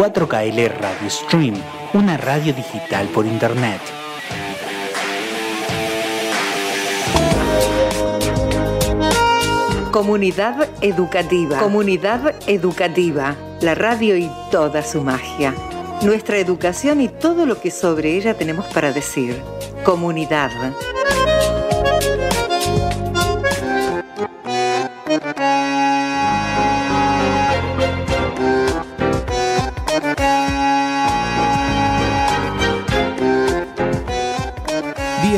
4KL 0.00 0.78
Radio 0.78 1.10
Stream, 1.10 1.54
una 1.92 2.16
radio 2.16 2.54
digital 2.54 3.06
por 3.08 3.26
Internet. 3.26 3.82
Comunidad 9.90 10.70
Educativa. 10.80 11.58
Comunidad 11.58 12.34
Educativa. 12.46 13.36
La 13.60 13.74
radio 13.74 14.16
y 14.16 14.30
toda 14.50 14.82
su 14.82 15.02
magia. 15.02 15.54
Nuestra 16.00 16.38
educación 16.38 17.02
y 17.02 17.08
todo 17.08 17.44
lo 17.44 17.60
que 17.60 17.70
sobre 17.70 18.16
ella 18.16 18.32
tenemos 18.32 18.64
para 18.68 18.92
decir. 18.92 19.36
Comunidad. 19.84 20.50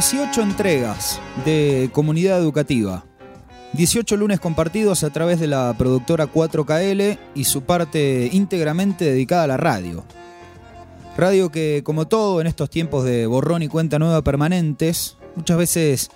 18 0.03 0.43
entregas 0.43 1.21
de 1.45 1.89
comunidad 1.93 2.37
educativa. 2.41 3.05
18 3.75 4.17
lunes 4.17 4.41
compartidos 4.41 5.05
a 5.05 5.11
través 5.11 5.39
de 5.39 5.47
la 5.47 5.73
productora 5.79 6.27
4KL 6.27 7.19
y 7.37 7.45
su 7.45 7.63
parte 7.63 8.29
íntegramente 8.33 9.05
dedicada 9.05 9.45
a 9.45 9.47
la 9.47 9.57
radio. 9.59 10.05
Radio 11.17 11.53
que, 11.53 11.83
como 11.85 12.09
todo 12.09 12.41
en 12.41 12.49
estos 12.49 12.69
tiempos 12.69 13.05
de 13.05 13.29
borrón 13.29 13.63
y 13.63 13.69
cuenta 13.69 14.01
nueva 14.01 14.23
permanentes, 14.23 15.19
muchas 15.37 15.57
veces 15.57 16.11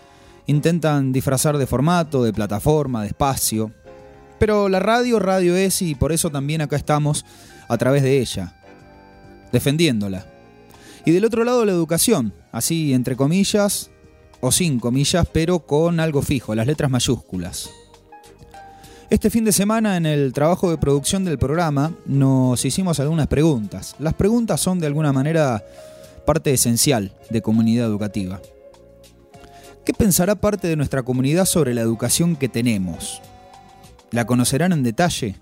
intentan 0.47 1.13
disfrazar 1.13 1.57
de 1.57 1.69
formato, 1.69 2.25
de 2.25 2.33
plataforma, 2.33 3.03
de 3.03 3.09
espacio. 3.11 3.71
Pero 4.41 4.69
la 4.69 4.81
radio, 4.81 5.21
radio 5.21 5.55
es 5.55 5.81
y 5.81 5.95
por 5.95 6.11
eso 6.11 6.29
también 6.31 6.61
acá 6.61 6.75
estamos 6.75 7.25
a 7.69 7.79
través 7.79 8.03
de 8.03 8.19
ella, 8.19 8.53
defendiéndola. 9.53 10.36
Y 11.07 11.13
del 11.13 11.25
otro 11.25 11.45
lado 11.45 11.65
la 11.65 11.71
educación, 11.71 12.35
así 12.51 12.93
entre 12.93 13.15
comillas 13.15 13.91
o 14.41 14.51
sin 14.51 14.81
comillas, 14.81 15.25
pero 15.33 15.61
con 15.61 16.01
algo 16.01 16.21
fijo, 16.21 16.53
las 16.57 16.67
letras 16.67 16.91
mayúsculas. 16.91 17.71
Este 19.09 19.31
fin 19.31 19.45
de 19.45 19.53
semana 19.53 19.97
en 19.97 20.05
el 20.05 20.33
trabajo 20.33 20.69
de 20.69 20.79
producción 20.79 21.25
del 21.25 21.39
programa 21.39 21.95
nos 22.07 22.65
hicimos 22.65 22.99
algunas 22.99 23.29
preguntas. 23.29 23.95
Las 24.01 24.15
preguntas 24.15 24.61
son 24.61 24.81
de 24.81 24.89
alguna 24.89 25.13
manera 25.13 25.65
parte 26.27 26.53
esencial 26.53 27.13
de 27.31 27.41
comunidad 27.41 27.87
educativa. 27.87 28.43
¿Qué 29.85 29.95
pensará 29.95 30.35
parte 30.35 30.67
de 30.67 30.75
nuestra 30.75 31.05
comunidad 31.05 31.45
sobre 31.45 31.73
la 31.73 31.83
educación 31.83 32.35
que 32.35 32.49
tenemos? 32.49 33.23
¿La 34.11 34.27
conocerán 34.27 34.73
en 34.73 34.83
detalle? 34.83 35.37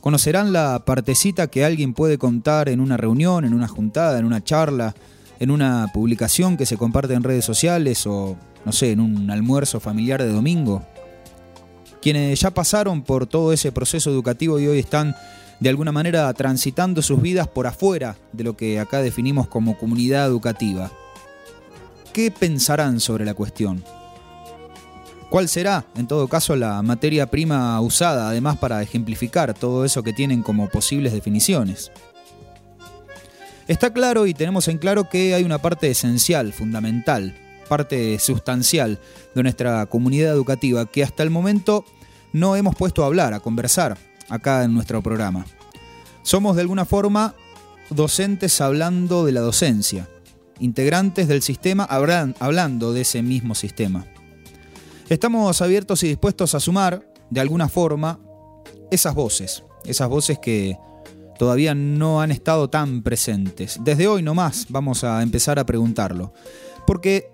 Conocerán 0.00 0.52
la 0.52 0.84
partecita 0.84 1.48
que 1.48 1.64
alguien 1.64 1.92
puede 1.92 2.18
contar 2.18 2.68
en 2.68 2.80
una 2.80 2.96
reunión, 2.96 3.44
en 3.44 3.52
una 3.52 3.68
juntada, 3.68 4.18
en 4.18 4.24
una 4.24 4.42
charla, 4.42 4.94
en 5.40 5.50
una 5.50 5.90
publicación 5.92 6.56
que 6.56 6.66
se 6.66 6.76
comparte 6.76 7.14
en 7.14 7.24
redes 7.24 7.44
sociales 7.44 8.06
o, 8.06 8.36
no 8.64 8.72
sé, 8.72 8.92
en 8.92 9.00
un 9.00 9.30
almuerzo 9.30 9.80
familiar 9.80 10.22
de 10.22 10.32
domingo. 10.32 10.84
Quienes 12.00 12.40
ya 12.40 12.50
pasaron 12.50 13.02
por 13.02 13.26
todo 13.26 13.52
ese 13.52 13.72
proceso 13.72 14.10
educativo 14.10 14.58
y 14.60 14.68
hoy 14.68 14.78
están 14.78 15.16
de 15.60 15.68
alguna 15.68 15.90
manera 15.90 16.32
transitando 16.32 17.02
sus 17.02 17.20
vidas 17.20 17.48
por 17.48 17.66
afuera 17.66 18.16
de 18.32 18.44
lo 18.44 18.56
que 18.56 18.78
acá 18.78 19.02
definimos 19.02 19.48
como 19.48 19.76
comunidad 19.76 20.26
educativa. 20.26 20.92
¿Qué 22.12 22.30
pensarán 22.30 23.00
sobre 23.00 23.24
la 23.24 23.34
cuestión? 23.34 23.82
¿Cuál 25.30 25.48
será, 25.48 25.84
en 25.94 26.06
todo 26.06 26.26
caso, 26.26 26.56
la 26.56 26.80
materia 26.80 27.30
prima 27.30 27.78
usada, 27.82 28.30
además, 28.30 28.56
para 28.56 28.82
ejemplificar 28.82 29.52
todo 29.52 29.84
eso 29.84 30.02
que 30.02 30.14
tienen 30.14 30.42
como 30.42 30.70
posibles 30.70 31.12
definiciones? 31.12 31.92
Está 33.66 33.92
claro 33.92 34.26
y 34.26 34.32
tenemos 34.32 34.68
en 34.68 34.78
claro 34.78 35.10
que 35.10 35.34
hay 35.34 35.44
una 35.44 35.58
parte 35.58 35.90
esencial, 35.90 36.54
fundamental, 36.54 37.36
parte 37.68 38.18
sustancial 38.18 38.98
de 39.34 39.42
nuestra 39.42 39.84
comunidad 39.84 40.32
educativa 40.32 40.86
que 40.86 41.04
hasta 41.04 41.22
el 41.22 41.28
momento 41.28 41.84
no 42.32 42.56
hemos 42.56 42.74
puesto 42.74 43.02
a 43.02 43.06
hablar, 43.06 43.34
a 43.34 43.40
conversar 43.40 43.98
acá 44.30 44.64
en 44.64 44.72
nuestro 44.72 45.02
programa. 45.02 45.44
Somos 46.22 46.56
de 46.56 46.62
alguna 46.62 46.86
forma 46.86 47.34
docentes 47.90 48.62
hablando 48.62 49.26
de 49.26 49.32
la 49.32 49.42
docencia, 49.42 50.08
integrantes 50.58 51.28
del 51.28 51.42
sistema 51.42 51.84
hablando 51.84 52.94
de 52.94 53.02
ese 53.02 53.22
mismo 53.22 53.54
sistema. 53.54 54.06
Estamos 55.08 55.62
abiertos 55.62 56.02
y 56.02 56.08
dispuestos 56.08 56.54
a 56.54 56.60
sumar, 56.60 57.10
de 57.30 57.40
alguna 57.40 57.70
forma, 57.70 58.20
esas 58.90 59.14
voces, 59.14 59.64
esas 59.86 60.06
voces 60.06 60.38
que 60.38 60.76
todavía 61.38 61.74
no 61.74 62.20
han 62.20 62.30
estado 62.30 62.68
tan 62.68 63.02
presentes. 63.02 63.78
Desde 63.82 64.06
hoy 64.06 64.22
nomás 64.22 64.66
vamos 64.68 65.04
a 65.04 65.22
empezar 65.22 65.58
a 65.58 65.64
preguntarlo, 65.64 66.34
porque 66.86 67.32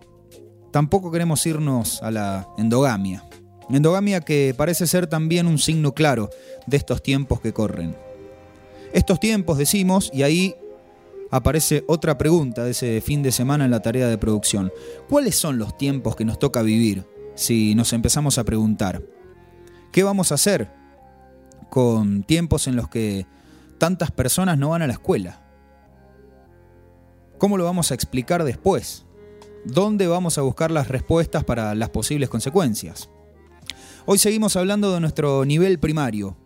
tampoco 0.70 1.10
queremos 1.10 1.44
irnos 1.46 2.00
a 2.00 2.12
la 2.12 2.48
endogamia. 2.58 3.24
Endogamia 3.68 4.20
que 4.20 4.54
parece 4.56 4.86
ser 4.86 5.08
también 5.08 5.48
un 5.48 5.58
signo 5.58 5.94
claro 5.94 6.30
de 6.68 6.76
estos 6.76 7.02
tiempos 7.02 7.40
que 7.40 7.52
corren. 7.52 7.96
Estos 8.92 9.18
tiempos 9.18 9.58
decimos, 9.58 10.12
y 10.14 10.22
ahí 10.22 10.54
aparece 11.32 11.82
otra 11.88 12.18
pregunta 12.18 12.62
de 12.62 12.70
ese 12.70 13.00
fin 13.00 13.24
de 13.24 13.32
semana 13.32 13.64
en 13.64 13.72
la 13.72 13.82
tarea 13.82 14.06
de 14.06 14.16
producción. 14.16 14.72
¿Cuáles 15.08 15.34
son 15.34 15.58
los 15.58 15.76
tiempos 15.76 16.14
que 16.14 16.24
nos 16.24 16.38
toca 16.38 16.62
vivir? 16.62 17.04
Si 17.34 17.74
nos 17.74 17.92
empezamos 17.92 18.38
a 18.38 18.44
preguntar, 18.44 19.02
¿qué 19.92 20.02
vamos 20.02 20.30
a 20.30 20.36
hacer 20.36 20.70
con 21.70 22.22
tiempos 22.22 22.66
en 22.66 22.76
los 22.76 22.88
que 22.88 23.26
tantas 23.78 24.10
personas 24.10 24.58
no 24.58 24.70
van 24.70 24.82
a 24.82 24.86
la 24.86 24.92
escuela? 24.92 25.40
¿Cómo 27.38 27.58
lo 27.58 27.64
vamos 27.64 27.90
a 27.90 27.94
explicar 27.94 28.44
después? 28.44 29.04
¿Dónde 29.64 30.06
vamos 30.06 30.38
a 30.38 30.42
buscar 30.42 30.70
las 30.70 30.88
respuestas 30.88 31.44
para 31.44 31.74
las 31.74 31.90
posibles 31.90 32.28
consecuencias? 32.28 33.10
Hoy 34.06 34.18
seguimos 34.18 34.56
hablando 34.56 34.92
de 34.92 35.00
nuestro 35.00 35.44
nivel 35.44 35.78
primario, 35.78 36.36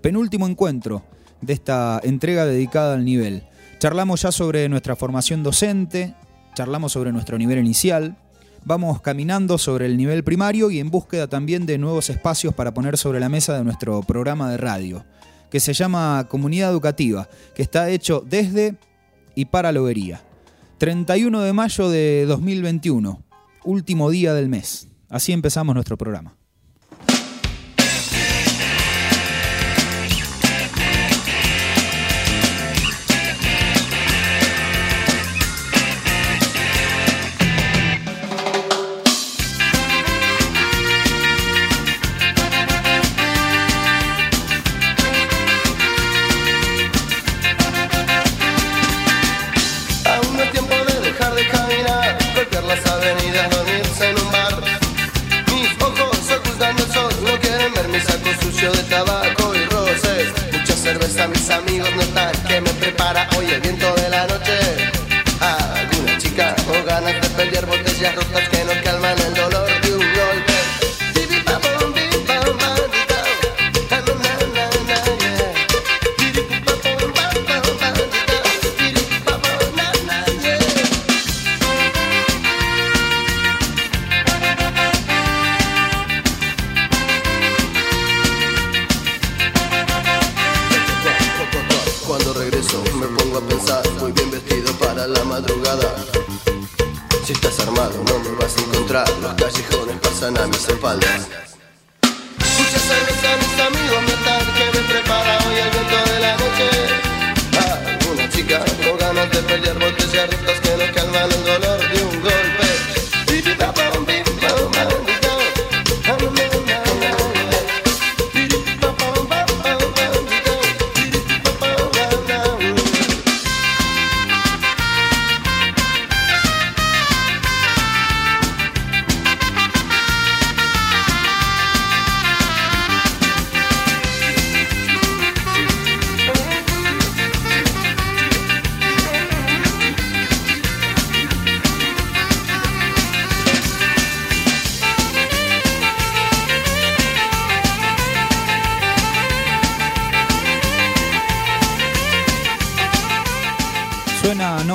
penúltimo 0.00 0.48
encuentro 0.48 1.04
de 1.40 1.52
esta 1.52 2.00
entrega 2.02 2.46
dedicada 2.46 2.94
al 2.94 3.04
nivel. 3.04 3.46
Charlamos 3.78 4.22
ya 4.22 4.32
sobre 4.32 4.68
nuestra 4.68 4.96
formación 4.96 5.42
docente, 5.42 6.14
charlamos 6.54 6.92
sobre 6.92 7.12
nuestro 7.12 7.36
nivel 7.38 7.58
inicial, 7.58 8.16
vamos 8.64 9.00
caminando 9.00 9.58
sobre 9.58 9.86
el 9.86 9.96
nivel 9.96 10.24
primario 10.24 10.70
y 10.70 10.80
en 10.80 10.90
búsqueda 10.90 11.28
también 11.28 11.66
de 11.66 11.78
nuevos 11.78 12.10
espacios 12.10 12.54
para 12.54 12.72
poner 12.74 12.96
sobre 12.96 13.20
la 13.20 13.28
mesa 13.28 13.56
de 13.56 13.64
nuestro 13.64 14.02
programa 14.02 14.50
de 14.50 14.56
radio, 14.56 15.04
que 15.50 15.60
se 15.60 15.72
llama 15.72 16.26
Comunidad 16.28 16.70
Educativa, 16.70 17.28
que 17.54 17.62
está 17.62 17.90
hecho 17.90 18.24
desde 18.26 18.76
y 19.34 19.46
para 19.46 19.72
Lobería. 19.72 20.22
31 20.78 21.42
de 21.42 21.52
mayo 21.52 21.88
de 21.88 22.24
2021, 22.26 23.22
último 23.64 24.10
día 24.10 24.34
del 24.34 24.48
mes. 24.48 24.88
Así 25.08 25.32
empezamos 25.32 25.74
nuestro 25.74 25.96
programa. 25.96 26.36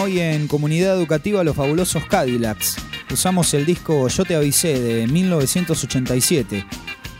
Hoy 0.01 0.19
en 0.19 0.47
Comunidad 0.47 0.95
Educativa 0.95 1.43
Los 1.43 1.57
Fabulosos 1.57 2.05
Cadillacs. 2.05 2.77
Usamos 3.11 3.53
el 3.53 3.65
disco 3.65 4.07
Yo 4.07 4.23
te 4.23 4.35
avisé 4.35 4.79
de 4.79 5.07
1987, 5.07 6.65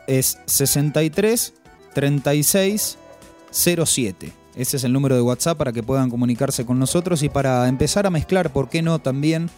es 0.08 0.40
63 0.46 1.54
36 1.94 2.98
07. 3.52 4.41
Ese 4.54 4.76
es 4.76 4.84
el 4.84 4.92
número 4.92 5.14
de 5.14 5.22
WhatsApp 5.22 5.56
para 5.56 5.72
que 5.72 5.82
puedan 5.82 6.10
comunicarse 6.10 6.66
con 6.66 6.78
nosotros 6.78 7.22
y 7.22 7.28
para 7.28 7.66
empezar 7.68 8.06
a 8.06 8.10
mezclar, 8.10 8.52
¿por 8.52 8.68
qué 8.68 8.82
no?, 8.82 8.98
también 8.98 9.48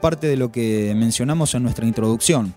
parte 0.00 0.26
de 0.26 0.36
lo 0.36 0.52
que 0.52 0.94
mencionamos 0.94 1.54
en 1.54 1.62
nuestra 1.62 1.86
introducción, 1.86 2.54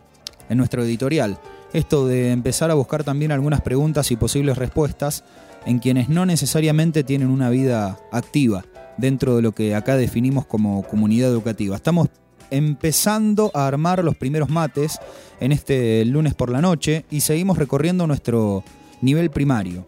en 0.49 0.57
nuestro 0.57 0.83
editorial. 0.83 1.39
Esto 1.71 2.05
de 2.07 2.31
empezar 2.31 2.69
a 2.71 2.73
buscar 2.73 3.03
también 3.03 3.31
algunas 3.31 3.61
preguntas 3.61 4.11
y 4.11 4.17
posibles 4.17 4.57
respuestas 4.57 5.23
en 5.65 5.79
quienes 5.79 6.09
no 6.09 6.25
necesariamente 6.25 7.03
tienen 7.03 7.29
una 7.29 7.49
vida 7.49 7.97
activa 8.11 8.65
dentro 8.97 9.35
de 9.35 9.41
lo 9.41 9.53
que 9.53 9.75
acá 9.75 9.95
definimos 9.95 10.45
como 10.45 10.83
comunidad 10.83 11.29
educativa. 11.29 11.75
Estamos 11.75 12.09
empezando 12.49 13.51
a 13.53 13.67
armar 13.67 14.03
los 14.03 14.17
primeros 14.17 14.49
mates 14.49 14.99
en 15.39 15.51
este 15.51 16.03
lunes 16.05 16.33
por 16.33 16.49
la 16.49 16.61
noche 16.61 17.05
y 17.09 17.21
seguimos 17.21 17.57
recorriendo 17.57 18.07
nuestro 18.07 18.63
nivel 19.01 19.29
primario. 19.29 19.85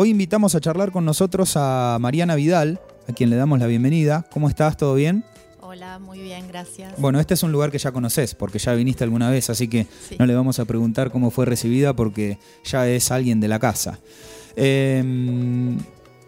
Hoy 0.00 0.10
invitamos 0.10 0.54
a 0.54 0.60
charlar 0.60 0.92
con 0.92 1.04
nosotros 1.04 1.54
a 1.56 1.98
Mariana 2.00 2.36
Vidal, 2.36 2.80
a 3.08 3.12
quien 3.12 3.30
le 3.30 3.36
damos 3.36 3.58
la 3.58 3.66
bienvenida. 3.66 4.24
¿Cómo 4.30 4.48
estás? 4.48 4.76
¿Todo 4.76 4.94
bien? 4.94 5.24
Hola, 5.60 5.98
muy 5.98 6.20
bien, 6.20 6.46
gracias. 6.46 6.94
Bueno, 6.98 7.18
este 7.18 7.34
es 7.34 7.42
un 7.42 7.50
lugar 7.50 7.72
que 7.72 7.78
ya 7.78 7.90
conoces, 7.90 8.36
porque 8.36 8.60
ya 8.60 8.74
viniste 8.74 9.02
alguna 9.02 9.28
vez, 9.28 9.50
así 9.50 9.66
que 9.66 9.88
no 10.16 10.24
le 10.24 10.36
vamos 10.36 10.60
a 10.60 10.66
preguntar 10.66 11.10
cómo 11.10 11.32
fue 11.32 11.46
recibida, 11.46 11.96
porque 11.96 12.38
ya 12.62 12.86
es 12.88 13.10
alguien 13.10 13.40
de 13.40 13.48
la 13.48 13.58
casa. 13.58 13.98
Em, 14.54 15.78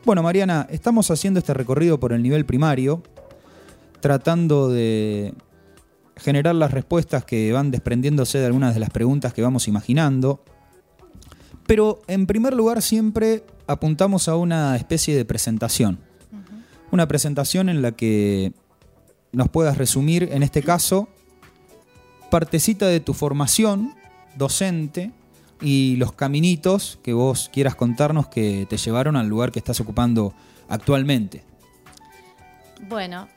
bueno, 0.05 0.25
Mariana, 0.25 0.67
estamos 0.69 1.09
haciendo 1.13 1.39
este 1.39 1.55
recorrido 1.55 2.01
por 2.01 2.13
el 2.13 2.25
nivel 2.25 2.45
primario, 2.47 3.05
tratando 4.01 4.69
de 4.69 5.33
generar 6.17 6.57
las 6.57 6.73
respuestas 6.73 7.25
que 7.25 7.53
van 7.53 7.71
desprendiéndose 7.71 8.39
de 8.39 8.47
algunas 8.47 8.75
de 8.75 8.81
las 8.81 8.91
preguntas 8.91 9.33
que 9.33 9.43
vamos 9.43 9.69
imaginando. 9.69 10.43
Pero 11.69 12.01
en 12.09 12.27
primer 12.27 12.53
lugar 12.53 12.83
siempre 12.83 13.45
apuntamos 13.71 14.29
a 14.29 14.37
una 14.37 14.77
especie 14.77 15.17
de 15.17 15.25
presentación. 15.25 16.01
Una 16.91 17.07
presentación 17.07 17.69
en 17.69 17.83
la 17.83 17.93
que 17.93 18.53
nos 19.33 19.49
puedas 19.49 19.79
resumir, 19.79 20.29
en 20.33 20.43
este 20.43 20.63
caso, 20.63 21.09
partecita 22.31 22.89
de 22.89 22.99
tu 22.99 23.15
formación 23.15 23.95
docente 24.37 25.13
y 25.61 25.97
los 25.97 26.13
caminitos 26.13 26.99
que 27.03 27.13
vos 27.13 27.49
quieras 27.53 27.77
contarnos 27.77 28.27
que 28.27 28.67
te 28.69 28.77
llevaron 28.77 29.17
al 29.17 29.29
lugar 29.29 29.53
que 29.53 29.61
estás 29.61 29.79
ocupando 29.81 30.35
actualmente. 30.69 31.45
Bueno, 32.89 33.29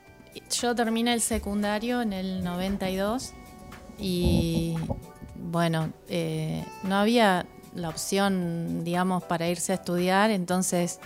yo 0.50 0.74
terminé 0.74 1.12
el 1.14 1.20
secundario 1.20 2.02
en 2.02 2.12
el 2.12 2.42
92 2.42 3.34
y 4.00 4.74
bueno, 5.36 5.92
eh, 6.08 6.64
no 6.82 6.96
había 6.96 7.46
la 7.74 7.88
opción, 7.88 8.84
digamos, 8.84 9.22
para 9.24 9.48
irse 9.48 9.72
a 9.72 9.76
estudiar, 9.76 10.30
entonces, 10.30 11.00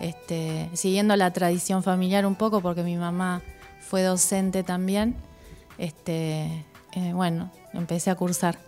este, 0.00 0.70
siguiendo 0.74 1.16
la 1.16 1.32
tradición 1.32 1.82
familiar 1.82 2.26
un 2.26 2.34
poco, 2.34 2.60
porque 2.60 2.82
mi 2.82 2.96
mamá 2.96 3.42
fue 3.80 4.02
docente 4.02 4.62
también, 4.62 5.16
este, 5.78 6.64
eh, 6.92 7.12
bueno, 7.12 7.50
empecé 7.72 8.10
a 8.10 8.14
cursar. 8.14 8.58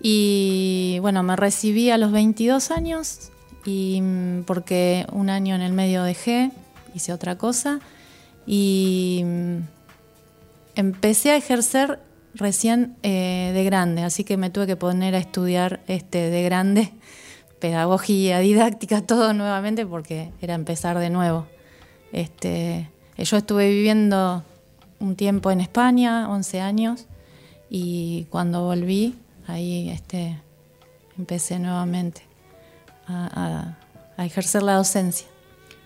Y 0.00 0.98
bueno, 1.00 1.22
me 1.22 1.34
recibí 1.34 1.90
a 1.90 1.98
los 1.98 2.12
22 2.12 2.70
años, 2.70 3.30
y 3.64 4.00
mm, 4.00 4.44
porque 4.44 5.06
un 5.12 5.30
año 5.30 5.54
en 5.54 5.62
el 5.62 5.72
medio 5.72 6.04
dejé, 6.04 6.50
hice 6.94 7.12
otra 7.12 7.36
cosa, 7.36 7.80
y 8.46 9.22
mm, 9.24 9.56
empecé 10.76 11.32
a 11.32 11.36
ejercer 11.36 11.98
recién 12.38 12.96
eh, 13.02 13.50
de 13.52 13.64
grande, 13.64 14.02
así 14.02 14.24
que 14.24 14.36
me 14.36 14.48
tuve 14.48 14.66
que 14.66 14.76
poner 14.76 15.14
a 15.14 15.18
estudiar 15.18 15.80
este, 15.88 16.30
de 16.30 16.42
grande 16.42 16.92
pedagogía, 17.60 18.38
didáctica, 18.38 19.02
todo 19.06 19.34
nuevamente 19.34 19.84
porque 19.84 20.30
era 20.40 20.54
empezar 20.54 20.98
de 20.98 21.10
nuevo. 21.10 21.46
Este, 22.12 22.88
yo 23.18 23.36
estuve 23.36 23.68
viviendo 23.68 24.44
un 25.00 25.16
tiempo 25.16 25.50
en 25.50 25.60
España, 25.60 26.30
11 26.30 26.60
años, 26.60 27.06
y 27.68 28.26
cuando 28.30 28.62
volví, 28.62 29.14
ahí 29.46 29.90
este, 29.90 30.40
empecé 31.18 31.58
nuevamente 31.58 32.22
a, 33.06 33.76
ejercer 34.18 34.62
la 34.62 34.74
docencia. 34.74 35.28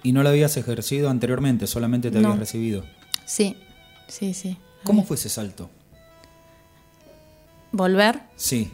¿Y 0.03 0.13
no 0.13 0.23
la 0.23 0.31
habías 0.31 0.57
ejercido 0.57 1.11
anteriormente, 1.11 1.67
solamente 1.67 2.11
te 2.11 2.19
habías 2.19 2.39
recibido? 2.39 2.85
Sí, 3.27 3.57
sí, 4.09 4.33
sí. 4.33 4.57
¿Cómo 4.85 5.05
fue 5.05 5.17
ese 5.17 5.29
salto? 5.29 5.71
¿Volver? 7.73 8.21
Sí. 8.37 8.71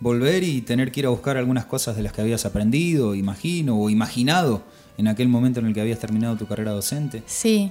Volver 0.00 0.42
y 0.42 0.62
tener 0.62 0.90
que 0.90 1.00
ir 1.00 1.06
a 1.06 1.10
buscar 1.10 1.36
algunas 1.36 1.64
cosas 1.64 1.96
de 1.96 2.02
las 2.02 2.12
que 2.12 2.20
habías 2.20 2.44
aprendido, 2.44 3.14
imagino, 3.14 3.78
o 3.78 3.88
imaginado 3.88 4.64
en 4.98 5.06
aquel 5.08 5.28
momento 5.28 5.60
en 5.60 5.66
el 5.66 5.74
que 5.74 5.80
habías 5.80 6.00
terminado 6.00 6.36
tu 6.36 6.46
carrera 6.46 6.72
docente. 6.72 7.22
Sí. 7.26 7.70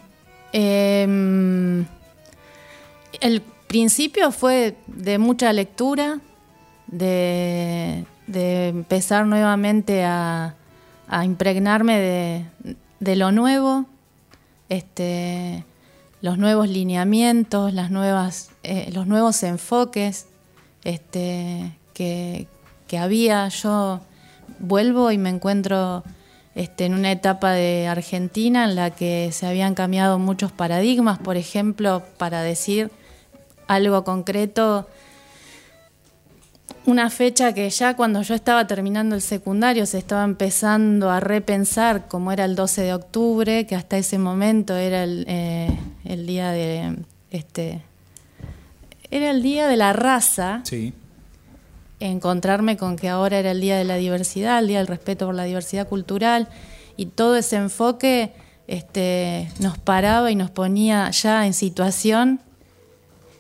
Em, 0.54 1.86
el 3.20 3.42
principio 3.68 4.32
fue 4.32 4.78
de 4.88 5.18
mucha 5.18 5.52
lectura, 5.52 6.20
de, 6.88 8.06
empezar 8.28 9.26
nuevamente 9.26 10.04
a, 10.04 10.56
impregnarme 11.24 12.00
de, 12.00 12.46
de, 13.02 13.16
lo 13.18 13.34
nuevo, 13.34 13.86
este, 14.70 15.66
los 16.22 16.38
nuevos 16.38 16.70
lineamientos, 16.70 17.74
las 17.74 17.92
nuevas, 17.92 18.52
eh, 18.64 18.90
los 18.94 19.08
nuevos 19.08 19.42
enfoques 19.44 20.28
este, 20.84 21.78
que, 21.94 22.48
había. 23.00 23.48
Yo 23.48 24.02
vuelvo 24.60 25.12
y 25.12 25.18
me 25.18 25.30
encuentro 25.30 26.04
este, 26.56 26.86
en 26.86 26.94
una 26.94 27.12
etapa 27.12 27.52
de 27.54 27.88
Argentina 27.88 28.66
en 28.66 28.76
la 28.76 28.92
que 28.92 29.30
se 29.32 29.48
habían 29.48 29.76
cambiado 29.76 30.20
muchos 30.20 30.52
paradigmas, 30.52 31.18
por 31.18 31.38
ejemplo, 31.38 32.04
para 32.18 32.42
decir 32.42 32.92
algo 33.68 34.04
concreto 34.04 34.88
una 36.86 37.10
fecha 37.10 37.54
que 37.54 37.70
ya 37.70 37.96
cuando 37.96 38.22
yo 38.22 38.34
estaba 38.34 38.66
terminando 38.68 39.16
el 39.16 39.22
secundario 39.22 39.86
se 39.86 39.98
estaba 39.98 40.24
empezando 40.24 41.10
a 41.10 41.20
repensar 41.20 42.08
como 42.08 42.32
era 42.32 42.46
el 42.46 42.56
12 42.56 42.82
de 42.82 42.94
octubre, 42.94 43.68
que 43.68 43.76
hasta 43.76 43.98
ese 43.98 44.18
momento 44.18 44.76
era 44.76 45.04
el, 45.04 45.26
eh, 45.28 45.78
día 46.04 46.52
de 46.52 46.98
este 47.30 47.82
Era 49.10 49.32
el 49.32 49.44
día 49.44 49.68
de 49.68 49.78
la 49.78 49.94
raza. 49.94 50.62
Sí. 50.64 50.94
Encontrarme 52.00 52.78
con 52.78 52.96
que 52.96 53.10
ahora 53.10 53.38
era 53.38 53.52
el 53.52 53.62
día 53.62 53.78
de 53.78 53.84
la 53.84 53.96
diversidad, 53.96 54.60
el 54.60 54.68
día 54.68 54.80
del 54.80 54.88
respeto 54.88 55.28
por 55.28 55.36
la 55.36 55.44
diversidad 55.44 55.88
cultural 55.88 56.48
y 56.98 57.06
todo 57.06 57.36
ese 57.36 57.58
enfoque 57.58 58.34
este, 58.68 59.52
nos 59.60 59.78
paraba 59.78 60.32
y 60.32 60.36
nos 60.36 60.50
ponía 60.50 61.12
ya 61.12 61.46
en 61.46 61.54
situación. 61.54 62.40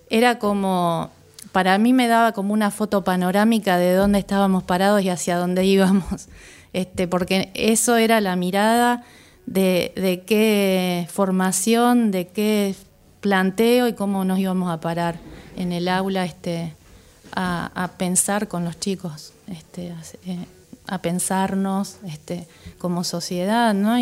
Era 0.10 0.38
como, 0.38 1.10
para 1.51 1.77
mí 1.77 1.93
me 1.93 2.08
daba 2.08 2.31
como 2.31 2.53
una 2.53 2.72
foto 2.72 3.03
panorámica 3.03 3.77
de 3.77 3.93
dónde 3.93 4.20
estábamos 4.20 4.63
parados 4.63 5.01
y 5.01 5.10
hacia 5.10 5.38
dónde 5.38 5.65
íbamos, 5.65 6.27
este, 6.74 7.08
porque 7.08 7.51
eso 7.53 7.98
era 7.98 8.22
la 8.22 8.36
mirada 8.36 9.03
de, 9.46 10.24
qué 10.25 11.08
formación, 11.12 12.12
de 12.12 12.27
qué 12.27 12.75
planteo 13.20 13.88
y 13.88 13.93
cómo 13.93 14.24
nos 14.24 14.39
íbamos 14.39 14.72
a 14.72 14.79
parar 14.79 15.20
en 15.58 15.72
el 15.72 15.88
aula 15.88 16.25
este, 16.25 16.74
a, 17.34 17.91
pensar 17.98 18.48
con 18.48 18.63
los 18.63 18.79
chicos, 18.79 19.34
este, 19.48 19.93
eh, 20.25 20.46
a, 20.88 21.00
pensarnos 21.00 21.98
este, 22.08 22.48
como 22.77 23.03
sociedad, 23.03 23.74
¿no? 23.74 23.98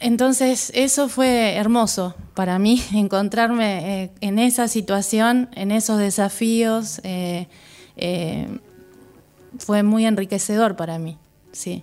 Entonces 0.00 0.70
eso 0.74 1.08
fue 1.08 1.54
hermoso 1.54 2.14
para 2.34 2.58
mí, 2.58 2.82
encontrarme 2.92 4.04
eh, 4.04 4.10
en 4.20 4.38
esa 4.38 4.68
situación, 4.68 5.48
en 5.54 5.70
esos 5.70 5.98
desafíos, 5.98 7.00
eh, 7.04 7.48
fue 9.58 9.82
muy 9.82 10.04
enriquecedor 10.04 10.76
para 10.76 10.98
mí, 10.98 11.16
sí. 11.52 11.82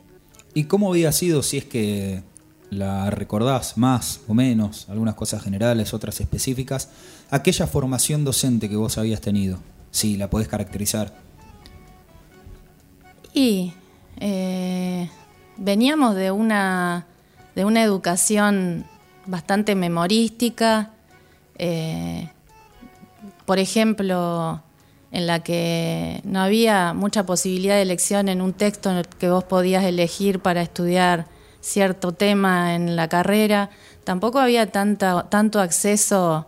¿Y 0.54 0.66
cómo 0.66 0.90
había 0.92 1.12
sido 1.12 1.42
si 1.42 1.58
es 1.58 1.66
que 1.66 2.22
la 2.74 3.10
recordás 3.10 3.78
más 3.78 4.22
o 4.28 4.34
menos, 4.34 4.88
algunas 4.90 5.16
cosas 5.16 5.42
generales, 5.42 5.94
otras 5.94 6.20
específicas, 6.20 6.90
aquella 7.30 7.68
formación 7.68 8.24
docente 8.24 8.70
que 8.70 8.76
vos 8.76 8.98
habías 8.98 9.22
tenido, 9.22 9.60
si 9.92 10.18
la 10.18 10.30
podés 10.30 10.48
caracterizar. 10.48 11.14
Y 13.34 13.74
eh, 14.20 15.10
veníamos 15.58 16.16
de 16.16 16.32
una, 16.32 17.06
de 17.56 17.66
una 17.66 17.84
educación 17.84 18.86
bastante 19.26 19.76
memorística, 19.76 20.92
eh, 21.58 22.30
por 23.46 23.60
ejemplo, 23.60 24.62
en 25.12 25.28
la 25.28 25.44
que 25.44 26.22
no 26.24 26.42
había 26.42 26.94
mucha 26.94 27.26
posibilidad 27.26 27.76
de 27.76 27.84
elección 27.84 28.30
en 28.30 28.42
un 28.42 28.54
texto 28.54 28.92
que 29.20 29.30
vos 29.30 29.44
podías 29.44 29.84
elegir 29.84 30.40
para 30.40 30.62
estudiar 30.62 31.28
cierto 31.62 32.12
tema 32.12 32.76
en 32.76 32.96
la 32.96 33.08
carrera. 33.08 33.70
Tampoco 34.04 34.40
había 34.40 34.72
tanta, 34.72 35.30
tanto 35.30 35.60
acceso 35.60 36.48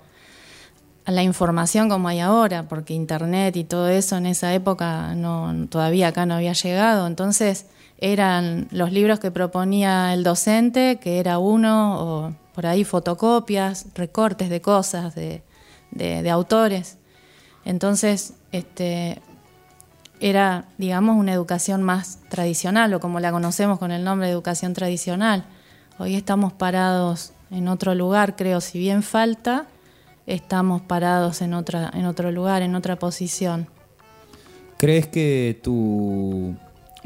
a 1.06 1.12
la 1.12 1.22
información 1.22 1.90
como 1.90 2.08
hay 2.08 2.20
ahora, 2.20 2.64
porque 2.64 2.94
internet 2.94 3.56
y 3.56 3.64
todo 3.64 3.88
eso 3.90 4.18
en 4.18 4.26
esa 4.26 4.54
época 4.54 5.14
no, 5.16 5.68
todavía 5.70 6.08
acá 6.08 6.26
no 6.26 6.34
había 6.34 6.54
llegado. 6.54 7.06
Entonces 7.06 7.68
eran 7.98 8.68
los 8.72 8.92
libros 8.92 9.20
que 9.20 9.32
proponía 9.32 10.14
el 10.14 10.24
docente, 10.24 11.00
que 11.02 11.20
era 11.20 11.40
uno, 11.40 11.96
o 12.00 12.34
por 12.54 12.66
ahí 12.66 12.84
fotocopias, 12.84 13.88
recortes 13.96 14.50
de 14.50 14.62
cosas, 14.62 15.16
de, 15.16 15.42
de 15.92 16.30
autores. 16.30 16.98
Entonces, 17.64 18.34
este, 18.52 19.22
era, 20.20 20.66
digamos, 20.78 21.18
una 21.18 21.34
educación 21.34 21.84
más 21.84 22.20
tradicional 22.30 22.94
o 22.94 23.00
como 23.00 23.20
la 23.20 23.32
conocemos 23.32 23.80
con 23.80 23.92
el 23.92 24.04
nombre 24.04 24.28
de 24.28 24.34
educación 24.34 24.74
tradicional. 24.74 25.46
Hoy 25.98 26.16
estamos 26.16 26.54
parados 26.54 27.34
en 27.52 27.68
otro 27.68 27.96
lugar, 27.96 28.36
creo, 28.36 28.62
si 28.62 28.80
bien 28.80 29.04
falta, 29.04 29.66
estamos 30.26 30.82
parados 30.82 31.42
en, 31.42 31.54
otra, 31.54 31.92
en 31.94 32.06
otro 32.06 32.32
lugar, 32.32 32.62
en 32.62 32.76
otra 32.76 32.98
posición. 32.98 33.68
¿Crees 34.78 35.08
que 35.08 35.60
tu 35.64 36.56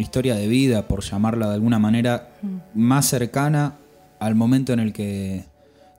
historia 0.02 0.36
de 0.36 0.48
vida, 0.48 0.88
por 0.88 1.04
llamarla 1.04 1.48
de 1.48 1.56
alguna 1.56 1.80
manera, 1.80 2.30
mm. 2.42 2.58
más 2.80 3.06
cercana 3.06 3.78
al 4.20 4.36
momento 4.36 4.74
en 4.74 4.80
el 4.80 4.94
que 4.94 5.46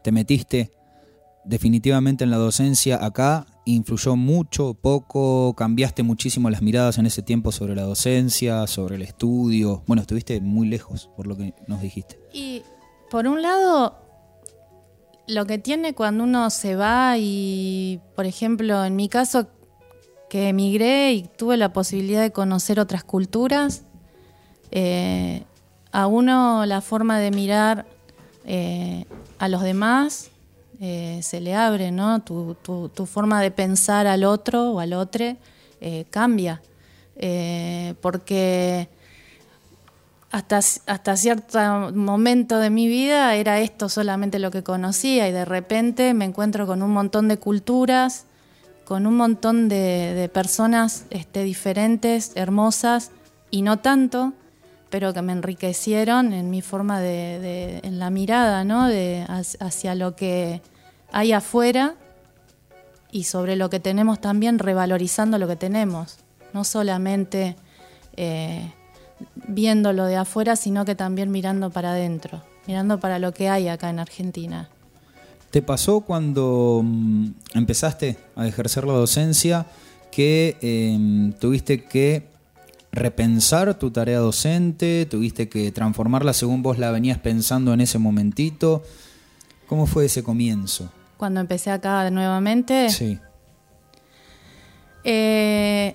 te 0.03 0.13
metiste 0.13 0.73
definitivamente 1.45 2.25
en 2.25 2.31
la 2.31 2.37
docencia 2.37 3.05
acá 3.05 3.47
influyó 3.65 4.17
mucho, 4.17 4.75
poco, 4.75 5.55
cambiaste 5.55 6.03
muchísimo 6.03 6.51
las 6.51 6.63
miradas 6.63 6.99
en 6.99 7.07
ese 7.07 7.23
tiempo 7.23 7.53
sobre 7.53 7.75
la 7.75 7.83
docencia, 7.83 8.67
sobre 8.67 8.97
el 8.97 9.03
estudio. 9.03 9.83
Bueno, 9.87 10.03
estuviste 10.03 10.41
muy 10.41 10.69
lejos 10.69 11.11
por 11.17 11.27
lo 11.27 11.37
que 11.37 11.55
nos 11.67 11.81
dijiste. 11.81 12.19
Y 12.33 12.63
por 13.11 13.27
un 13.27 13.43
lado, 13.43 13.99
lo 15.27 15.47
que 15.47 15.59
tiene 15.59 15.95
cuando 15.95 16.25
uno 16.25 16.51
se 16.51 16.75
va 16.75 17.17
y, 17.19 18.01
por 18.17 18.27
ejemplo, 18.27 18.85
en 18.85 18.97
mi 18.97 19.09
caso, 19.09 19.49
que 20.29 20.49
emigré 20.49 21.13
y 21.13 21.23
tuve 21.23 21.57
la 21.57 21.73
posibilidad 21.73 22.23
de 22.23 22.33
conocer 22.33 22.79
otras 22.81 23.05
culturas, 23.05 23.85
eh, 24.71 25.43
a 25.93 26.07
uno 26.07 26.65
la 26.67 26.81
forma 26.81 27.19
de 27.19 27.31
mirar 27.31 27.87
eh, 28.45 29.05
a 29.39 29.49
los 29.49 29.63
demás 29.63 30.31
eh, 30.81 31.21
se 31.23 31.41
le 31.41 31.55
abre, 31.55 31.91
¿no? 31.91 32.21
Tu, 32.21 32.57
forma 33.07 33.43
de 33.43 33.51
pensar 33.51 34.07
al 34.07 34.25
otro 34.25 34.73
o 34.73 34.81
al 34.81 34.93
otro 34.93 35.37
cambia. 36.11 36.63
Porque 38.01 38.89
hasta, 40.31 40.59
hasta 40.59 41.17
cierto 41.17 41.59
momento 41.93 42.59
de 42.59 42.71
mi 42.71 42.87
vida 42.87 43.35
era 43.35 43.61
esto 43.61 43.89
solamente 43.89 44.39
lo 44.39 44.51
que 44.51 44.63
conocía 44.63 45.29
y 45.29 45.33
de 45.33 45.45
repente 45.45 46.15
me 46.15 46.25
encuentro 46.25 46.67
con 46.67 46.83
un 46.83 46.93
montón 46.93 47.29
de 47.29 47.39
culturas, 47.39 48.27
con 48.85 49.07
un 49.07 49.17
montón 49.17 49.69
de, 49.69 50.31
personas 50.33 51.07
este, 51.11 51.45
diferentes, 51.45 52.33
hermosas 52.37 53.11
y 53.51 53.63
no 53.63 53.79
tanto, 53.79 54.33
pero 54.91 55.15
que 55.15 55.23
me 55.23 55.33
enriquecieron 55.33 56.33
en 56.33 56.51
mi 56.51 56.63
forma 56.63 57.01
de, 57.01 57.81
en 57.83 57.99
la 57.99 58.11
mirada, 58.11 58.65
¿no? 58.65 58.89
De, 58.89 59.25
hacia 59.61 59.95
lo 59.95 60.17
que 60.17 60.61
hay 61.13 61.33
afuera 61.33 61.95
y 63.13 63.25
sobre 63.25 63.57
lo 63.57 63.71
que 63.71 63.81
tenemos 63.81 64.21
también 64.21 64.59
revalorizando 64.59 65.39
lo 65.39 65.49
que 65.49 65.57
tenemos, 65.57 66.19
no 66.53 66.65
solamente 66.65 67.57
eh, 68.17 68.73
viéndolo 69.35 70.07
de 70.07 70.17
afuera, 70.17 70.57
sino 70.57 70.85
que 70.85 70.95
también 70.95 71.31
mirando 71.31 71.71
para 71.71 71.93
adentro, 71.93 72.43
mirando 72.67 73.01
para 73.01 73.19
lo 73.19 73.33
que 73.33 73.49
hay 73.49 73.69
acá 73.69 73.91
en 73.91 73.99
Argentina. 73.99 74.69
¿Te 75.51 75.63
pasó 75.63 76.01
cuando 76.01 76.83
mm, 76.85 77.29
empezaste 77.55 78.19
a 78.37 78.47
ejercer 78.47 78.85
la 78.85 78.93
docencia 78.93 79.67
que 80.11 80.57
em, 80.61 81.33
tuviste 81.33 81.85
que 81.85 82.30
repensar 82.93 83.79
tu 83.79 83.91
tarea 83.91 84.19
docente, 84.19 85.07
tuviste 85.07 85.49
que 85.49 85.71
transformarla 85.73 86.33
según 86.33 86.63
vos 86.63 86.79
la 86.79 86.91
venías 86.91 87.19
pensando 87.19 87.73
en 87.73 87.81
ese 87.81 87.99
momentito? 87.99 88.83
¿Cómo 89.67 89.87
fue 89.87 90.07
ese 90.07 90.23
comienzo? 90.23 90.91
cuando 91.21 91.41
empecé 91.41 91.71
acá 91.71 92.11
nuevamente. 92.11 92.89
Sí. 92.89 93.19
Eh, 95.05 95.95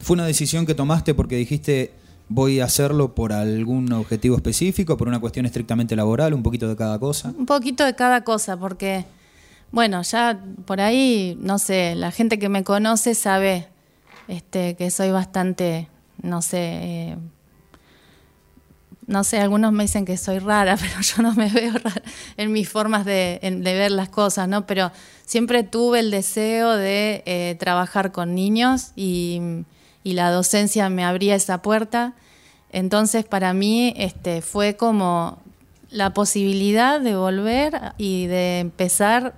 ¿Fue 0.00 0.14
una 0.14 0.26
decisión 0.26 0.66
que 0.66 0.74
tomaste 0.74 1.14
porque 1.14 1.36
dijiste 1.36 1.92
voy 2.28 2.58
a 2.58 2.64
hacerlo 2.64 3.14
por 3.14 3.32
algún 3.32 3.90
objetivo 3.92 4.34
específico, 4.34 4.96
por 4.96 5.06
una 5.06 5.20
cuestión 5.20 5.46
estrictamente 5.46 5.94
laboral, 5.94 6.34
un 6.34 6.42
poquito 6.42 6.68
de 6.68 6.74
cada 6.74 6.98
cosa? 6.98 7.32
Un 7.38 7.46
poquito 7.46 7.84
de 7.84 7.94
cada 7.94 8.24
cosa, 8.24 8.56
porque, 8.56 9.04
bueno, 9.70 10.02
ya 10.02 10.42
por 10.66 10.80
ahí, 10.80 11.38
no 11.40 11.60
sé, 11.60 11.94
la 11.94 12.10
gente 12.10 12.40
que 12.40 12.48
me 12.48 12.64
conoce 12.64 13.14
sabe 13.14 13.68
este, 14.26 14.74
que 14.74 14.90
soy 14.90 15.12
bastante, 15.12 15.88
no 16.22 16.42
sé, 16.42 16.58
eh, 16.60 17.16
no 19.06 19.24
sé, 19.24 19.40
algunos 19.40 19.72
me 19.72 19.84
dicen 19.84 20.04
que 20.04 20.16
soy 20.16 20.38
rara, 20.38 20.76
pero 20.80 21.00
yo 21.00 21.22
no 21.22 21.34
me 21.34 21.48
veo 21.50 21.72
rara 21.72 22.02
en 22.36 22.52
mis 22.52 22.68
formas 22.68 23.04
de, 23.04 23.38
ver 23.62 23.90
las 23.90 24.10
cosas, 24.10 24.48
¿no? 24.48 24.66
Pero 24.66 24.92
siempre 25.24 25.62
tuve 25.62 26.00
el 26.00 26.10
deseo 26.10 26.76
de 26.76 27.22
eh, 27.26 27.56
trabajar 27.58 28.12
con 28.12 28.34
niños 28.34 28.92
y, 28.94 29.64
la 30.04 30.30
docencia 30.30 30.88
me 30.88 31.04
abría 31.04 31.34
esa 31.34 31.60
puerta. 31.60 32.14
Entonces, 32.72 33.26
para 33.26 33.52
mí 33.52 33.92
este, 33.98 34.40
fue 34.40 34.74
como 34.74 35.38
la 35.90 36.14
posibilidad 36.14 36.98
de 36.98 37.14
volver 37.14 37.92
y 37.98 38.26
de 38.26 38.60
empezar 38.60 39.34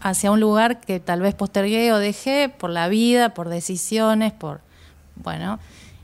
hacia 0.00 0.32
un 0.32 0.40
lugar 0.40 0.80
que 0.80 0.98
tal 0.98 1.20
vez 1.20 1.36
postergué 1.36 1.92
o 1.92 1.98
dejé 1.98 2.48
por 2.48 2.70
la 2.70 2.88
vida, 2.88 3.34
por 3.34 3.48
decisiones, 3.50 4.32
por, 4.32 4.62
bueno, 5.16 5.58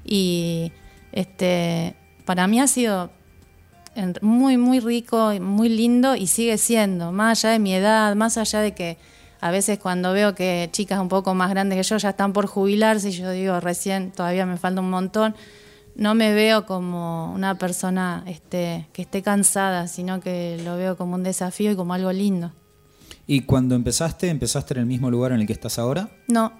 y 0.05 0.73
este 1.13 1.97
para 2.25 2.47
mí 2.47 2.61
ha 2.61 2.67
sido 2.67 3.11
muy, 4.21 4.57
muy 4.57 4.81
rico, 4.81 5.33
muy 5.41 5.69
lindo 5.69 6.15
y 6.15 6.27
sigue 6.27 6.59
siendo, 6.59 7.13
más 7.13 7.45
allá 7.45 7.53
de 7.53 7.59
mi 7.59 7.75
edad, 7.75 8.15
más 8.15 8.39
allá 8.39 8.61
de 8.61 8.73
que 8.73 8.99
a 9.41 9.51
veces 9.51 9.79
cuando 9.79 10.13
veo 10.13 10.35
que 10.35 10.69
chicas 10.73 11.01
un 11.01 11.09
poco 11.09 11.35
más 11.35 11.51
grandes 11.51 11.77
que 11.77 11.83
yo 11.83 11.97
ya 11.97 12.11
están 12.11 12.33
por 12.33 12.47
jubilarse 12.47 13.09
y 13.09 13.13
yo 13.13 13.31
digo 13.31 13.61
recién 13.61 14.11
todavía 14.13 14.47
me 14.47 14.57
falta 14.57 14.81
un 14.81 14.91
montón, 14.91 15.35
no 15.97 16.15
me 16.15 16.33
veo 16.33 16.65
como 16.65 17.33
una 17.33 17.57
persona 17.57 18.25
este, 18.27 18.89
que 18.93 19.03
esté 19.03 19.23
cansada, 19.23 19.89
sino 19.89 20.21
que 20.21 20.61
lo 20.65 20.77
veo 20.77 20.97
como 20.97 21.17
un 21.17 21.25
desafío 21.25 21.73
y 21.73 21.77
como 21.77 21.95
algo 21.95 22.13
lindo. 22.13 22.53
¿Y 23.27 23.43
cuando 23.43 23.75
empezaste, 23.75 24.29
empezaste 24.29 24.75
en 24.75 24.81
el 24.81 24.87
mismo 24.87 25.11
lugar 25.11 25.33
en 25.33 25.41
el 25.41 25.47
que 25.47 25.53
estás 25.53 25.79
ahora? 25.79 26.09
No. 26.29 26.53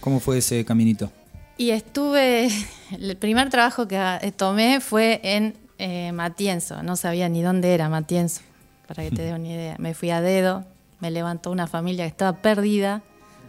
¿Cómo 0.00 0.20
fue 0.20 0.38
ese 0.38 0.64
caminito? 0.64 1.12
Y 1.56 1.70
estuve, 1.70 2.48
el 2.90 3.16
primer 3.16 3.50
trabajo 3.50 3.86
que 3.88 3.96
eh, 4.20 4.32
tomé 4.32 4.80
fue 4.80 5.20
en 5.22 5.56
eh, 5.78 6.12
Matienzo, 6.12 6.82
no 6.82 6.96
sabía 6.96 7.28
ni 7.28 7.42
dónde 7.42 7.74
era 7.74 7.88
Matienzo, 7.88 8.42
para 8.86 9.02
que 9.02 9.10
te 9.10 9.22
dé 9.22 9.34
una 9.34 9.48
idea. 9.48 9.76
Me 9.78 9.94
fui 9.94 10.10
a 10.10 10.20
dedo, 10.20 10.64
me 11.00 11.10
levantó 11.10 11.50
una 11.50 11.66
familia 11.66 12.04
que 12.04 12.10
estaba 12.10 12.38
perdida, 12.38 13.02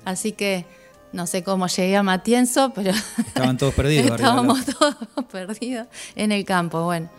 así 0.06 0.32
que 0.32 0.66
no 1.12 1.28
sé 1.28 1.44
cómo 1.44 1.68
llegué 1.68 1.96
a 1.96 2.04
Matienzo, 2.04 2.74
pero... 2.74 2.92
Estaban 3.18 3.58
todos 3.58 3.74
perdidos. 3.74 4.12
Estábamos 4.12 4.66
todos 4.66 4.96
perdidos 5.32 5.88
en 6.16 6.32
el 6.32 6.44
campo, 6.44 6.84
bueno. 6.84 7.10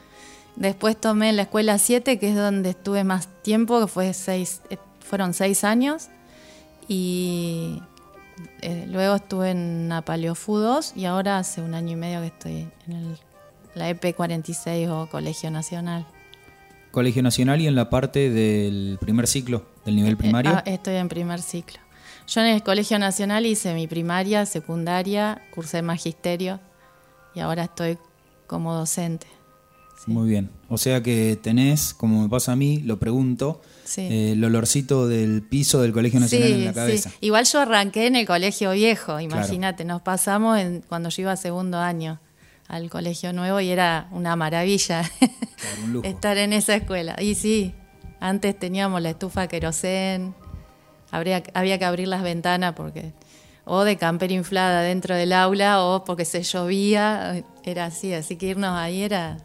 Después 0.57 1.01
tomé 1.01 1.33
la 1.33 1.43
escuela 1.43 1.79
7, 1.79 2.19
que 2.19 2.31
es 2.31 2.37
donde 2.37 2.71
estuve 2.71 3.03
más 3.05 3.29
tiempo, 3.43 3.81
que 3.81 3.87
fue 3.89 4.13
seis, 4.15 4.63
eh, 4.71 4.79
fueron 5.01 5.35
seis 5.35 5.65
años. 5.65 6.09
Y 6.87 7.81
eh, 8.63 8.87
luego 8.89 9.15
estuve 9.17 9.51
en 9.51 9.89
Napaleofu 9.89 10.57
2 10.59 10.93
y 10.97 11.05
ahora 11.05 11.39
hace 11.39 11.61
un 11.61 11.75
año 11.75 11.93
y 11.93 11.97
medio 11.97 12.21
que 12.21 12.27
estoy 12.29 12.69
en 12.87 12.93
el, 12.93 13.19
la 13.75 13.91
EP46 13.91 14.89
o 14.91 15.09
Colegio 15.09 15.51
Nacional. 15.51 16.07
Colegio 16.91 17.23
Nacional 17.23 17.61
y 17.61 17.67
en 17.67 17.75
la 17.75 17.91
parte 17.91 18.31
del 18.31 18.99
primer 19.01 19.27
ciclo, 19.27 19.67
del 19.85 19.97
nivel 19.97 20.13
Eh, 20.13 20.17
primario. 20.17 20.53
ah, 20.55 20.63
estoy 20.67 20.95
en 20.97 21.09
primer 21.09 21.43
ciclo. 21.43 21.79
Yo 22.27 22.41
en 22.41 22.47
el 22.49 22.63
Colegio 22.63 22.99
Nacional 22.99 23.45
hice 23.47 23.75
mi 23.75 23.87
primaria, 23.87 24.47
secundaria, 24.47 25.43
cursé 25.55 25.83
magisterio 25.83 26.61
y 27.35 27.41
ahora 27.41 27.65
estoy 27.65 27.99
como 28.47 28.75
docente. 28.75 29.27
Sí. 30.03 30.11
Muy 30.11 30.29
bien. 30.29 30.51
O 30.69 30.79
sea 30.79 31.03
que 31.03 31.39
tenés, 31.41 31.95
como 31.95 32.23
me 32.23 32.29
pasa 32.29 32.53
a 32.53 32.57
mí, 32.57 32.79
lo 32.79 32.99
pregunto, 32.99 33.61
Sí. 33.85 34.01
eh, 34.03 34.33
el 34.33 34.43
olorcito 34.45 35.07
del 35.09 35.43
piso 35.43 35.83
del 35.83 35.93
Colegio 35.93 36.21
Nacional 36.21 36.53
en 36.53 36.65
la 36.65 36.73
cabeza. 36.73 37.11
Igual 37.21 37.45
yo 37.45 37.61
arranqué 37.61 38.07
en 38.07 38.17
el 38.17 38.27
colegio 38.27 38.71
viejo, 38.73 39.21
imagínate, 39.21 39.85
nos 39.85 40.03
pasamos 40.03 40.59
en- 40.59 40.83
cuando 40.89 41.09
yo 41.11 41.23
iba 41.23 41.33
a 41.33 41.37
segundo 41.37 41.79
año 41.79 42.19
al 42.69 42.89
colegio 42.89 43.33
nuevo 43.35 43.61
y 43.61 43.69
era 43.69 44.09
una 44.11 44.37
maravilla 44.37 45.03
Claro, 45.21 45.83
un 45.85 45.93
lujo. 45.93 46.07
estar 46.07 46.39
en 46.39 46.53
esa 46.55 46.75
escuela. 46.75 47.15
Y 47.21 47.35
sí, 47.35 47.75
antes 48.21 48.59
teníamos 48.59 49.03
la 49.03 49.11
estufa 49.11 49.47
querosén, 49.49 50.35
habría, 51.11 51.43
había 51.53 51.79
que 51.79 51.85
abrir 51.85 52.09
las 52.09 52.23
ventanas 52.23 52.73
porque 52.75 53.13
o 53.67 53.85
de 53.85 53.97
camper 53.97 54.33
inflada 54.33 54.81
dentro 54.83 55.15
del 55.15 55.33
aula 55.35 55.83
o 55.85 56.05
porque 56.05 56.25
se 56.25 56.43
llovía, 56.43 57.43
era 57.65 57.87
así, 57.87 58.13
así 58.15 58.37
que 58.37 58.47
irnos 58.49 58.71
ahí 58.77 59.03
era 59.03 59.39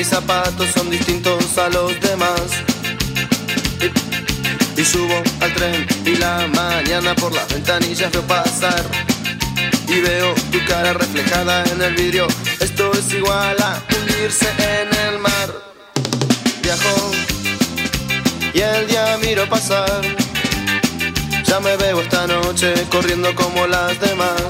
mis 0.00 0.08
zapatos 0.08 0.66
son 0.70 0.88
distintos 0.88 1.58
a 1.58 1.68
los 1.68 2.00
demás. 2.00 2.40
Y, 4.74 4.82
subo 4.82 5.22
al 5.42 5.52
tren 5.52 5.86
y 6.06 6.16
la 6.16 6.46
mañana 6.46 7.14
por 7.14 7.34
las 7.34 7.46
ventanillas 7.48 8.10
veo 8.10 8.22
pasar 8.22 8.82
y 9.86 10.00
veo 10.00 10.34
tu 10.52 10.64
cara 10.64 10.94
reflejada 10.94 11.64
en 11.64 11.82
el 11.82 11.94
vidrio. 11.94 12.26
Esto 12.60 12.90
es 12.94 13.12
igual 13.12 13.56
a 13.60 13.78
hundirse 13.94 14.48
en 14.80 14.88
el 15.06 15.18
mar. 15.18 15.48
Viajo 16.62 17.10
y 18.54 18.60
el 18.60 18.86
día 18.88 19.18
miro 19.20 19.46
pasar. 19.50 20.00
Ya 21.44 21.60
me 21.60 21.76
veo 21.76 22.00
esta 22.00 22.26
noche 22.26 22.72
corriendo 22.90 23.34
como 23.34 23.66
las 23.66 24.00
demás. 24.00 24.40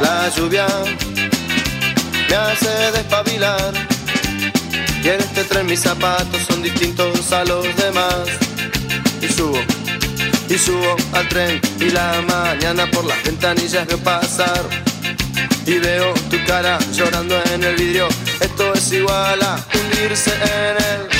La 0.00 0.28
lluvia 0.28 0.68
me 2.32 2.38
hace 2.38 2.92
despabilar. 2.92 3.74
Y 5.04 5.08
en 5.08 5.20
este 5.20 5.44
tren 5.44 5.66
mis 5.66 5.80
zapatos 5.80 6.40
son 6.48 6.62
distintos 6.62 7.30
a 7.30 7.44
los 7.44 7.64
demás. 7.76 8.24
Y 9.20 9.28
subo 9.28 9.60
y 10.48 10.58
subo 10.58 10.96
al 11.12 11.28
tren 11.28 11.60
y 11.80 11.90
la 11.90 12.22
mañana 12.22 12.86
por 12.90 13.04
las 13.04 13.22
ventanillas 13.22 13.86
veo 13.86 13.98
pasar 13.98 14.62
y 15.66 15.78
veo 15.78 16.12
tu 16.30 16.38
cara 16.46 16.78
llorando 16.94 17.34
en 17.52 17.64
el 17.64 17.76
vidrio. 17.76 18.08
Esto 18.40 18.72
es 18.74 18.92
igual 18.92 19.40
a 19.42 19.64
hundirse 19.74 20.32
en 20.32 20.76
el. 20.90 21.11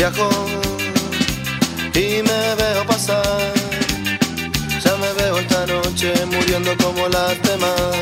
Viajo 0.00 0.30
y 1.94 2.22
me 2.22 2.54
veo 2.56 2.86
pasar. 2.86 3.52
Ya 4.82 4.96
me 4.96 5.12
veo 5.12 5.38
esta 5.40 5.66
noche 5.66 6.14
muriendo 6.24 6.74
como 6.78 7.06
las 7.08 7.36
demás. 7.42 7.98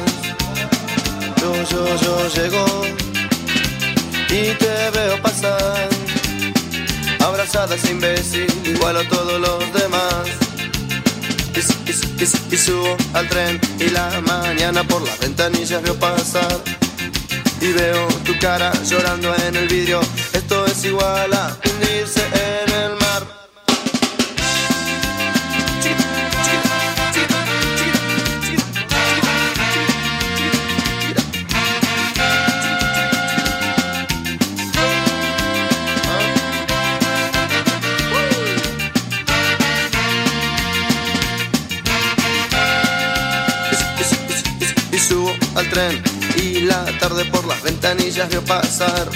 Yo, 1.40 1.52
yo, 1.64 1.96
yo 2.00 2.28
llego 2.36 2.64
y 4.30 4.54
te 4.54 4.90
veo 4.94 5.20
pasar. 5.22 5.88
Abrazada 7.18 7.74
ese 7.74 7.90
imbécil, 7.90 8.46
igual 8.64 8.98
a 8.98 9.08
todos 9.08 9.40
los 9.40 9.72
demás. 9.72 10.24
Y, 11.56 11.90
y- 11.90 12.22
y- 12.24 12.54
y 12.54 12.56
subo 12.56 12.96
al 13.12 13.28
tren 13.28 13.60
y 13.80 13.90
la 13.90 14.20
mañana 14.20 14.84
por 14.84 15.02
las 15.02 15.18
ventanillas 15.18 15.82
veo 15.82 15.96
pasar. 15.96 16.60
Y 17.60 17.72
veo 17.72 18.06
tu 18.24 18.38
cara 18.38 18.70
llorando 18.84 19.34
en 19.48 19.56
el 19.56 19.66
vidrio. 19.66 20.00
Esto 20.38 20.66
es 20.66 20.84
igual 20.84 21.32
a 21.32 21.58
hundirse 21.64 22.22
en 22.22 22.72
el 22.72 22.90
mar. 22.92 23.26
Y, 44.92 44.98
subo 44.98 45.34
al 45.56 45.68
tren 45.68 46.00
y 46.36 46.60
la 46.60 46.84
tarde 47.00 47.24
por 47.24 47.44
las 47.44 47.60
ventanillas 47.64 48.28
vio 48.28 48.44
pasar 48.44 49.08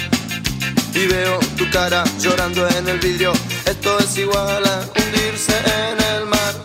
y 0.95 1.07
veo 1.07 1.39
tu 1.57 1.69
cara 1.71 2.03
llorando 2.19 2.67
en 2.69 2.87
el 2.87 2.99
vidrio. 2.99 3.33
Esto 3.65 3.97
es 3.99 4.17
igual 4.17 4.63
a 4.65 4.85
hundirse 4.95 5.53
en 5.57 6.01
el 6.15 6.25
mar. 6.25 6.62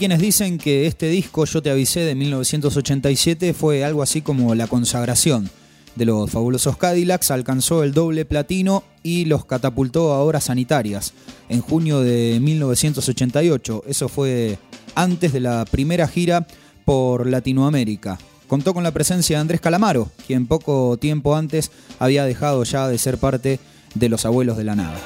Quienes 0.00 0.20
dicen 0.20 0.56
que 0.56 0.86
este 0.86 1.10
disco, 1.10 1.44
Yo 1.44 1.60
te 1.60 1.70
avisé, 1.70 2.00
de 2.00 2.14
1987, 2.14 3.52
fue 3.52 3.84
algo 3.84 4.02
así 4.02 4.22
como 4.22 4.54
la 4.54 4.66
consagración 4.66 5.50
de 5.94 6.06
los 6.06 6.30
fabulosos 6.30 6.78
Cadillacs, 6.78 7.30
alcanzó 7.30 7.82
el 7.82 7.92
doble 7.92 8.24
platino 8.24 8.82
y 9.02 9.26
los 9.26 9.44
catapultó 9.44 10.14
a 10.14 10.22
horas 10.22 10.44
sanitarias 10.44 11.12
en 11.50 11.60
junio 11.60 12.00
de 12.00 12.38
1988. 12.40 13.82
Eso 13.86 14.08
fue 14.08 14.58
antes 14.94 15.34
de 15.34 15.40
la 15.40 15.66
primera 15.70 16.08
gira 16.08 16.46
por 16.86 17.26
Latinoamérica. 17.26 18.18
Contó 18.48 18.72
con 18.72 18.82
la 18.82 18.92
presencia 18.92 19.36
de 19.36 19.42
Andrés 19.42 19.60
Calamaro, 19.60 20.10
quien 20.26 20.46
poco 20.46 20.96
tiempo 20.96 21.36
antes 21.36 21.70
había 21.98 22.24
dejado 22.24 22.64
ya 22.64 22.88
de 22.88 22.96
ser 22.96 23.18
parte 23.18 23.60
de 23.94 24.08
los 24.08 24.24
abuelos 24.24 24.56
de 24.56 24.64
la 24.64 24.76
nada. 24.76 24.98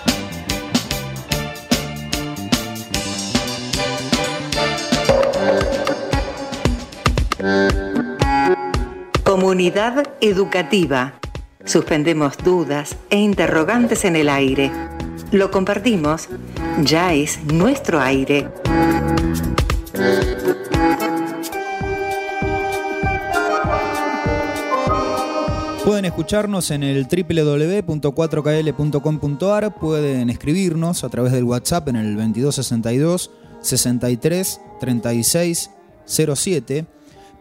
Comunidad 9.55 10.03
educativa. 10.21 11.15
Suspendemos 11.65 12.37
dudas 12.39 12.97
e 13.09 13.21
interrogantes 13.21 14.05
en 14.05 14.17
el 14.17 14.29
aire. 14.29 14.73
Lo 15.31 15.53
compartimos. 15.53 16.29
Ya 16.83 17.15
es 17.15 17.39
nuestro 17.45 18.01
aire. 18.01 18.49
Pueden 25.85 26.07
escucharnos 26.07 26.73
en 26.73 26.83
el 26.83 27.05
www.4kl.com.ar, 27.05 29.75
pueden 29.77 30.31
escribirnos 30.31 31.05
a 31.05 31.09
través 31.11 31.31
del 31.31 31.45
WhatsApp 31.45 31.91
en 31.91 31.95
el 31.95 32.17
2262 32.17 33.31
63 33.61 34.61
36 34.81 35.71
07. 36.07 36.87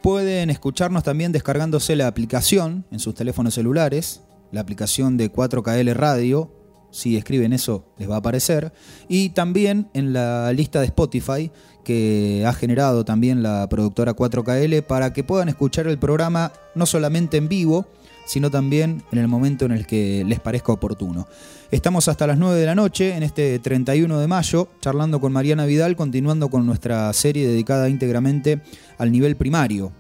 Pueden 0.04 0.50
escucharnos 0.50 1.04
también 1.04 1.32
descargándose 1.32 1.96
la 1.96 2.08
aplicación 2.08 2.86
en 2.92 3.00
sus 3.00 3.16
teléfonos 3.16 3.54
celulares, 3.54 4.20
la 4.52 4.60
aplicación 4.60 5.16
de 5.16 5.32
4KL 5.32 5.94
Radio. 5.94 6.52
Si 6.92 7.16
escriben 7.16 7.54
eso 7.54 7.86
les 7.98 8.10
va 8.10 8.16
a 8.16 8.18
aparecer. 8.18 8.74
Y 9.08 9.30
también 9.30 9.90
en 9.94 10.12
la 10.12 10.52
lista 10.52 10.82
de 10.82 10.88
Spotify 10.88 11.52
que 11.86 12.44
ha 12.46 12.52
generado 12.52 13.06
también 13.06 13.44
la 13.44 13.70
productora 13.70 14.14
4KL 14.14 14.84
para 14.84 15.14
que 15.14 15.24
puedan 15.24 15.48
escuchar 15.48 15.88
el 15.88 15.98
programa 15.98 16.52
no 16.76 16.86
solamente 16.86 17.38
en 17.38 17.48
vivo, 17.48 17.88
sino 18.26 18.52
también 18.52 19.04
en 19.14 19.20
el 19.20 19.30
momento 19.30 19.64
en 19.64 19.72
el 19.72 19.88
que 19.88 20.26
les 20.28 20.42
parezca 20.42 20.74
oportuno. 20.74 21.30
Estamos 21.74 22.08
hasta 22.08 22.28
las 22.28 22.38
9 22.38 22.60
de 22.60 22.68
la 22.68 22.76
noche, 22.76 23.16
en 23.16 23.24
este 23.24 23.58
31 23.58 24.20
de 24.20 24.28
mayo, 24.28 24.68
charlando 24.80 25.20
con 25.20 25.34
Mariana 25.34 25.66
Vidal, 25.66 25.96
continuando 25.96 26.52
con 26.52 26.68
nuestra 26.68 27.12
serie 27.14 27.48
dedicada 27.48 27.90
íntegramente 27.90 28.62
al 29.00 29.12
nivel 29.12 29.36
primario, 29.36 29.92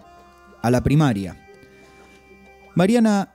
a 0.61 0.69
la 0.69 0.83
primaria. 0.83 1.35
Mariana, 2.75 3.33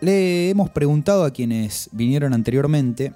le 0.00 0.50
hemos 0.50 0.68
preguntado 0.70 1.24
a 1.24 1.30
quienes 1.30 1.90
vinieron 1.92 2.34
anteriormente, 2.34 3.12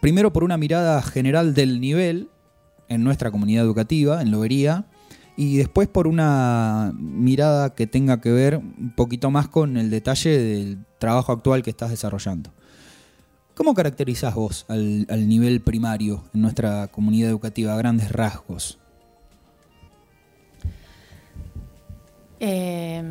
primero 0.00 0.32
por 0.32 0.44
una 0.44 0.56
mirada 0.56 1.02
general 1.02 1.54
del 1.54 1.80
nivel 1.80 2.28
en 2.86 3.02
nuestra 3.02 3.32
comunidad 3.32 3.64
educativa, 3.64 4.22
en 4.22 4.30
Lobería, 4.30 4.86
y 5.36 5.56
después 5.56 5.88
por 5.88 6.06
una 6.06 6.92
mirada 6.96 7.74
que 7.74 7.88
tenga 7.88 8.20
que 8.20 8.30
ver 8.30 8.58
un 8.58 8.92
poquito 8.94 9.32
más 9.32 9.48
con 9.48 9.76
el 9.76 9.90
detalle 9.90 10.38
del 10.38 10.78
trabajo 11.00 11.32
actual 11.32 11.64
que 11.64 11.70
estás 11.70 11.90
desarrollando. 11.90 12.52
¿Cómo 13.58 13.74
caracterizás 13.74 14.36
vos 14.36 14.66
al, 14.68 15.04
al 15.10 15.28
nivel 15.28 15.60
primario 15.60 16.22
en 16.32 16.42
nuestra 16.42 16.86
comunidad 16.86 17.28
educativa 17.28 17.74
a 17.74 17.76
grandes 17.76 18.12
rasgos? 18.12 18.78
Eh, 22.38 23.02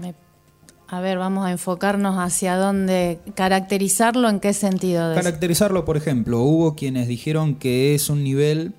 me- 0.00 0.14
a 0.86 1.00
ver, 1.00 1.18
vamos 1.18 1.44
a 1.44 1.50
enfocarnos 1.50 2.14
hacia 2.18 2.56
dónde, 2.56 3.18
caracterizarlo 3.34 4.28
en 4.28 4.38
qué 4.38 4.52
sentido. 4.52 5.12
Caracterizarlo, 5.12 5.84
por 5.84 5.96
ejemplo, 5.96 6.42
hubo 6.42 6.76
quienes 6.76 7.08
dijeron 7.08 7.56
que 7.56 7.96
es 7.96 8.10
un 8.10 8.22
nivel 8.22 8.74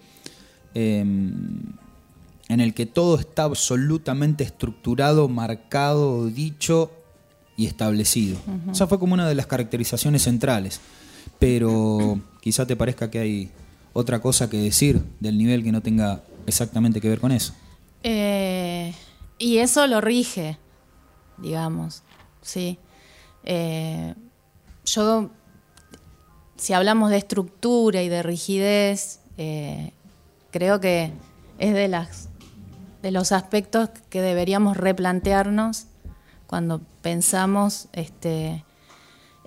eh, 0.75 1.01
en 1.01 2.59
el 2.61 2.73
que 2.73 2.85
todo 2.85 3.19
está 3.19 3.43
absolutamente 3.43 4.45
estructurado, 4.45 5.27
marcado, 5.27 6.27
dicho 6.27 6.89
y 7.55 7.65
establecido. 7.65 8.37
O 8.69 8.75
sea, 8.75 8.87
fue 8.87 8.99
como 8.99 9.13
una 9.13 9.27
de 9.27 9.35
las 9.35 9.47
caracterizaciones 9.47 10.23
centrales. 10.23 10.81
Pero 11.39 12.19
quizá 12.41 12.65
te 12.65 12.75
parezca 12.75 13.09
que 13.09 13.19
hay 13.19 13.51
otra 13.93 14.19
cosa 14.21 14.49
que 14.49 14.57
decir 14.57 15.03
del 15.19 15.37
nivel 15.37 15.63
que 15.63 15.71
no 15.71 15.81
tenga 15.81 16.23
exactamente 16.45 16.99
que 16.99 17.09
ver 17.09 17.19
con 17.19 17.31
eso. 17.31 17.53
Eh, 18.03 18.93
y 19.37 19.57
eso 19.57 19.87
lo 19.87 20.01
rige, 20.01 20.57
digamos, 21.37 22.03
sí. 22.41 22.77
Eh, 23.45 24.13
yo, 24.85 25.29
si 26.57 26.73
hablamos 26.73 27.09
de 27.09 27.17
estructura 27.17 28.03
y 28.03 28.09
de 28.09 28.23
rigidez, 28.23 29.19
eh, 29.37 29.91
creo 30.51 30.79
que 30.79 31.11
es 31.59 31.73
de 31.73 31.87
las 31.87 32.29
de 33.01 33.11
los 33.11 33.33
aspectos 33.33 33.89
que 34.09 34.21
deberíamos 34.21 34.77
replantearnos 34.77 35.87
cuando 36.53 36.81
pensamos 37.01 37.87
este, 37.93 38.63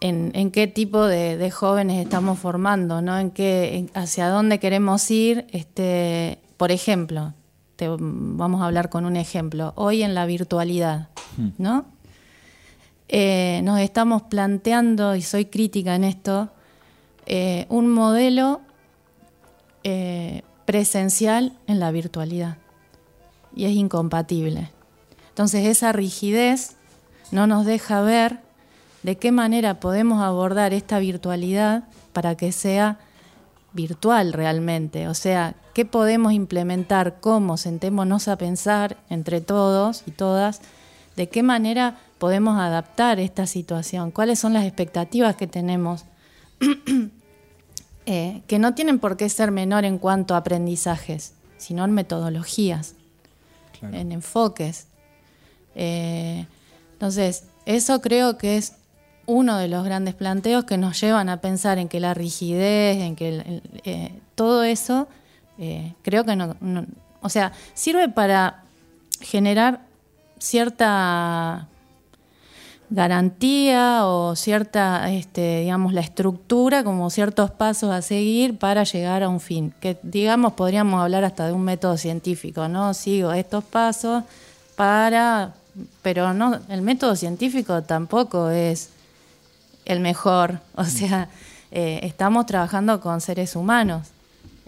en, 0.01 0.33
en 0.35 0.51
qué 0.51 0.66
tipo 0.66 1.05
de, 1.07 1.37
de 1.37 1.53
jóvenes 1.53 2.03
estamos 2.05 2.37
formando, 2.37 3.01
¿no? 3.01 3.16
En 3.16 3.31
qué, 3.31 3.77
en- 3.77 3.90
hacia 3.95 4.29
dónde 4.29 4.59
queremos 4.59 5.09
ir. 5.12 5.47
Este, 5.53 6.40
por 6.57 6.73
ejemplo, 6.73 7.33
te, 7.77 7.87
vamos 7.88 8.61
a 8.61 8.66
hablar 8.66 8.90
con 8.90 9.05
un 9.05 9.14
ejemplo. 9.16 9.73
Hoy 9.77 10.03
en 10.03 10.16
la 10.16 10.27
virtualidad, 10.27 11.11
¿no? 11.59 11.85
Eh, 13.09 13.61
nos 13.62 13.79
estamos 13.79 14.23
planteando, 14.23 15.14
y 15.14 15.23
soy 15.23 15.45
crítica 15.45 15.95
en 15.95 16.03
esto, 16.03 16.49
eh, 17.27 17.66
un 17.69 17.88
modelo 17.88 18.62
eh, 19.85 20.42
presencial 20.64 21.57
en 21.69 21.79
la 21.79 21.92
virtualidad. 21.92 22.57
Y 23.55 23.66
es 23.66 23.77
incompatible. 23.77 24.73
Entonces 25.29 25.66
esa 25.66 25.92
rigidez 25.92 26.75
no 27.30 27.46
nos 27.46 27.66
deja 27.66 28.00
ver 28.02 28.40
de 29.02 29.16
qué 29.16 29.32
manera 29.32 29.80
podemos 29.80 30.22
abordar 30.22 30.72
esta 30.72 30.98
virtualidad 30.98 31.84
para 32.12 32.34
que 32.36 32.52
sea 32.52 32.98
virtual 33.72 34.32
realmente. 34.32 35.06
O 35.08 35.14
sea, 35.14 35.54
qué 35.74 35.84
podemos 35.84 36.32
implementar, 36.32 37.20
cómo, 37.20 37.56
sentémonos 37.56 38.26
a 38.28 38.36
pensar 38.36 38.96
entre 39.10 39.40
todos 39.40 40.02
y 40.06 40.10
todas, 40.10 40.60
de 41.14 41.28
qué 41.28 41.42
manera 41.42 41.98
podemos 42.18 42.58
adaptar 42.58 43.20
esta 43.20 43.46
situación, 43.46 44.10
cuáles 44.10 44.38
son 44.38 44.52
las 44.54 44.64
expectativas 44.64 45.36
que 45.36 45.46
tenemos, 45.46 46.04
eh, 48.06 48.42
que 48.46 48.58
no 48.58 48.74
tienen 48.74 48.98
por 48.98 49.16
qué 49.16 49.28
ser 49.28 49.50
menor 49.50 49.84
en 49.84 49.98
cuanto 49.98 50.34
a 50.34 50.38
aprendizajes, 50.38 51.34
sino 51.58 51.84
en 51.84 51.92
metodologías, 51.92 52.94
en 53.82 54.12
enfoques. 54.12 54.86
Eh, 55.74 56.46
entonces, 56.96 57.44
eso 57.66 58.00
creo 58.00 58.38
que 58.38 58.56
es 58.56 58.72
uno 59.26 59.59
de 59.59 59.68
los 59.68 59.85
grandes 59.85 60.14
planteos 60.14 60.64
que 60.64 60.78
nos 60.78 60.98
llevan 60.98 61.28
a 61.28 61.42
pensar 61.42 61.76
en 61.76 61.88
que 61.88 62.00
la 62.00 62.14
rigidez, 62.14 62.96
en 62.96 63.16
que 63.16 63.61
eh, 63.85 64.18
todo 64.35 64.62
eso, 64.62 65.06
eh, 65.59 65.92
creo 66.00 66.24
que 66.24 66.37
no, 66.37 66.56
o 67.20 67.28
sea, 67.28 67.52
sirve 67.74 68.09
para 68.09 68.62
generar 69.20 69.82
cierta 70.38 71.68
garantía 72.88 74.06
o 74.06 74.35
cierta, 74.37 75.12
este, 75.12 75.61
digamos, 75.61 75.92
la 75.92 76.00
estructura, 76.00 76.82
como 76.82 77.11
ciertos 77.11 77.50
pasos 77.50 77.90
a 77.90 78.00
seguir 78.00 78.59
para 78.59 78.85
llegar 78.85 79.22
a 79.22 79.28
un 79.28 79.40
fin. 79.40 79.74
Que, 79.80 79.98
digamos, 80.02 80.54
podríamos 80.54 81.02
hablar 81.02 81.24
hasta 81.24 81.46
de 81.46 81.52
un 81.52 81.62
método 81.62 81.98
científico, 81.98 82.68
¿no? 82.68 82.94
Sigo 82.94 83.32
estos 83.32 83.64
pasos 83.64 84.24
para, 84.76 85.52
pero 86.02 86.32
no, 86.32 86.60
el 86.68 86.82
método 86.82 87.16
científico 87.16 87.82
tampoco 87.82 88.50
es 88.50 88.90
el 89.84 90.00
mejor. 90.00 90.60
O 90.74 90.84
sea, 90.84 91.28
eh, 91.70 92.00
estamos 92.02 92.46
trabajando 92.46 93.00
con 93.00 93.20
seres 93.20 93.56
humanos, 93.56 94.08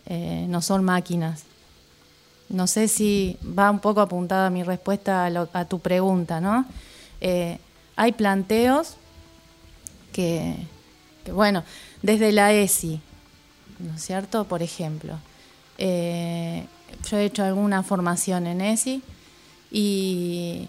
eh, 0.06 0.46
no 0.48 0.62
son 0.62 0.84
máquinas. 0.84 1.44
No 2.48 2.66
sé 2.66 2.88
si 2.88 3.36
va 3.42 3.70
un 3.70 3.80
poco 3.80 4.00
apuntada 4.00 4.48
mi 4.48 4.62
respuesta 4.62 5.26
a, 5.26 5.64
tu 5.66 5.80
pregunta, 5.80 6.40
¿no? 6.40 6.64
Eh, 7.20 7.58
hay 7.94 8.12
planteos 8.12 8.96
que, 10.12 10.56
bueno, 11.30 11.62
desde 12.00 12.32
la 12.32 12.52
ESI, 12.54 13.02
¿no 13.80 13.94
es 13.94 14.02
cierto? 14.02 14.44
Por 14.44 14.62
ejemplo, 14.62 15.18
yo 15.78 15.84
he 15.84 17.24
hecho 17.24 17.44
alguna 17.44 17.82
formación 17.82 18.46
en 18.46 18.62
ESI 18.62 19.02
y, 19.70 20.68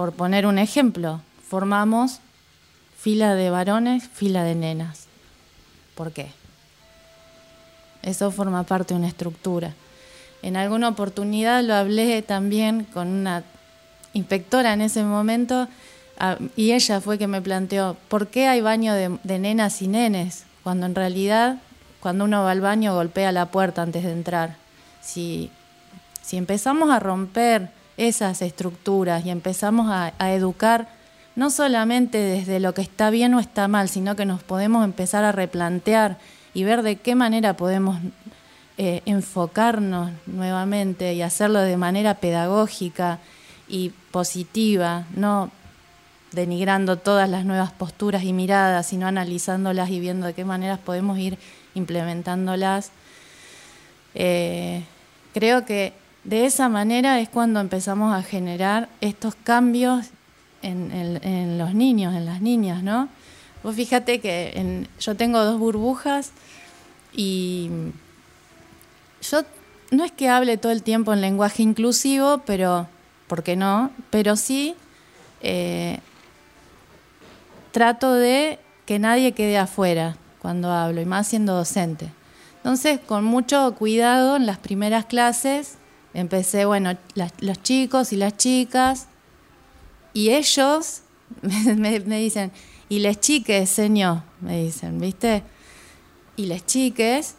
por 0.00 0.14
poner 0.14 0.46
un 0.46 0.58
ejemplo, 0.58 1.20
formamos 1.46 2.20
fila 2.96 3.34
de 3.34 3.50
varones, 3.50 4.08
fila 4.08 4.44
de 4.44 4.54
nenas. 4.54 5.08
¿Por 5.94 6.12
qué? 6.12 6.28
Eso 8.00 8.30
forma 8.30 8.62
parte 8.62 8.94
de 8.94 8.98
una 9.00 9.08
estructura. 9.08 9.74
En 10.40 10.56
alguna 10.56 10.88
oportunidad 10.88 11.62
lo 11.62 11.74
hablé 11.74 12.22
también 12.22 12.84
con 12.84 13.08
una 13.08 13.44
inspectora 14.14 14.72
en 14.72 14.80
ese 14.80 15.02
momento 15.02 15.68
y 16.56 16.72
ella 16.72 17.02
fue 17.02 17.18
que 17.18 17.26
me 17.26 17.42
planteó, 17.42 17.94
¿por 18.08 18.28
qué 18.28 18.48
hay 18.48 18.62
baño 18.62 18.94
de, 18.94 19.38
nenas 19.38 19.82
y 19.82 19.88
nenes? 19.88 20.44
Cuando 20.62 20.86
en 20.86 20.94
realidad, 20.94 21.58
cuando 22.00 22.24
uno 22.24 22.42
va 22.42 22.52
al 22.52 22.62
baño, 22.62 22.94
golpea 22.94 23.32
la 23.32 23.50
puerta 23.50 23.82
antes 23.82 24.02
de 24.02 24.12
entrar. 24.12 24.56
Si, 25.02 25.50
si 26.22 26.38
empezamos 26.38 26.88
a 26.88 27.00
romper 27.00 27.79
esas 28.08 28.42
estructuras 28.42 29.24
y 29.24 29.30
empezamos 29.30 29.88
a 29.90 30.32
educar 30.32 30.88
no 31.36 31.50
solamente 31.50 32.18
desde 32.18 32.60
lo 32.60 32.74
que 32.74 32.82
está 32.82 33.10
bien 33.10 33.34
o 33.34 33.40
está 33.40 33.68
mal, 33.68 33.88
sino 33.88 34.16
que 34.16 34.26
nos 34.26 34.42
podemos 34.42 34.84
empezar 34.84 35.24
a 35.24 35.32
replantear 35.32 36.18
y 36.54 36.64
ver 36.64 36.82
de 36.82 36.96
qué 36.96 37.14
manera 37.14 37.56
podemos 37.56 37.98
eh, 38.76 39.02
enfocarnos 39.06 40.10
nuevamente 40.26 41.14
y 41.14 41.22
hacerlo 41.22 41.60
de 41.60 41.76
manera 41.76 42.14
pedagógica 42.14 43.18
y 43.68 43.90
positiva, 44.10 45.04
no 45.14 45.50
denigrando 46.32 46.96
todas 46.96 47.28
las 47.28 47.44
nuevas 47.44 47.72
posturas 47.72 48.22
y 48.24 48.32
miradas, 48.32 48.86
sino 48.86 49.06
analizándolas 49.06 49.90
y 49.90 50.00
viendo 50.00 50.26
de 50.26 50.34
qué 50.34 50.44
maneras 50.44 50.78
podemos 50.78 51.18
ir 51.18 51.38
implementándolas. 51.74 52.90
Eh, 54.14 54.82
creo 55.32 55.64
que 55.64 55.92
de 56.24 56.44
esa 56.44 56.68
manera 56.68 57.20
es 57.20 57.28
cuando 57.28 57.60
empezamos 57.60 58.14
a 58.14 58.22
generar 58.22 58.88
estos 59.00 59.34
cambios 59.34 60.06
en, 60.62 61.58
los 61.58 61.74
niños, 61.74 62.14
en 62.14 62.26
las 62.26 62.40
niñas, 62.40 62.82
¿no? 62.82 63.08
Vos 63.62 63.74
fíjate 63.74 64.20
que 64.20 64.86
yo 65.00 65.16
tengo 65.16 65.42
dos 65.44 65.58
burbujas 65.58 66.32
y 67.12 67.70
yo 69.22 69.42
no 69.90 70.04
es 70.04 70.12
que 70.12 70.28
hable 70.28 70.56
todo 70.56 70.72
el 70.72 70.82
tiempo 70.82 71.12
en 71.12 71.20
lenguaje 71.20 71.62
inclusivo, 71.62 72.42
pero, 72.46 72.88
¿por 73.26 73.42
qué 73.42 73.56
no? 73.56 73.90
Pero 74.10 74.36
sí 74.36 74.74
eh, 75.42 75.98
trato 77.72 78.14
de 78.14 78.58
que 78.86 78.98
nadie 78.98 79.32
quede 79.32 79.58
afuera 79.58 80.16
cuando 80.40 80.70
hablo, 80.70 81.00
y 81.00 81.06
más 81.06 81.28
siendo 81.28 81.54
docente. 81.54 82.10
Entonces, 82.58 83.00
con 83.00 83.24
mucho 83.24 83.74
cuidado 83.78 84.36
en 84.36 84.46
las 84.46 84.58
primeras 84.58 85.06
clases, 85.06 85.76
empecé, 86.14 86.64
bueno, 86.64 86.96
los 87.14 87.62
chicos 87.62 88.12
y 88.12 88.16
las 88.16 88.36
chicas, 88.36 89.08
y 90.12 90.30
ellos 90.30 91.02
me, 91.42 92.00
dicen, 92.00 92.52
y 92.88 92.98
les 92.98 93.20
chiques, 93.20 93.68
señor, 93.68 94.22
me 94.40 94.62
dicen, 94.64 94.98
¿viste? 94.98 95.42
Y 96.36 96.46
les 96.46 96.64
chiques 96.66 97.34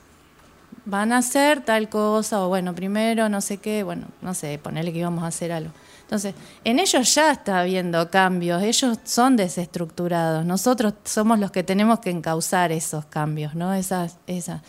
van 0.86 1.12
a 1.12 1.17
hacer 1.17 1.63
tal 1.63 1.89
cosa, 1.89 2.41
o 2.41 2.47
bueno, 2.47 2.73
primero 2.73 3.29
no 3.29 3.41
sé 3.41 3.57
qué, 3.57 3.84
bueno, 3.84 4.07
no 4.21 4.34
sé, 4.34 4.57
ponerle 4.57 4.91
que 4.93 4.99
íbamos 4.99 5.23
a 5.23 5.27
hacer 5.27 5.51
algo. 5.51 5.71
Entonces, 6.01 6.36
en 6.65 6.79
ellos 6.79 7.15
ya 7.15 7.31
está 7.31 7.62
habiendo 7.62 8.10
cambios, 8.10 8.62
ellos 8.63 8.97
son 9.05 9.38
desestructurados, 9.38 10.45
nosotros 10.45 10.93
somos 11.05 11.39
los 11.39 11.51
que 11.51 11.63
tenemos 11.63 11.99
que 11.99 12.10
encauzar 12.10 12.71
esos 12.71 13.05
cambios, 13.05 13.55
¿no? 13.55 13.73
Esas, 13.73 14.17
esas. 14.27 14.62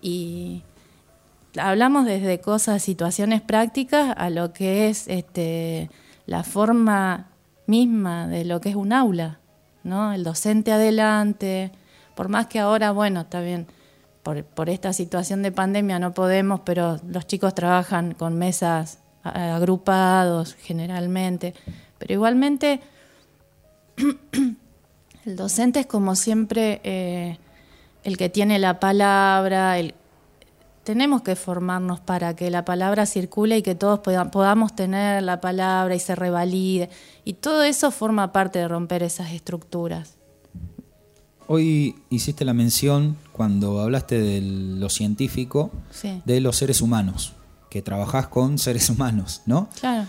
Y 0.00 0.62
hablamos 1.58 2.04
desde 2.04 2.40
cosas, 2.40 2.82
situaciones 2.82 3.40
prácticas, 3.42 4.14
a 4.16 4.30
lo 4.30 4.52
que 4.52 4.88
es 4.88 5.08
este, 5.08 5.90
la 6.26 6.42
forma 6.42 7.28
misma 7.66 8.26
de 8.28 8.44
lo 8.44 8.60
que 8.60 8.70
es 8.70 8.76
un 8.76 8.92
aula, 8.92 9.38
¿no? 9.82 10.12
El 10.12 10.24
docente 10.24 10.72
adelante, 10.72 11.72
por 12.14 12.28
más 12.28 12.46
que 12.46 12.58
ahora, 12.58 12.92
bueno, 12.92 13.22
está 13.22 13.40
bien, 13.40 13.66
por, 14.22 14.70
esta 14.70 14.92
situación 14.92 15.42
de 15.42 15.52
pandemia 15.52 16.00
no 16.00 16.12
podemos, 16.12 16.60
pero 16.60 16.98
los 17.08 17.26
chicos 17.26 17.54
trabajan 17.54 18.12
con 18.12 18.36
mesas 18.36 18.98
agrupados 19.22 20.54
generalmente, 20.54 21.54
pero 21.98 22.14
igualmente 22.14 22.80
el 25.24 25.36
docente 25.36 25.80
es 25.80 25.86
como 25.86 26.16
siempre 26.16 26.80
eh, 26.82 27.38
el 28.02 28.16
que 28.16 28.28
tiene 28.28 28.58
la 28.58 28.80
palabra, 28.80 29.78
el, 29.78 29.94
tenemos 30.86 31.22
que 31.22 31.34
formarnos 31.34 31.98
para 31.98 32.36
que 32.36 32.48
la 32.48 32.64
palabra 32.64 33.06
circule 33.06 33.58
y 33.58 33.62
que 33.62 33.74
todos 33.74 33.98
podamos 33.98 34.76
tener 34.76 35.20
la 35.20 35.40
palabra 35.40 35.96
y 35.96 35.98
se 35.98 36.14
revalide. 36.14 36.90
Y 37.24 37.32
todo 37.32 37.64
eso 37.64 37.90
forma 37.90 38.30
parte 38.30 38.60
de 38.60 38.68
romper 38.68 39.02
esas 39.02 39.32
estructuras. 39.32 40.14
Hoy 41.48 41.96
hiciste 42.08 42.44
la 42.44 42.54
mención, 42.54 43.16
cuando 43.32 43.80
hablaste 43.80 44.20
de 44.20 44.40
lo 44.40 44.88
científico, 44.88 45.72
de 46.24 46.40
los 46.40 46.54
seres 46.54 46.80
humanos, 46.80 47.32
que 47.68 47.82
trabajás 47.82 48.28
con 48.28 48.56
seres 48.60 48.88
humanos, 48.88 49.42
¿no? 49.44 49.68
Claro. 49.80 50.06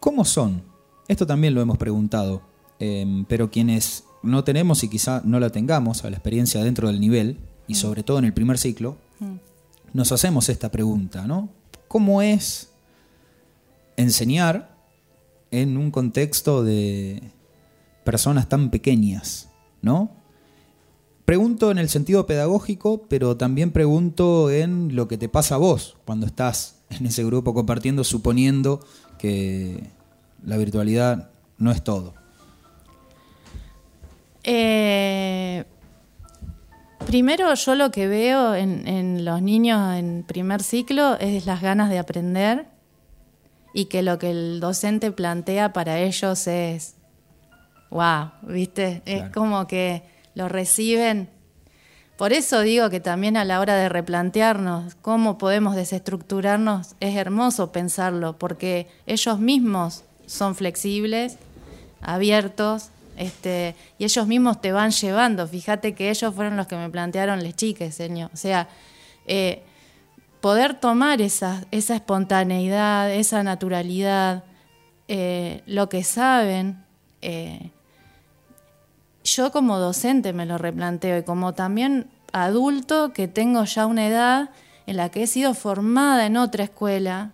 ¿Cómo 0.00 0.24
son? 0.24 0.64
Esto 1.06 1.24
también 1.24 1.54
lo 1.54 1.60
hemos 1.60 1.78
preguntado, 1.78 2.42
em, 2.80 3.24
pero 3.26 3.48
quienes 3.48 4.02
no 4.24 4.42
tenemos 4.42 4.82
y 4.82 4.88
quizá 4.88 5.22
no 5.24 5.38
la 5.38 5.50
tengamos 5.50 6.04
a 6.04 6.10
la 6.10 6.16
experiencia 6.16 6.64
dentro 6.64 6.88
del 6.88 7.00
nivel, 7.00 7.38
y 7.68 7.74
mm. 7.74 7.76
sobre 7.76 8.02
todo 8.02 8.18
en 8.18 8.24
el 8.24 8.32
primer 8.32 8.58
ciclo, 8.58 8.96
mm 9.20 9.49
nos 9.92 10.12
hacemos 10.12 10.48
esta 10.48 10.70
pregunta, 10.70 11.26
¿no? 11.26 11.48
¿Cómo 11.88 12.22
es 12.22 12.72
enseñar 13.96 14.76
en 15.50 15.76
un 15.76 15.90
contexto 15.90 16.62
de 16.62 17.22
personas 18.04 18.48
tan 18.48 18.70
pequeñas, 18.70 19.48
¿no? 19.82 20.10
Pregunto 21.24 21.70
en 21.70 21.78
el 21.78 21.88
sentido 21.88 22.26
pedagógico, 22.26 23.06
pero 23.08 23.36
también 23.36 23.70
pregunto 23.70 24.50
en 24.50 24.96
lo 24.96 25.06
que 25.06 25.18
te 25.18 25.28
pasa 25.28 25.56
a 25.56 25.58
vos 25.58 25.96
cuando 26.04 26.26
estás 26.26 26.80
en 26.90 27.06
ese 27.06 27.24
grupo 27.24 27.54
compartiendo, 27.54 28.04
suponiendo 28.04 28.80
que 29.18 29.90
la 30.44 30.56
virtualidad 30.56 31.30
no 31.58 31.70
es 31.70 31.84
todo. 31.84 32.14
Eh, 34.42 35.64
Primero 37.06 37.52
yo 37.54 37.74
lo 37.74 37.90
que 37.90 38.06
veo 38.06 38.54
en, 38.54 39.24
los 39.24 39.42
niños 39.42 39.96
en 39.96 40.22
primer 40.22 40.62
ciclo 40.62 41.16
es 41.18 41.46
las 41.46 41.60
ganas 41.60 41.90
de 41.90 41.98
aprender 41.98 42.66
y 43.74 43.86
que 43.86 44.02
lo 44.02 44.18
que 44.18 44.30
el 44.30 44.60
docente 44.60 45.10
plantea 45.10 45.72
para 45.72 45.98
ellos 45.98 46.46
es, 46.46 46.96
wow, 47.90 48.30
¿viste? 48.42 49.02
Es 49.06 49.28
como 49.30 49.66
que 49.66 50.02
lo 50.34 50.48
reciben. 50.48 51.30
Por 52.16 52.32
eso 52.34 52.60
digo 52.60 52.90
que 52.90 53.00
también 53.00 53.36
a 53.36 53.46
la 53.46 53.60
hora 53.60 53.76
de 53.76 53.88
replantearnos 53.88 54.94
cómo 54.96 55.38
podemos 55.38 55.74
desestructurarnos 55.74 56.94
es 57.00 57.16
hermoso 57.16 57.72
pensarlo, 57.72 58.38
porque 58.38 58.88
ellos 59.06 59.38
mismos 59.38 60.04
son 60.26 60.54
flexibles, 60.54 61.38
abiertos, 62.02 62.90
este, 63.20 63.76
y 63.98 64.04
ellos 64.04 64.26
mismos 64.26 64.62
te 64.62 64.72
van 64.72 64.92
llevando. 64.92 65.46
Fíjate 65.46 65.94
que 65.94 66.08
ellos 66.08 66.34
fueron 66.34 66.56
los 66.56 66.66
que 66.66 66.76
me 66.76 66.88
plantearon 66.88 67.42
les 67.42 67.54
chiques, 67.54 67.94
señor. 67.94 68.30
O 68.32 68.36
sea, 68.38 68.66
eh, 69.26 69.62
poder 70.40 70.80
tomar 70.80 71.20
esa, 71.20 71.66
espontaneidad, 71.70 73.12
esa 73.12 73.42
naturalidad, 73.42 74.44
eh, 75.06 75.62
lo 75.66 75.90
que 75.90 76.02
saben, 76.02 76.82
eh, 77.20 77.72
yo 79.22 79.52
como 79.52 79.78
docente 79.78 80.32
me 80.32 80.46
lo 80.46 80.56
replanteo 80.56 81.18
y 81.18 81.22
como 81.22 81.52
también 81.52 82.08
adulto 82.32 83.12
que 83.12 83.28
tengo 83.28 83.64
ya 83.64 83.84
una 83.84 84.06
edad 84.06 84.50
en 84.86 84.96
la 84.96 85.10
que 85.10 85.24
he 85.24 85.26
sido 85.26 85.52
formada 85.52 86.24
en 86.24 86.38
otra 86.38 86.64
escuela 86.64 87.32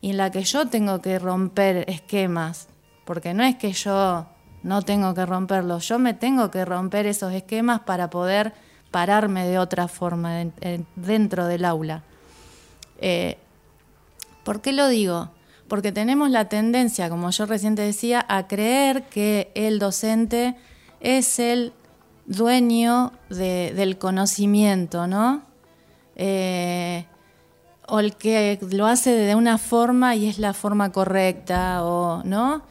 y 0.00 0.12
en 0.12 0.16
la 0.16 0.30
que 0.30 0.44
yo 0.44 0.68
tengo 0.68 1.02
que 1.02 1.18
romper 1.18 1.84
esquemas, 1.90 2.68
porque 3.04 3.34
no 3.34 3.42
es 3.44 3.56
que 3.56 3.72
yo 3.72 4.26
no 4.62 4.82
tengo 4.82 5.14
que 5.14 5.26
romperlos, 5.26 5.86
yo 5.88 5.98
me 5.98 6.14
tengo 6.14 6.50
que 6.50 6.64
romper 6.64 7.06
esos 7.06 7.32
esquemas 7.32 7.80
para 7.80 8.10
poder 8.10 8.54
pararme 8.90 9.46
de 9.46 9.58
otra 9.58 9.88
forma 9.88 10.44
dentro 10.96 11.46
del 11.46 11.64
aula. 11.64 12.02
Eh, 13.00 13.38
¿Por 14.44 14.60
qué 14.60 14.72
lo 14.72 14.88
digo? 14.88 15.30
Porque 15.68 15.92
tenemos 15.92 16.30
la 16.30 16.48
tendencia, 16.48 17.08
como 17.08 17.30
yo 17.30 17.46
recién 17.46 17.74
decía, 17.74 18.24
a 18.28 18.46
creer 18.46 19.02
que 19.04 19.50
el 19.54 19.78
docente 19.78 20.56
es 21.00 21.38
el 21.38 21.72
dueño 22.26 23.12
del 23.28 23.98
conocimiento, 23.98 25.06
¿no? 25.06 25.42
Eh, 26.14 27.06
o 27.88 28.00
el 28.00 28.16
que 28.16 28.58
lo 28.70 28.86
hace 28.86 29.10
de 29.10 29.34
una 29.34 29.58
forma 29.58 30.16
y 30.16 30.28
es 30.28 30.38
la 30.38 30.54
forma 30.54 30.92
correcta, 30.92 31.84
o, 31.84 32.22
¿no? 32.24 32.62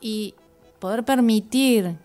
Y 0.00 0.34
poder 0.80 1.04
permitir, 1.04 1.96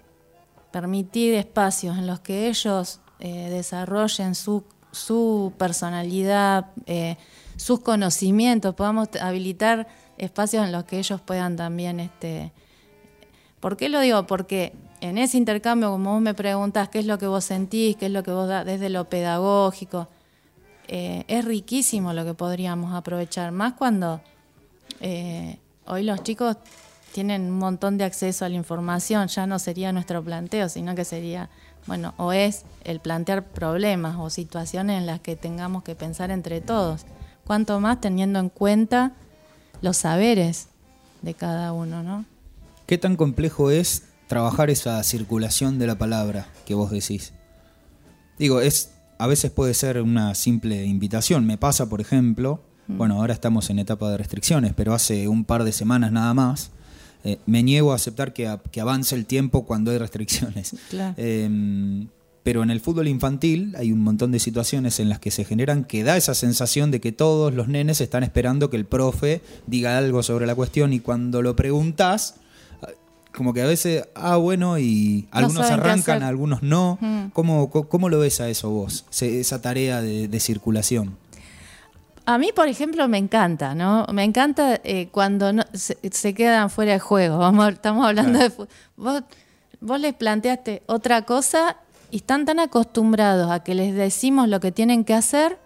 permitir 0.71 1.33
espacios 1.33 1.97
en 1.97 2.05
los 2.05 2.19
que 2.19 2.49
ellos 2.49 2.99
eh, 3.19 3.49
desarrollen 3.49 4.35
su, 4.35 4.63
su 4.91 5.53
personalidad, 5.57 6.67
eh, 6.85 7.17
sus 7.55 7.79
conocimientos, 7.79 8.75
podamos 8.75 9.09
habilitar 9.19 9.87
espacios 10.17 10.65
en 10.65 10.71
los 10.71 10.83
que 10.83 10.99
ellos 10.99 11.21
puedan 11.21 11.55
también... 11.55 11.99
Este, 11.99 12.51
¿Por 13.61 13.77
qué 13.77 13.89
lo 13.89 13.99
digo? 13.99 14.27
Porque 14.27 14.73
en 15.01 15.17
ese 15.17 15.37
intercambio, 15.37 15.89
como 15.89 16.13
vos 16.13 16.21
me 16.21 16.35
preguntas 16.35 16.89
qué 16.89 16.99
es 16.99 17.07
lo 17.07 17.17
que 17.17 17.25
vos 17.25 17.45
sentís, 17.45 17.95
qué 17.95 18.05
es 18.05 18.11
lo 18.11 18.21
que 18.21 18.29
vos 18.29 18.47
das 18.47 18.63
desde 18.63 18.89
lo 18.89 19.09
pedagógico, 19.09 20.07
eh, 20.87 21.23
es 21.27 21.43
riquísimo 21.45 22.13
lo 22.13 22.25
que 22.25 22.35
podríamos 22.35 22.93
aprovechar, 22.93 23.51
más 23.51 23.73
cuando 23.73 24.21
hoy 25.87 26.03
los 26.03 26.21
chicos 26.23 26.57
tienen 27.15 27.43
un 27.43 27.59
montón 27.59 27.97
de 27.97 28.03
acceso 28.03 28.43
a 28.43 28.49
la 28.49 28.55
información, 28.55 29.29
ya 29.29 29.47
no 29.47 29.57
sería 29.57 29.93
nuestro 29.93 30.21
planteo, 30.21 30.67
sino 30.67 30.95
que 30.95 31.05
sería, 31.05 31.49
bueno, 31.87 32.13
o 32.17 32.33
es 32.33 32.65
el 32.83 32.99
plantear 32.99 33.45
problemas 33.45 34.17
o 34.19 34.29
situaciones 34.29 34.99
en 34.99 35.05
las 35.05 35.21
que 35.21 35.37
tengamos 35.37 35.83
que 35.83 35.95
pensar 35.95 36.29
entre 36.29 36.59
todos. 36.59 37.05
Cuanto 37.47 37.79
más 37.79 38.01
teniendo 38.01 38.39
en 38.39 38.49
cuenta 38.49 39.13
los 39.81 39.95
saberes 39.95 40.67
de 41.21 41.33
cada 41.35 41.71
uno, 41.71 42.03
¿no? 42.03 42.25
¿Qué 42.85 42.97
tan 42.97 43.15
complejo 43.15 43.71
es 43.71 44.03
trabajar 44.27 44.69
esa 44.69 45.01
circulación 45.01 45.79
de 45.79 45.87
la 45.87 45.97
palabra 45.97 46.49
que 46.65 46.73
vos 46.73 46.91
decís? 46.91 47.31
Digo, 48.37 48.59
es 48.59 48.91
a 49.19 49.27
veces 49.27 49.51
puede 49.51 49.73
ser 49.73 50.01
una 50.01 50.35
simple 50.35 50.83
invitación. 50.83 51.45
Me 51.45 51.57
pasa, 51.57 51.87
por 51.87 52.01
ejemplo, 52.01 52.61
mm. 52.87 52.97
bueno, 52.97 53.15
ahora 53.15 53.33
estamos 53.33 53.69
en 53.69 53.79
etapa 53.79 54.11
de 54.11 54.17
restricciones, 54.17 54.73
pero 54.75 54.93
hace 54.93 55.29
un 55.29 55.45
par 55.45 55.63
de 55.63 55.71
semanas 55.71 56.11
nada 56.11 56.33
más, 56.33 56.71
eh, 57.25 57.39
me 57.47 57.63
niego 57.63 57.91
a 57.91 57.95
aceptar 57.95 58.33
que, 58.33 58.47
avance 58.79 59.15
el 59.15 59.25
tiempo 59.25 59.65
cuando 59.65 59.91
hay 59.91 59.97
restricciones. 59.97 60.75
Em, 61.17 62.07
pero 62.43 62.61
en 62.61 62.69
el 62.69 62.79
fútbol 62.79 63.07
infantil 63.07 63.73
hay 63.75 63.91
un 63.91 64.01
montón 64.01 64.31
de 64.31 64.39
situaciones 64.39 64.99
en 64.99 65.09
las 65.09 65.19
que 65.19 65.31
se 65.31 65.43
generan 65.43 65.83
que 65.83 66.03
da 66.03 66.15
esa 66.15 66.35
sensación 66.35 66.91
de 66.91 67.01
que 67.01 67.11
todos 67.11 67.53
los 67.53 67.67
nenes 67.67 67.99
están 68.01 68.23
esperando 68.23 68.69
que 68.69 68.77
el 68.77 68.85
profe 68.85 69.41
diga 69.65 69.97
algo 69.97 70.21
sobre 70.21 70.45
la 70.45 70.53
cuestión 70.53 70.93
y 70.93 70.99
cuando 70.99 71.41
lo 71.41 71.55
preguntas, 71.55 72.35
como 73.35 73.53
que 73.53 73.63
a 73.63 73.65
veces, 73.65 74.07
ah, 74.13 74.37
bueno, 74.37 74.77
y 74.77 75.27
algunos 75.31 75.65
arrancan, 75.69 76.21
algunos 76.21 76.61
no. 76.61 76.99
¿Cómo, 77.33 78.09
lo 78.09 78.19
ves 78.19 78.39
a 78.39 78.49
eso 78.49 78.69
vos, 78.69 79.05
esa 79.19 79.61
tarea 79.61 80.01
de 80.01 80.39
circulación? 80.39 81.17
A 82.25 82.37
mí, 82.37 82.51
por 82.55 82.67
ejemplo, 82.67 83.07
me 83.07 83.17
encanta, 83.17 83.75
¿no? 83.75 84.07
Me 84.11 84.23
encanta 84.23 84.79
eh, 84.83 85.09
cuando 85.11 85.51
se, 85.73 86.33
quedan 86.33 86.69
fuera 86.69 86.93
de 86.93 86.99
juego. 86.99 87.37
Vamos, 87.39 87.69
estamos 87.69 88.05
hablando 88.05 88.39
de 88.39 88.51
vos, 88.95 89.23
vos 89.79 89.99
les 89.99 90.13
planteaste 90.13 90.83
otra 90.87 91.23
cosa 91.23 91.77
y 92.09 92.17
están 92.17 92.45
tan 92.45 92.59
acostumbrados 92.59 93.51
a 93.51 93.63
que 93.63 93.75
les 93.75 93.93
decimos 93.93 94.47
lo 94.49 94.59
que 94.59 94.71
tienen 94.71 95.03
que 95.03 95.13
hacer 95.13 95.59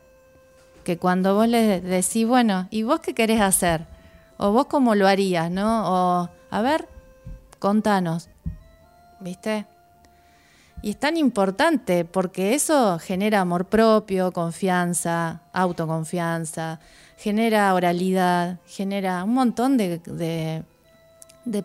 que 0.83 0.97
cuando 0.97 1.35
vos 1.35 1.47
les 1.47 1.83
decís, 1.83 2.27
bueno, 2.27 2.67
¿y 2.71 2.81
vos 2.81 2.99
qué 2.99 3.13
querés 3.13 3.41
hacer? 3.41 3.85
O 4.37 4.51
vos 4.51 4.65
cómo 4.65 4.95
lo 4.95 5.07
harías, 5.07 5.51
¿no? 5.51 5.83
O, 5.85 6.29
a 6.49 6.61
ver, 6.61 6.87
contanos. 7.59 8.29
¿Viste? 9.19 9.67
Y 10.81 10.91
es 10.91 10.97
tan 10.97 11.17
importante 11.17 12.05
porque 12.05 12.53
eso 12.55 12.99
genera 12.99 13.41
amor 13.41 13.65
propio, 13.65 14.31
confianza, 14.31 15.41
autoconfianza, 15.51 16.79
genera 17.17 17.73
oralidad, 17.73 18.59
genera 18.65 19.23
un 19.25 19.33
montón 19.33 19.75
de, 19.75 20.63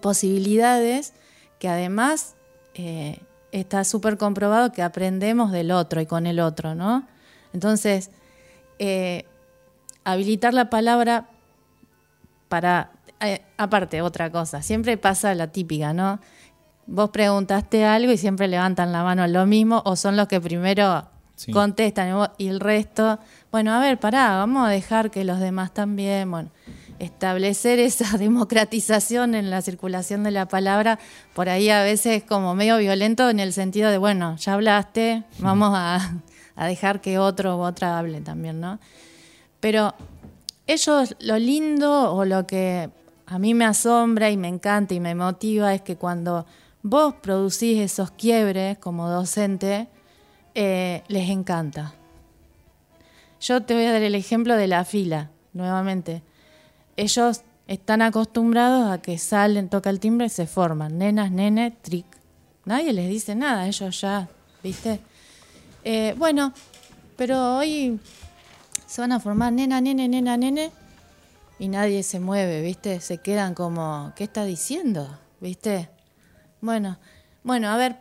posibilidades 0.00 1.12
que 1.60 1.68
además 1.68 2.34
eh, 2.74 3.20
está 3.52 3.84
súper 3.84 4.18
comprobado 4.18 4.72
que 4.72 4.82
aprendemos 4.82 5.52
del 5.52 5.70
otro 5.70 6.00
y 6.00 6.06
con 6.06 6.26
el 6.26 6.40
otro, 6.40 6.74
¿no? 6.74 7.06
Entonces, 7.52 8.10
eh, 8.80 9.26
habilitar 10.02 10.54
la 10.54 10.70
palabra 10.70 11.28
para, 12.48 12.90
eh, 13.20 13.42
aparte, 13.56 14.02
otra 14.02 14.30
cosa, 14.30 14.60
siempre 14.60 14.96
pasa 14.96 15.34
la 15.36 15.52
típica, 15.52 15.92
¿no? 15.92 16.18
Vos 16.86 17.10
preguntaste 17.10 17.84
algo 17.84 18.12
y 18.12 18.16
siempre 18.16 18.48
levantan 18.48 18.92
la 18.92 19.02
mano 19.02 19.26
lo 19.26 19.46
mismo 19.46 19.82
o 19.84 19.96
son 19.96 20.16
los 20.16 20.28
que 20.28 20.40
primero 20.40 21.08
contestan 21.52 22.28
y 22.38 22.48
el 22.48 22.60
resto, 22.60 23.18
bueno, 23.50 23.72
a 23.72 23.80
ver, 23.80 23.98
pará, 23.98 24.36
vamos 24.36 24.66
a 24.66 24.70
dejar 24.70 25.10
que 25.10 25.24
los 25.24 25.40
demás 25.40 25.74
también, 25.74 26.30
bueno, 26.30 26.50
establecer 26.98 27.80
esa 27.80 28.16
democratización 28.18 29.34
en 29.34 29.50
la 29.50 29.60
circulación 29.62 30.22
de 30.22 30.30
la 30.30 30.46
palabra, 30.46 30.98
por 31.34 31.48
ahí 31.48 31.70
a 31.70 31.82
veces 31.82 32.22
como 32.22 32.54
medio 32.54 32.78
violento 32.78 33.28
en 33.30 33.40
el 33.40 33.52
sentido 33.52 33.90
de, 33.90 33.98
bueno, 33.98 34.36
ya 34.36 34.54
hablaste, 34.54 35.24
vamos 35.38 35.72
a, 35.74 36.20
a 36.56 36.66
dejar 36.66 37.00
que 37.00 37.18
otro 37.18 37.56
u 37.56 37.60
otra 37.62 37.98
hable 37.98 38.20
también, 38.20 38.60
¿no? 38.60 38.78
Pero 39.60 39.94
ellos, 40.66 41.16
lo 41.20 41.38
lindo 41.38 42.12
o 42.12 42.24
lo 42.24 42.46
que 42.46 42.90
a 43.26 43.38
mí 43.38 43.54
me 43.54 43.64
asombra 43.64 44.30
y 44.30 44.36
me 44.36 44.48
encanta 44.48 44.94
y 44.94 45.00
me 45.00 45.14
motiva 45.14 45.74
es 45.74 45.82
que 45.82 45.96
cuando 45.96 46.46
vos 46.84 47.14
producís 47.14 47.80
esos 47.80 48.10
quiebres 48.10 48.76
como 48.78 49.08
docente, 49.08 49.88
eh, 50.54 51.02
les 51.08 51.30
encanta. 51.30 51.94
Yo 53.40 53.62
te 53.62 53.74
voy 53.74 53.84
a 53.84 53.92
dar 53.92 54.02
el 54.02 54.14
ejemplo 54.14 54.54
de 54.54 54.68
la 54.68 54.84
fila, 54.84 55.30
nuevamente. 55.54 56.22
Ellos 56.96 57.40
están 57.66 58.02
acostumbrados 58.02 58.92
a 58.92 59.00
que 59.00 59.16
salen, 59.16 59.70
toca 59.70 59.88
el 59.88 59.98
timbre 59.98 60.26
y 60.26 60.28
se 60.28 60.46
forman. 60.46 60.98
Nenas, 60.98 61.30
nene, 61.30 61.70
trick. 61.70 62.06
Nadie 62.66 62.92
les 62.92 63.08
dice 63.08 63.34
nada, 63.34 63.66
ellos 63.66 64.00
ya, 64.00 64.28
¿viste? 64.62 65.00
Eh, 65.84 66.14
bueno, 66.18 66.52
pero 67.16 67.56
hoy 67.56 67.98
se 68.86 69.00
van 69.00 69.12
a 69.12 69.20
formar 69.20 69.54
nena, 69.54 69.80
nene, 69.80 70.06
nena, 70.06 70.36
nene 70.36 70.70
y 71.58 71.68
nadie 71.68 72.02
se 72.02 72.20
mueve, 72.20 72.60
¿viste? 72.60 73.00
Se 73.00 73.18
quedan 73.18 73.54
como, 73.54 74.12
¿qué 74.16 74.24
está 74.24 74.44
diciendo? 74.44 75.18
¿Viste? 75.40 75.93
Bueno, 76.64 76.98
bueno, 77.42 77.68
a 77.68 77.76
ver, 77.76 77.96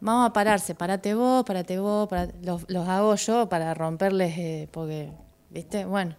vamos 0.00 0.28
a 0.28 0.32
pararse, 0.32 0.74
parate 0.74 1.14
vos, 1.14 1.44
parate 1.44 1.78
vos, 1.78 2.08
los, 2.42 2.88
hago 2.88 3.14
yo 3.14 3.48
para 3.48 3.72
romperles, 3.74 4.36
eh, 4.36 4.68
porque, 4.72 5.12
¿viste? 5.50 5.84
Bueno, 5.84 6.16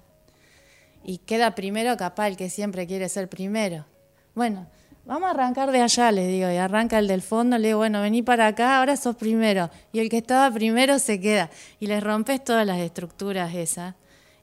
y 1.03 1.17
queda 1.17 1.55
primero 1.55 1.97
capaz 1.97 2.29
el 2.29 2.37
que 2.37 2.49
siempre 2.49 2.87
quiere 2.87 3.09
ser 3.09 3.27
primero. 3.27 3.85
Bueno, 4.33 4.65
vamos 5.05 5.27
a 5.27 5.31
arrancar 5.31 5.73
de 5.73 5.81
allá, 5.81 6.13
le 6.13 6.25
digo, 6.25 6.49
y 6.49 6.55
arranca 6.55 6.99
el 6.99 7.09
del 7.09 7.21
fondo, 7.21 7.57
le 7.57 7.67
digo, 7.67 7.79
bueno, 7.79 8.01
vení 8.01 8.23
para 8.23 8.47
acá, 8.47 8.77
ahora 8.77 8.95
sos 8.95 9.17
primero. 9.17 9.69
Y 9.91 9.99
el 9.99 10.07
que 10.07 10.19
estaba 10.19 10.49
primero 10.53 10.99
se 10.99 11.19
queda. 11.19 11.49
Y 11.81 11.87
les 11.87 12.01
rompes 12.01 12.41
todas 12.45 12.65
las 12.65 12.79
estructuras 12.79 13.53
esas. 13.53 13.95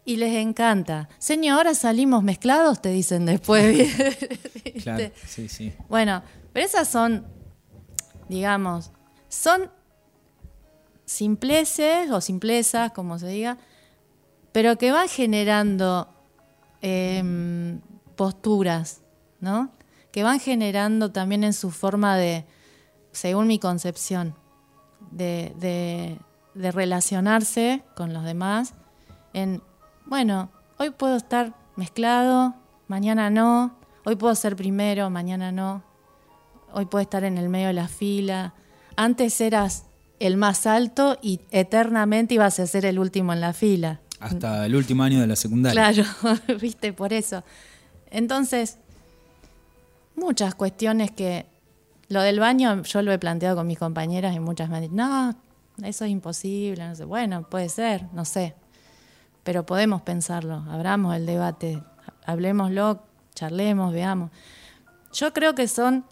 Y 0.05 0.17
les 0.17 0.37
encanta. 0.37 1.09
Señor, 1.17 1.57
ahora 1.57 1.75
salimos 1.75 2.23
mezclados, 2.23 2.83
te 2.83 2.91
dicen 2.91 3.25
después. 3.25 3.95
claro, 4.83 5.11
sí, 5.27 5.49
sí. 5.49 5.73
Bueno, 5.89 6.23
pero 6.53 6.67
esas 6.67 6.87
son 6.87 7.36
digamos, 8.29 8.93
son 9.29 9.71
simpleces 11.05 12.11
o 12.11 12.21
simplezas, 12.21 12.93
como 12.93 13.19
se 13.19 13.29
diga, 13.29 13.59
pero 14.53 14.77
que 14.77 14.93
van 14.93 15.09
generando 15.09 16.09
em, 16.81 17.81
posturas, 18.17 19.03
¿no? 19.41 19.71
Que 20.11 20.23
van 20.23 20.41
generando 20.41 21.13
también 21.13 21.45
en 21.45 21.53
su 21.53 21.71
forma 21.71 22.17
de, 22.17 22.47
según 23.13 23.47
mi 23.47 23.59
concepción, 23.59 24.35
de, 25.11 26.19
de 26.55 26.73
relacionarse 26.73 27.83
con 27.95 28.13
los 28.13 28.25
demás 28.25 28.75
en, 29.37 29.63
bueno, 30.07 30.49
hoy 30.79 30.89
puedo 30.89 31.17
estar 31.17 31.53
mezclado, 31.77 32.55
mañana 32.89 33.29
no, 33.29 33.77
hoy 34.07 34.17
puedo 34.17 34.35
ser 34.35 34.57
primero, 34.57 35.11
mañana 35.11 35.53
no, 35.53 35.83
hoy 36.77 36.85
puede 36.85 37.05
estar 37.05 37.25
en 37.25 37.39
el 37.39 37.49
medio 37.49 37.69
de 37.69 37.73
la 37.73 37.89
fila. 37.89 38.53
Antes 38.97 39.41
eras 39.41 39.87
el 40.21 40.37
más 40.37 40.67
alto 40.67 41.19
y 41.23 41.41
eternamente 41.51 42.35
ibas 42.35 42.61
a 42.61 42.67
ser 42.67 42.85
el 42.85 42.99
último 42.99 43.33
en 43.33 43.41
la 43.41 43.55
fila. 43.55 44.01
Hasta 44.21 44.67
el 44.67 44.77
último 44.77 45.03
año 45.03 45.19
de 45.19 45.27
la 45.27 45.37
secundaria. 45.37 45.91
Claro, 45.95 46.39
viste, 46.61 46.93
por 46.93 47.15
eso. 47.15 47.43
Entonces, 48.11 48.77
muchas 50.17 50.55
cuestiones 50.55 51.11
que... 51.11 51.47
Lo 52.09 52.21
del 52.21 52.39
baño 52.39 52.83
yo 52.83 53.03
lo 53.03 53.11
he 53.11 53.19
planteado 53.19 53.57
con 53.57 53.67
mis 53.67 53.79
compañeras 53.79 54.37
y 54.37 54.39
muchas 54.39 54.69
me 54.69 54.77
han 54.77 54.83
dicho, 54.83 54.95
no, 54.95 55.35
eso 55.83 56.05
es 56.05 56.11
imposible, 56.11 56.87
no 56.87 56.95
sé. 56.95 57.05
Bueno, 57.05 57.49
puede 57.49 57.71
ser, 57.71 58.05
no 58.13 58.27
sé. 58.27 58.55
Pero 59.45 59.65
podemos 59.65 60.03
pensarlo, 60.03 60.63
abramos 60.69 61.17
el 61.17 61.25
debate, 61.25 61.83
hablemoslo, 62.27 63.03
charlemos, 63.35 63.93
veamos. 63.93 64.31
Yo 65.13 65.33
creo 65.33 65.55
que 65.55 65.67
son 65.67 66.05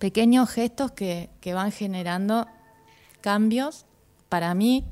pequeños 0.00 0.48
gestos 0.50 0.90
que, 0.90 1.28
van 1.54 1.70
generando 1.70 2.48
cambios 3.20 3.84
para 4.30 4.54
mí 4.54 4.84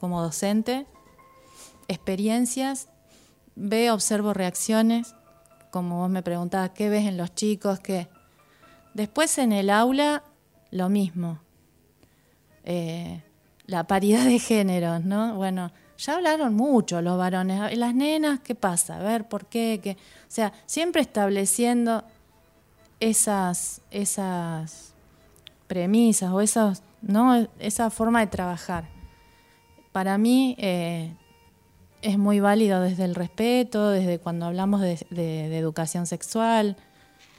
como 0.00 0.22
docente, 0.22 0.86
experiencias, 1.86 2.88
veo, 3.54 3.94
observo 3.94 4.32
reacciones, 4.32 5.14
como 5.70 5.98
vos 5.98 6.10
me 6.10 6.22
preguntabas, 6.22 6.70
¿qué 6.70 6.88
ves 6.88 7.06
en 7.06 7.18
los 7.18 7.34
chicos? 7.34 7.78
¿Qué? 7.78 8.08
Después 8.94 9.36
en 9.38 9.52
el 9.52 9.68
aula, 9.68 10.24
lo 10.70 10.88
mismo. 10.88 11.40
Eh, 12.64 13.22
la 13.66 13.86
paridad 13.86 14.24
de 14.24 14.38
géneros, 14.38 15.04
¿no? 15.04 15.34
Bueno, 15.34 15.72
ya 15.98 16.14
hablaron 16.14 16.54
mucho 16.54 17.02
los 17.02 17.18
varones. 17.18 17.76
Las 17.76 17.94
nenas, 17.94 18.40
¿qué 18.40 18.54
pasa? 18.54 18.96
A 18.96 19.02
ver, 19.02 19.28
¿por 19.28 19.46
qué? 19.46 19.80
¿Qué? 19.82 19.92
O 19.92 20.28
sea, 20.28 20.52
siempre 20.64 21.02
estableciendo 21.02 22.04
esas, 23.10 23.82
esas 23.90 24.94
premisas 25.66 26.32
o 26.32 26.40
esas, 26.40 26.82
¿no? 27.02 27.46
esa 27.58 27.90
forma 27.90 28.20
de 28.20 28.28
trabajar. 28.28 28.88
Para 29.92 30.16
mí 30.16 30.56
eh, 30.58 31.14
es 32.00 32.18
muy 32.18 32.40
válido 32.40 32.80
desde 32.80 33.04
el 33.04 33.14
respeto, 33.14 33.90
desde 33.90 34.18
cuando 34.18 34.46
hablamos 34.46 34.80
de, 34.80 35.06
de 35.10 35.58
educación 35.58 36.06
sexual, 36.06 36.76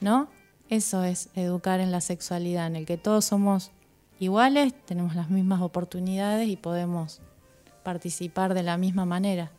¿no? 0.02 0.28
Eso 0.70 1.04
es 1.04 1.30
educar 1.36 1.80
en 1.80 1.92
la 1.92 2.02
sexualidad, 2.02 2.68
en 2.68 2.76
el 2.76 2.86
que 2.86 2.98
todos 2.98 3.26
somos 3.26 3.72
iguales, 4.20 4.74
tenemos 4.86 5.16
las 5.16 5.30
mismas 5.30 5.62
oportunidades 5.62 6.48
y 6.48 6.58
podemos 6.58 7.22
participar 7.84 8.54
de 8.54 8.64
la 8.64 8.78
misma 8.78 9.06
manera. 9.06 9.52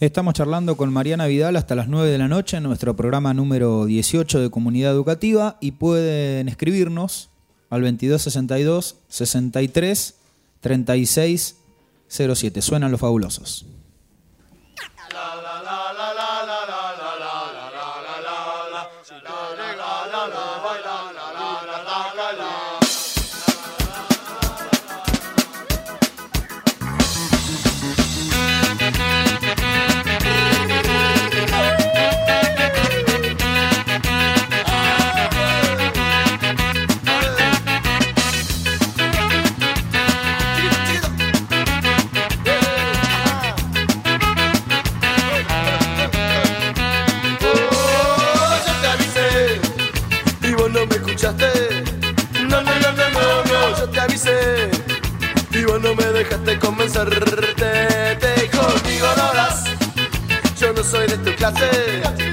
Estamos 0.00 0.32
charlando 0.32 0.78
con 0.78 0.90
Mariana 0.90 1.26
Vidal 1.26 1.56
hasta 1.56 1.74
las 1.74 1.86
9 1.86 2.08
de 2.08 2.16
la 2.16 2.26
noche 2.26 2.56
en 2.56 2.62
nuestro 2.62 2.96
programa 2.96 3.34
número 3.34 3.84
18 3.84 4.40
de 4.40 4.48
Comunidad 4.48 4.92
Educativa 4.92 5.58
y 5.60 5.72
pueden 5.72 6.48
escribirnos 6.48 7.28
al 7.68 7.82
2262 7.82 8.96
63 9.08 10.14
36 10.60 11.56
07. 12.08 12.62
Suenan 12.62 12.90
los 12.90 13.00
fabulosos. 13.00 13.66
Dejaste 56.30 56.58
convencerte. 56.58 58.16
Te 58.20 58.50
conmigo 58.50 59.06
no 59.16 59.22
hablas, 59.22 59.64
yo 60.58 60.72
no 60.72 60.82
soy 60.82 61.06
de 61.06 61.18
tu 61.18 61.34
clase. 61.36 62.29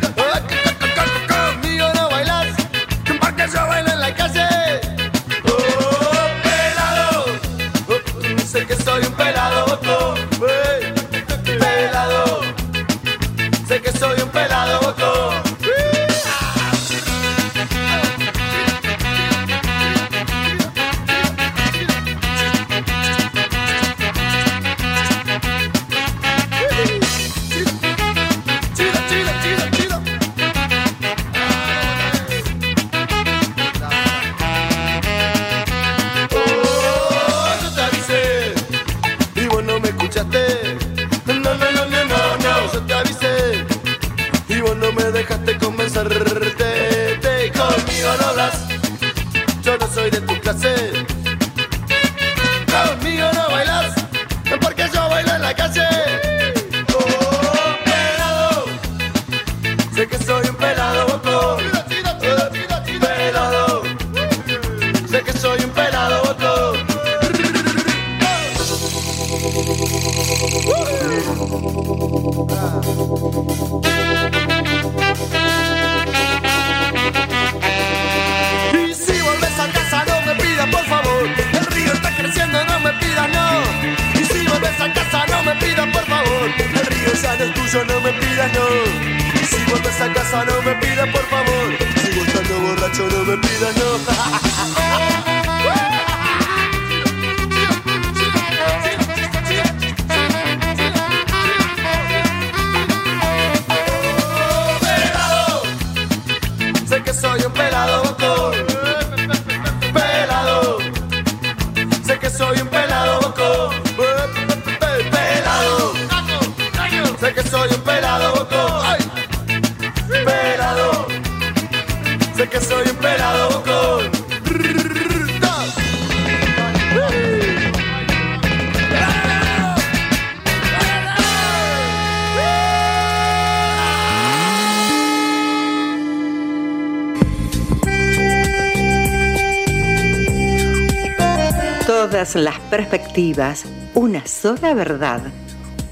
Una 143.93 144.26
sola 144.26 144.74
verdad. 144.74 145.22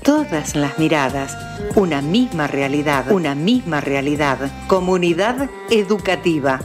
Todas 0.03 0.55
las 0.55 0.77
miradas, 0.77 1.37
una 1.75 2.01
misma 2.01 2.47
realidad, 2.47 3.11
una 3.11 3.35
misma 3.35 3.81
realidad. 3.81 4.37
Comunidad 4.67 5.49
educativa. 5.69 6.61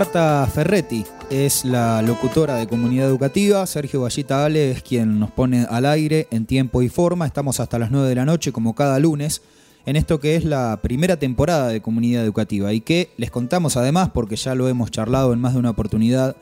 Marta 0.00 0.48
Ferretti 0.50 1.04
es 1.28 1.62
la 1.66 2.00
locutora 2.00 2.54
de 2.54 2.66
Comunidad 2.66 3.06
Educativa, 3.06 3.66
Sergio 3.66 4.00
Vallita 4.00 4.46
Ale 4.46 4.70
es 4.70 4.82
quien 4.82 5.20
nos 5.20 5.30
pone 5.30 5.66
al 5.68 5.84
aire 5.84 6.26
en 6.30 6.46
tiempo 6.46 6.80
y 6.80 6.88
forma, 6.88 7.26
estamos 7.26 7.60
hasta 7.60 7.78
las 7.78 7.90
9 7.90 8.08
de 8.08 8.14
la 8.14 8.24
noche 8.24 8.50
como 8.50 8.74
cada 8.74 8.98
lunes 8.98 9.42
en 9.84 9.96
esto 9.96 10.18
que 10.18 10.36
es 10.36 10.46
la 10.46 10.80
primera 10.82 11.18
temporada 11.18 11.68
de 11.68 11.82
Comunidad 11.82 12.24
Educativa 12.24 12.72
y 12.72 12.80
que 12.80 13.10
les 13.18 13.30
contamos 13.30 13.76
además, 13.76 14.08
porque 14.14 14.36
ya 14.36 14.54
lo 14.54 14.68
hemos 14.70 14.90
charlado 14.90 15.34
en 15.34 15.38
más 15.38 15.52
de 15.52 15.58
una 15.58 15.68
oportunidad 15.68 16.34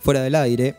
fuera 0.00 0.20
del 0.20 0.34
aire, 0.34 0.74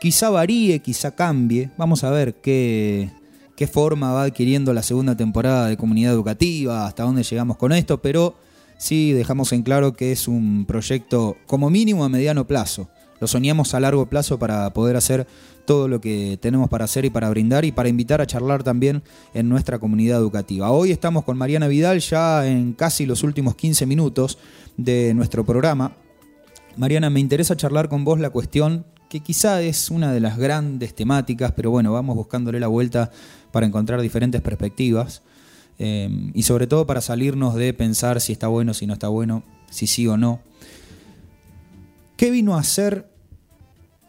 quizá 0.00 0.30
varíe, 0.30 0.78
quizá 0.78 1.14
cambie, 1.14 1.70
vamos 1.76 2.04
a 2.04 2.10
ver 2.10 2.36
qué, 2.36 3.10
qué 3.54 3.66
forma 3.66 4.14
va 4.14 4.22
adquiriendo 4.22 4.72
la 4.72 4.82
segunda 4.82 5.14
temporada 5.14 5.66
de 5.66 5.76
Comunidad 5.76 6.14
Educativa, 6.14 6.86
hasta 6.86 7.02
dónde 7.02 7.22
llegamos 7.22 7.58
con 7.58 7.72
esto, 7.72 8.00
pero 8.00 8.34
sí 8.84 9.14
dejamos 9.14 9.50
en 9.54 9.62
claro 9.62 9.94
que 9.94 10.12
es 10.12 10.28
un 10.28 10.66
proyecto 10.66 11.38
como 11.46 11.70
mínimo 11.70 12.04
a 12.04 12.10
mediano 12.10 12.46
plazo. 12.46 12.90
Lo 13.18 13.26
soñamos 13.26 13.72
a 13.72 13.80
largo 13.80 14.10
plazo 14.10 14.38
para 14.38 14.70
poder 14.74 14.96
hacer 14.96 15.26
todo 15.64 15.88
lo 15.88 16.02
que 16.02 16.38
tenemos 16.42 16.68
para 16.68 16.84
hacer 16.84 17.06
y 17.06 17.10
para 17.10 17.30
brindar 17.30 17.64
y 17.64 17.72
para 17.72 17.88
invitar 17.88 18.20
a 18.20 18.26
charlar 18.26 18.62
también 18.62 19.02
en 19.32 19.48
nuestra 19.48 19.78
comunidad 19.78 20.18
educativa. 20.18 20.70
Hoy 20.70 20.90
estamos 20.90 21.24
con 21.24 21.38
Mariana 21.38 21.66
Vidal 21.66 22.00
ya 22.00 22.46
en 22.46 22.74
casi 22.74 23.06
los 23.06 23.22
últimos 23.22 23.54
15 23.54 23.86
minutos 23.86 24.36
de 24.76 25.14
nuestro 25.14 25.46
programa. 25.46 25.96
Mariana, 26.76 27.08
me 27.08 27.20
interesa 27.20 27.56
charlar 27.56 27.88
con 27.88 28.04
vos 28.04 28.20
la 28.20 28.28
cuestión 28.28 28.84
que 29.08 29.20
quizá 29.20 29.62
es 29.62 29.90
una 29.90 30.12
de 30.12 30.20
las 30.20 30.36
grandes 30.36 30.94
temáticas, 30.94 31.52
pero 31.52 31.70
bueno, 31.70 31.90
vamos 31.90 32.16
buscándole 32.16 32.60
la 32.60 32.66
vuelta 32.66 33.10
para 33.50 33.64
encontrar 33.64 34.02
diferentes 34.02 34.42
perspectivas. 34.42 35.22
Eh, 35.78 36.30
y 36.34 36.42
sobre 36.44 36.66
todo 36.66 36.86
para 36.86 37.00
salirnos 37.00 37.54
de 37.54 37.72
pensar 37.74 38.20
si 38.20 38.32
está 38.32 38.48
bueno, 38.48 38.74
si 38.74 38.86
no 38.86 38.92
está 38.92 39.08
bueno, 39.08 39.42
si 39.70 39.86
sí 39.86 40.06
o 40.06 40.16
no. 40.16 40.40
¿Qué 42.16 42.30
vino 42.30 42.54
a 42.54 42.60
hacer 42.60 43.10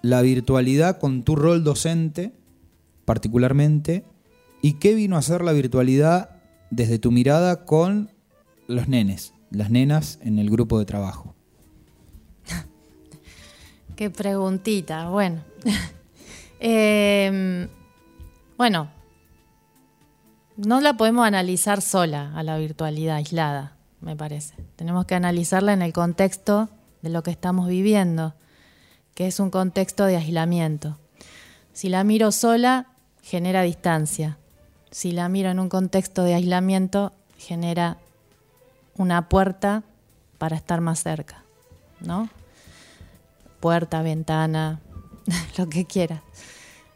la 0.02 0.22
virtualidad 0.22 1.00
con 1.00 1.24
tu 1.24 1.36
rol 1.36 1.64
docente 1.64 2.34
particularmente? 3.06 4.06
¿Y 4.62 4.74
qué 4.74 4.94
vino 4.94 5.16
a 5.16 5.20
hacer 5.20 5.44
la 5.44 5.54
virtualidad 5.54 6.42
desde 6.70 7.00
tu 7.00 7.12
mirada 7.12 7.66
con 7.66 8.12
los 8.68 8.88
nenes, 8.88 9.34
las 9.52 9.70
nenas 9.70 10.20
en 10.22 10.40
el 10.40 10.50
grupo 10.50 10.80
de 10.80 10.86
trabajo? 10.86 11.36
Qué 13.96 14.10
preguntita, 14.10 15.10
bueno. 15.10 15.44
Em, 16.58 17.68
bueno, 18.58 18.90
no 20.58 20.82
la 20.82 20.96
podemos 20.98 21.26
analizar 21.26 21.82
sola 21.82 22.32
a 22.36 22.44
la 22.44 22.58
virtualidad 22.58 23.18
aislada, 23.18 23.76
me 24.02 24.16
parece. 24.16 24.56
Tenemos 24.76 25.06
que 25.06 25.16
analizarla 25.16 25.74
en 25.74 25.82
el 25.82 25.94
contexto 25.94 26.70
de 27.02 27.10
lo 27.10 27.24
que 27.24 27.32
estamos 27.32 27.68
viviendo, 27.68 28.34
que 29.14 29.28
es 29.28 29.40
un 29.40 29.50
contexto 29.50 30.06
de 30.06 30.18
aislamiento. 30.18 30.98
Si 31.74 31.90
la 31.90 32.04
miro 32.04 32.32
sola, 32.32 32.88
genera 33.22 33.62
distancia. 33.64 34.38
Si 34.92 35.12
la 35.12 35.28
miro 35.28 35.50
en 35.50 35.60
un 35.60 35.70
contexto 35.70 36.24
de 36.24 36.36
aislamiento, 36.36 37.12
genera 37.38 37.98
una 38.98 39.28
puerta 39.28 39.84
para 40.38 40.56
estar 40.56 40.80
más 40.80 41.04
cerca, 41.04 41.44
¿no? 42.00 42.30
Puerta, 43.60 44.02
ventana, 44.02 44.80
lo 45.58 45.68
que 45.68 45.86
quiera. 45.86 46.24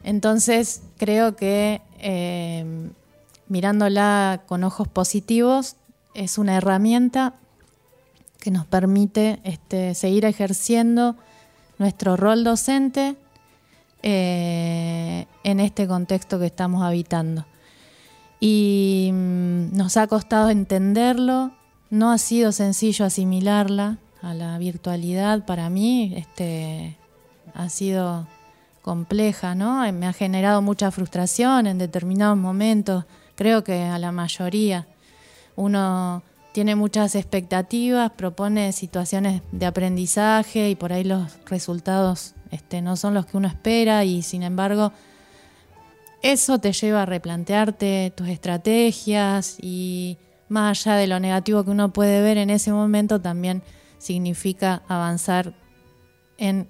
Entonces, 0.03 0.81
creo 0.97 1.35
que 1.35 1.81
eh, 1.97 2.89
mirándola 3.49 4.43
con 4.45 4.63
ojos 4.63 4.87
positivos, 4.87 5.75
es 6.13 6.37
una 6.37 6.55
herramienta 6.55 7.33
que 8.39 8.51
nos 8.51 8.65
permite 8.65 9.39
este, 9.43 9.93
seguir 9.95 10.25
ejerciendo 10.25 11.15
nuestro 11.77 12.15
rol 12.15 12.43
docente 12.43 13.15
eh, 14.01 15.25
en 15.43 15.59
este 15.59 15.87
contexto 15.87 16.39
que 16.39 16.45
estamos 16.45 16.83
habitando. 16.83 17.45
Y 18.39 19.09
mm, 19.11 19.75
nos 19.75 19.97
ha 19.97 20.07
costado 20.07 20.49
entenderlo, 20.49 21.51
no 21.89 22.11
ha 22.11 22.17
sido 22.17 22.51
sencillo 22.51 23.05
asimilarla 23.05 23.97
a 24.21 24.33
la 24.33 24.57
virtualidad 24.57 25.45
para 25.45 25.69
mí, 25.69 26.13
este, 26.15 26.97
ha 27.53 27.69
sido 27.69 28.27
compleja, 28.81 29.55
¿no? 29.55 29.91
Me 29.91 30.07
ha 30.07 30.13
generado 30.13 30.61
mucha 30.61 30.91
frustración 30.91 31.67
en 31.67 31.77
determinados 31.77 32.37
momentos 32.37 33.05
creo 33.39 33.63
que 33.63 33.83
a 33.83 33.97
la 33.99 34.11
mayoría. 34.11 34.85
Uno 35.55 36.23
tiene 36.51 36.75
muchas 36.75 37.15
expectativas, 37.15 38.11
propone 38.11 38.73
situaciones 38.73 39.41
de 39.53 39.65
aprendizaje 39.65 40.69
y 40.69 40.75
por 40.75 40.91
ahí 40.91 41.05
los 41.05 41.39
resultados 41.45 42.35
este, 42.51 42.81
no 42.81 42.97
son 42.97 43.13
los 43.13 43.27
que 43.27 43.37
uno 43.37 43.47
espera 43.47 44.03
y 44.03 44.23
sin 44.23 44.43
embargo 44.43 44.91
eso 46.21 46.59
te 46.59 46.73
lleva 46.73 47.03
a 47.03 47.05
replantearte 47.05 48.11
tus 48.13 48.27
estrategias 48.27 49.55
y 49.61 50.17
más 50.49 50.85
allá 50.85 50.97
de 50.97 51.07
lo 51.07 51.21
negativo 51.21 51.63
que 51.63 51.71
uno 51.71 51.93
puede 51.93 52.21
ver 52.21 52.37
en 52.37 52.49
ese 52.49 52.73
momento 52.73 53.21
también 53.21 53.63
significa 53.99 54.81
avanzar 54.89 55.53
en 56.37 56.67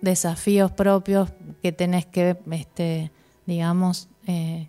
desafíos 0.00 0.70
propios 0.70 1.30
que 1.60 1.72
tenés 1.72 2.06
que, 2.06 2.36
este, 2.52 3.10
digamos, 3.46 4.08
eh, 4.28 4.68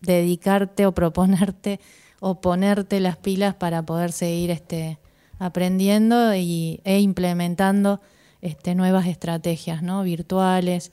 dedicarte 0.00 0.86
o 0.86 0.92
proponerte 0.92 1.80
o 2.20 2.40
ponerte 2.40 3.00
las 3.00 3.16
pilas 3.16 3.54
para 3.54 3.82
poder 3.82 4.12
seguir 4.12 4.50
este, 4.50 4.98
aprendiendo 5.38 6.34
y, 6.34 6.80
e 6.84 7.00
implementando 7.00 8.00
este, 8.42 8.74
nuevas 8.74 9.06
estrategias 9.06 9.82
¿no? 9.82 10.02
virtuales. 10.02 10.90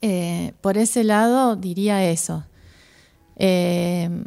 Eh, 0.00 0.52
por 0.60 0.78
ese 0.78 1.02
lado 1.02 1.56
diría 1.56 2.04
eso. 2.04 2.44
Eh, 3.36 4.24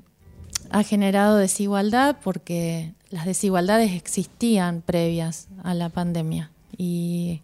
ha 0.70 0.84
generado 0.84 1.38
desigualdad 1.38 2.18
porque 2.24 2.94
las 3.10 3.26
desigualdades 3.26 3.92
existían 3.92 4.82
previas 4.82 5.48
a 5.64 5.74
la 5.74 5.90
pandemia 5.90 6.52
y 6.78 7.42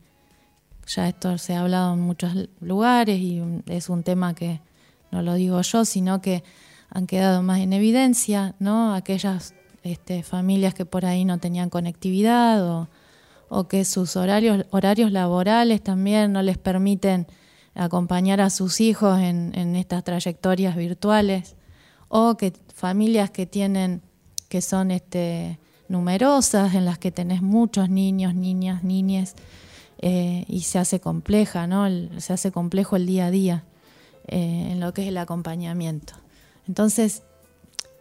ya 0.88 1.09
esto 1.09 1.38
se 1.38 1.53
ha 1.53 1.61
hablado 1.61 1.93
en 1.93 1.99
muchos 1.99 2.34
lugares 2.61 3.20
y 3.20 3.41
es 3.68 3.89
un 3.89 4.03
tema 4.03 4.34
que 4.34 4.61
no 5.12 5.22
lo 5.22 5.34
digo 5.36 5.62
yo, 5.62 5.86
sino 5.86 6.22
que 6.22 6.43
han 6.89 7.08
quedado 7.08 7.43
más 7.43 7.60
en 7.60 7.74
evidencia, 7.74 8.55
¿no? 8.60 8.93
Aquellas 8.93 9.53
este, 9.84 10.24
familias 10.24 10.74
que 10.74 10.86
por 10.86 11.05
ahí 11.05 11.26
no 11.26 11.38
tenían 11.38 11.70
conectividad 11.70 12.88
o, 13.49 13.68
que 13.70 13.86
sus 13.86 14.18
horarios, 14.18 14.66
horarios 14.72 15.12
laborales 15.12 15.82
también 15.82 16.34
no 16.34 16.41
les 16.41 16.58
permiten 16.58 17.28
acompañar 17.76 18.41
a 18.41 18.49
sus 18.49 18.82
hijos 18.82 19.20
en, 19.20 19.76
estas 19.76 20.03
trayectorias 20.03 20.76
virtuales, 20.76 21.55
o 22.10 22.36
que 22.36 22.53
familias 22.74 23.30
que 23.30 23.45
tienen, 23.45 24.01
que 24.49 24.62
son 24.62 24.91
este, 24.91 25.60
numerosas, 25.88 26.74
en 26.74 26.86
las 26.86 26.97
que 26.97 27.12
tenés 27.12 27.41
muchos 27.41 27.89
niños, 27.89 28.34
niñas, 28.34 28.84
niñes, 28.84 29.36
eh, 29.99 30.43
y 30.47 30.62
se 30.62 30.80
hace 30.80 30.99
compleja, 30.99 31.68
¿no? 31.68 31.88
se 32.20 32.34
hace 32.34 32.51
complejo 32.51 32.95
el 32.95 33.05
día 33.05 33.28
a 33.28 33.32
día. 33.32 33.64
Eh, 34.28 34.70
en 34.72 34.80
lo 34.80 34.94
que 34.94 35.04
es 35.04 35.08
el 35.08 35.18
acompañamiento. 35.18 36.14
Entonces, 36.68 37.24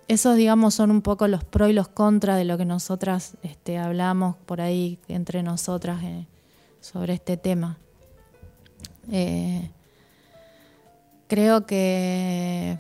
esos, 0.09 0.37
digamos, 0.37 0.75
son 0.75 0.91
un 0.91 1.03
poco 1.03 1.29
los 1.29 1.45
pros 1.45 1.71
y 1.71 1.73
los 1.73 1.89
contras 1.89 2.37
de 2.37 2.45
lo 2.45 2.59
que 2.59 2.65
nosotras 2.65 3.37
este, 3.43 3.79
hablamos 3.79 4.37
por 4.45 4.61
ahí 4.61 4.99
entre 5.07 5.43
nosotras 5.45 6.03
eh, 6.03 6.27
sobre 6.81 7.15
este 7.15 7.37
tema. 7.37 7.79
Eh, 9.11 9.71
creo 11.29 11.65
que, 11.65 12.79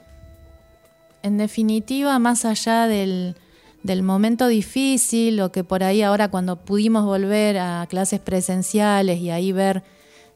en 1.23 1.39
definitiva, 1.39 2.19
más 2.19 2.45
allá 2.45 2.89
del, 2.89 3.37
del 3.85 4.03
momento 4.03 4.49
difícil, 4.49 5.41
o 5.41 5.53
que 5.53 5.63
por 5.63 5.85
ahí 5.85 6.03
ahora 6.03 6.33
cuando 6.33 6.57
pudimos 6.57 7.05
volver 7.05 7.59
a 7.59 7.87
clases 7.89 8.19
presenciales 8.19 9.21
y 9.21 9.31
ahí 9.31 9.53
ver 9.53 9.85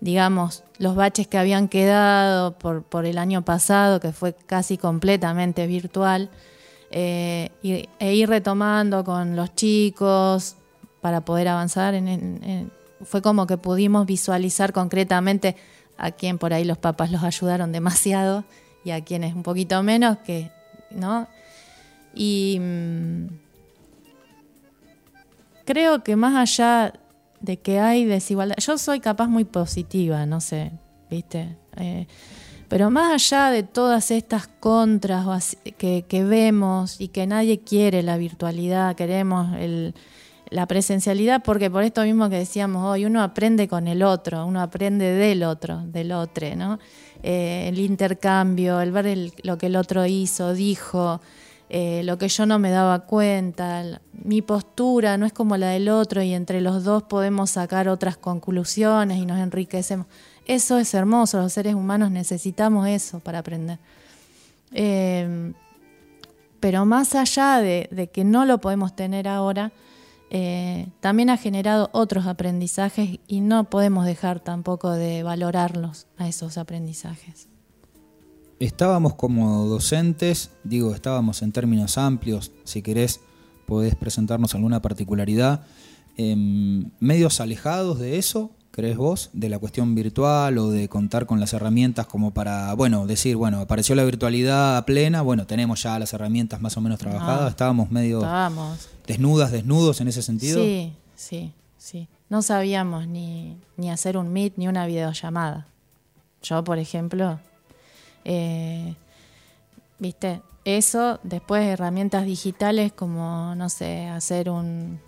digamos, 0.00 0.64
los 0.80 0.96
baches 0.96 1.28
que 1.28 1.36
habían 1.36 1.68
quedado 1.68 2.58
por, 2.58 2.82
por 2.82 3.04
el 3.04 3.18
año 3.18 3.42
pasado, 3.42 4.00
que 4.00 4.12
fue 4.12 4.32
casi 4.32 4.78
completamente 4.78 5.66
virtual, 5.66 6.30
eh, 6.90 7.50
e 7.62 8.14
ir 8.14 8.30
retomando 8.30 9.04
con 9.04 9.36
los 9.36 9.54
chicos 9.54 10.56
para 11.02 11.20
poder 11.20 11.48
avanzar. 11.48 11.94
Fue 13.04 13.20
como 13.20 13.46
que 13.46 13.58
pudimos 13.58 14.06
visualizar 14.06 14.72
concretamente 14.72 15.54
a 15.98 16.12
quien 16.12 16.38
por 16.38 16.54
ahí 16.54 16.64
los 16.64 16.78
papás 16.78 17.12
los 17.12 17.22
ayudaron 17.24 17.72
demasiado 17.72 18.44
y 18.82 18.92
a 18.92 19.04
quienes 19.04 19.34
un 19.34 19.42
poquito 19.42 19.82
menos, 19.82 20.16
que, 20.24 20.50
¿no? 20.90 21.28
Y 22.14 22.58
mm, 22.58 23.26
creo 25.66 26.02
que 26.02 26.16
más 26.16 26.36
allá 26.36 26.94
de 27.40 27.58
que 27.58 27.80
hay 27.80 28.04
desigualdad. 28.04 28.56
Yo 28.58 28.78
soy 28.78 29.00
capaz 29.00 29.28
muy 29.28 29.44
positiva, 29.44 30.26
no 30.26 30.40
sé, 30.40 30.72
¿viste? 31.10 31.56
Eh, 31.76 32.06
pero 32.68 32.88
más 32.88 33.12
allá 33.12 33.50
de 33.50 33.64
todas 33.64 34.12
estas 34.12 34.46
contras 34.46 35.56
que, 35.76 36.24
vemos 36.24 37.00
y 37.00 37.08
que 37.08 37.26
nadie 37.26 37.58
quiere 37.58 38.04
la 38.04 38.16
virtualidad, 38.16 38.94
queremos 38.94 39.48
la 40.50 40.66
presencialidad, 40.66 41.42
porque 41.42 41.68
por 41.68 41.82
esto 41.82 42.02
mismo 42.02 42.30
que 42.30 42.36
decíamos 42.36 42.84
hoy, 42.84 43.06
uno 43.06 43.22
aprende 43.22 43.66
con 43.66 43.88
el 43.88 44.04
otro, 44.04 44.46
uno 44.46 44.60
aprende 44.60 45.06
del 45.06 45.42
otro, 45.42 45.82
del 45.86 46.12
otro, 46.12 46.54
¿no? 46.54 46.78
Eh, 47.24 47.66
el 47.68 47.80
intercambio, 47.80 48.80
el 48.80 48.92
ver 48.92 49.32
lo 49.42 49.58
que 49.58 49.66
el 49.66 49.74
otro 49.74 50.06
hizo, 50.06 50.54
dijo, 50.54 51.20
eh, 51.72 52.02
lo 52.04 52.18
que 52.18 52.28
yo 52.28 52.46
no 52.46 52.58
me 52.58 52.70
daba 52.70 53.06
cuenta, 53.06 54.00
mi 54.24 54.42
postura 54.42 55.16
no 55.16 55.24
es 55.24 55.32
como 55.32 55.56
la 55.56 55.68
del 55.68 55.88
otro 55.88 56.20
y 56.20 56.34
entre 56.34 56.60
los 56.60 56.82
dos 56.82 57.04
podemos 57.04 57.50
sacar 57.50 57.88
otras 57.88 58.16
conclusiones 58.16 59.18
y 59.18 59.24
nos 59.24 59.38
enriquecemos. 59.38 60.06
Eso 60.46 60.78
es 60.78 60.92
hermoso, 60.94 61.40
los 61.40 61.52
seres 61.52 61.74
humanos 61.74 62.10
necesitamos 62.10 62.88
eso 62.88 63.20
para 63.20 63.38
aprender. 63.38 63.78
Eh, 64.72 65.52
pero 66.58 66.84
más 66.84 67.14
allá 67.14 67.58
de, 67.58 68.10
que 68.12 68.24
no 68.24 68.44
lo 68.44 68.58
podemos 68.58 68.96
tener 68.96 69.28
ahora, 69.28 69.70
eh, 70.30 70.88
también 71.00 71.30
ha 71.30 71.36
generado 71.36 71.88
otros 71.92 72.26
aprendizajes 72.26 73.20
y 73.28 73.40
no 73.40 73.64
podemos 73.64 74.06
dejar 74.06 74.40
tampoco 74.40 74.90
de 74.90 75.22
valorarlos 75.22 76.08
a 76.18 76.26
esos 76.28 76.58
aprendizajes. 76.58 77.49
Estábamos 78.60 79.14
como 79.14 79.64
docentes, 79.64 80.50
digo, 80.64 80.94
estábamos 80.94 81.40
en 81.40 81.50
términos 81.50 81.96
amplios, 81.96 82.52
si 82.64 82.82
querés 82.82 83.20
podés 83.64 83.94
presentarnos 83.94 84.54
alguna 84.54 84.82
particularidad, 84.82 85.62
em, 86.18 86.90
medios 87.00 87.40
alejados 87.40 87.98
de 87.98 88.18
eso, 88.18 88.50
crees 88.70 88.98
vos, 88.98 89.30
de 89.32 89.48
la 89.48 89.58
cuestión 89.58 89.94
virtual 89.94 90.58
o 90.58 90.70
de 90.70 90.90
contar 90.90 91.24
con 91.24 91.40
las 91.40 91.54
herramientas 91.54 92.06
como 92.06 92.34
para, 92.34 92.74
bueno, 92.74 93.06
decir, 93.06 93.34
bueno, 93.34 93.60
apareció 93.60 93.94
la 93.94 94.04
virtualidad 94.04 94.84
plena, 94.84 95.22
bueno, 95.22 95.46
tenemos 95.46 95.82
ya 95.82 95.98
las 95.98 96.12
herramientas 96.12 96.60
más 96.60 96.76
o 96.76 96.82
menos 96.82 96.98
trabajadas, 96.98 97.46
ah, 97.46 97.48
estábamos 97.48 97.90
medio 97.90 98.20
desnudas, 99.06 99.52
desnudos 99.52 100.02
en 100.02 100.08
ese 100.08 100.20
sentido. 100.20 100.62
Sí, 100.62 100.92
sí, 101.16 101.54
sí. 101.78 102.08
No 102.28 102.42
sabíamos 102.42 103.08
ni, 103.08 103.56
ni 103.78 103.90
hacer 103.90 104.18
un 104.18 104.30
meet 104.30 104.52
ni 104.58 104.68
una 104.68 104.84
videollamada. 104.84 105.66
Yo, 106.42 106.62
por 106.62 106.78
ejemplo, 106.78 107.40
eh, 108.24 108.94
viste, 109.98 110.42
eso, 110.64 111.20
después 111.22 111.66
herramientas 111.66 112.24
digitales 112.24 112.92
como, 112.92 113.54
no 113.54 113.68
sé, 113.68 114.06
hacer 114.08 114.50
un, 114.50 115.00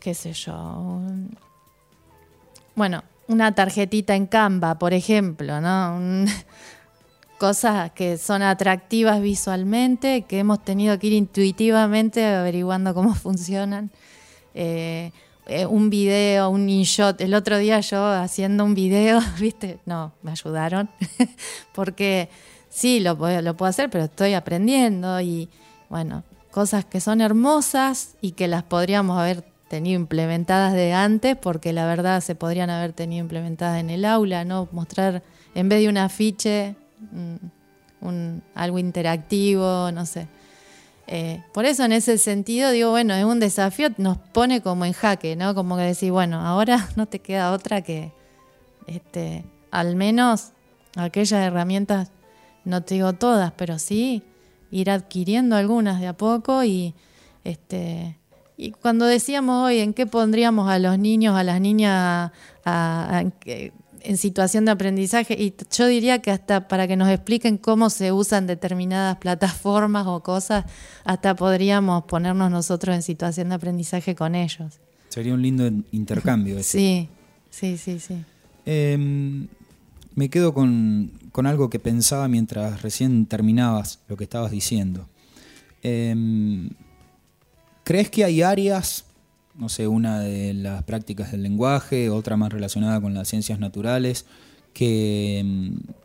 qué 0.00 0.14
sé 0.14 0.32
yo, 0.32 0.54
un, 0.54 1.36
bueno, 2.74 3.02
una 3.28 3.54
tarjetita 3.54 4.14
en 4.14 4.26
Canva, 4.26 4.78
por 4.78 4.92
ejemplo, 4.92 5.60
¿no? 5.60 6.26
cosas 7.38 7.90
que 7.92 8.16
son 8.16 8.42
atractivas 8.42 9.20
visualmente, 9.20 10.22
que 10.22 10.38
hemos 10.38 10.64
tenido 10.64 10.98
que 10.98 11.08
ir 11.08 11.12
intuitivamente 11.12 12.24
averiguando 12.24 12.94
cómo 12.94 13.14
funcionan. 13.26 13.90
Eh, 14.54 15.12
eh, 15.46 15.66
un 15.66 15.90
video, 15.90 16.48
un 16.50 16.68
InShot. 16.68 17.20
El 17.20 17.34
otro 17.34 17.58
día 17.58 17.80
yo 17.80 18.04
haciendo 18.06 18.64
un 18.64 18.74
video, 18.74 19.20
¿viste? 19.40 19.78
No, 19.86 20.12
me 20.22 20.32
ayudaron. 20.32 20.88
Porque 21.74 22.28
sí, 22.68 23.00
lo 23.00 23.14
lo 23.14 23.56
puedo 23.56 23.68
hacer, 23.68 23.90
pero 23.90 24.04
estoy 24.04 24.34
aprendiendo 24.34 25.20
y, 25.20 25.48
bueno, 25.88 26.24
cosas 26.50 26.84
que 26.84 27.00
son 27.00 27.20
hermosas 27.20 28.14
y 28.20 28.32
que 28.32 28.48
las 28.48 28.62
podríamos 28.62 29.18
haber 29.18 29.44
tenido 29.68 29.98
implementadas 29.98 30.72
de 30.72 30.92
antes, 30.92 31.36
porque 31.36 31.72
la 31.72 31.84
verdad 31.84 32.20
se 32.20 32.36
podrían 32.36 32.70
haber 32.70 32.92
tenido 32.92 33.24
implementadas 33.24 33.80
en 33.80 33.90
el 33.90 34.04
aula, 34.04 34.44
¿no? 34.44 34.68
Mostrar, 34.70 35.24
en 35.56 35.68
vez 35.68 35.80
de 35.80 35.88
un 35.88 35.98
afiche, 35.98 36.76
mm, 37.10 38.06
un, 38.06 38.42
algo 38.54 38.78
interactivo, 38.78 39.90
no 39.90 40.06
sé. 40.06 40.28
Eh, 41.06 41.42
por 41.52 41.66
eso 41.66 41.84
en 41.84 41.92
ese 41.92 42.16
sentido 42.18 42.70
digo, 42.70 42.90
bueno, 42.90 43.14
es 43.14 43.24
un 43.24 43.38
desafío, 43.38 43.88
nos 43.98 44.16
pone 44.18 44.62
como 44.62 44.84
en 44.84 44.92
jaque, 44.92 45.36
¿no? 45.36 45.54
Como 45.54 45.76
que 45.76 45.82
decir, 45.82 46.12
bueno, 46.12 46.40
ahora 46.40 46.88
no 46.96 47.06
te 47.06 47.18
queda 47.18 47.52
otra 47.52 47.82
que, 47.82 48.12
este, 48.86 49.44
al 49.70 49.96
menos 49.96 50.52
aquellas 50.96 51.46
herramientas, 51.46 52.10
no 52.64 52.82
te 52.82 52.94
digo 52.94 53.12
todas, 53.12 53.52
pero 53.52 53.78
sí 53.78 54.22
ir 54.70 54.90
adquiriendo 54.90 55.56
algunas 55.56 56.00
de 56.00 56.08
a 56.08 56.16
poco 56.16 56.64
y 56.64 56.94
este 57.44 58.18
y 58.56 58.70
cuando 58.70 59.04
decíamos 59.04 59.66
hoy 59.66 59.80
en 59.80 59.94
qué 59.94 60.06
pondríamos 60.06 60.68
a 60.68 60.78
los 60.78 60.98
niños, 60.98 61.36
a 61.36 61.42
las 61.42 61.60
niñas 61.60 62.30
en 64.04 64.16
situación 64.16 64.64
de 64.64 64.72
aprendizaje, 64.72 65.34
y 65.34 65.54
yo 65.70 65.86
diría 65.86 66.20
que 66.20 66.30
hasta 66.30 66.68
para 66.68 66.86
que 66.86 66.96
nos 66.96 67.08
expliquen 67.08 67.58
cómo 67.58 67.90
se 67.90 68.12
usan 68.12 68.46
determinadas 68.46 69.16
plataformas 69.16 70.06
o 70.06 70.22
cosas, 70.22 70.64
hasta 71.04 71.34
podríamos 71.34 72.04
ponernos 72.04 72.50
nosotros 72.50 72.94
en 72.94 73.02
situación 73.02 73.48
de 73.48 73.56
aprendizaje 73.56 74.14
con 74.14 74.34
ellos. 74.34 74.80
Sería 75.08 75.34
un 75.34 75.42
lindo 75.42 75.70
intercambio. 75.92 76.62
Sí, 76.62 77.08
sí, 77.50 77.78
sí, 77.78 78.00
sí. 78.00 78.24
Em, 78.66 79.46
me 80.14 80.28
quedo 80.28 80.54
con, 80.54 81.12
algo 81.44 81.70
que 81.70 81.78
pensaba 81.78 82.28
mientras 82.28 82.82
recién 82.82 83.26
terminabas 83.26 84.00
lo 84.08 84.16
que 84.16 84.24
estabas 84.24 84.50
diciendo. 84.50 85.08
Em, 85.82 86.70
¿Crees 87.84 88.10
que 88.10 88.24
hay 88.24 88.42
áreas, 88.42 89.04
no 89.56 89.68
sé, 89.68 89.86
una 89.86 90.20
de 90.20 90.54
las 90.54 90.82
prácticas 90.82 91.32
del 91.32 91.42
lenguaje, 91.42 92.10
otra 92.10 92.36
más 92.36 92.52
relacionada 92.52 93.00
con 93.00 93.14
las 93.14 93.28
ciencias 93.28 93.58
naturales, 93.58 94.26
que 94.72 95.42
mm, 95.44 96.04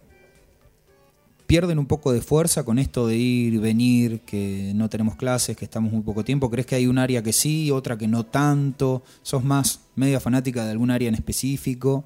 pierden 1.47 1.79
un 1.79 1.87
poco 1.87 2.11
de 2.11 2.21
fuerza 2.21 2.63
con 2.63 2.77
esto 2.77 3.07
de 3.07 3.17
ir, 3.17 3.59
venir, 3.59 4.21
que 4.21 4.71
no 4.75 4.87
tenemos 4.87 5.15
clases, 5.15 5.57
que 5.57 5.65
estamos 5.65 5.91
muy 5.91 6.03
poco 6.03 6.23
tiempo? 6.23 6.51
¿Crees 6.51 6.67
que 6.67 6.75
hay 6.75 6.85
un 6.85 6.99
área 6.99 7.23
que 7.23 7.33
sí, 7.33 7.71
otra 7.71 7.97
que 7.97 8.07
no 8.07 8.23
tanto? 8.23 9.01
¿Sos 9.23 9.43
más 9.43 9.79
media 9.95 10.19
fanática 10.19 10.63
de 10.63 10.71
algún 10.71 10.91
área 10.91 11.09
en 11.09 11.15
específico? 11.15 12.03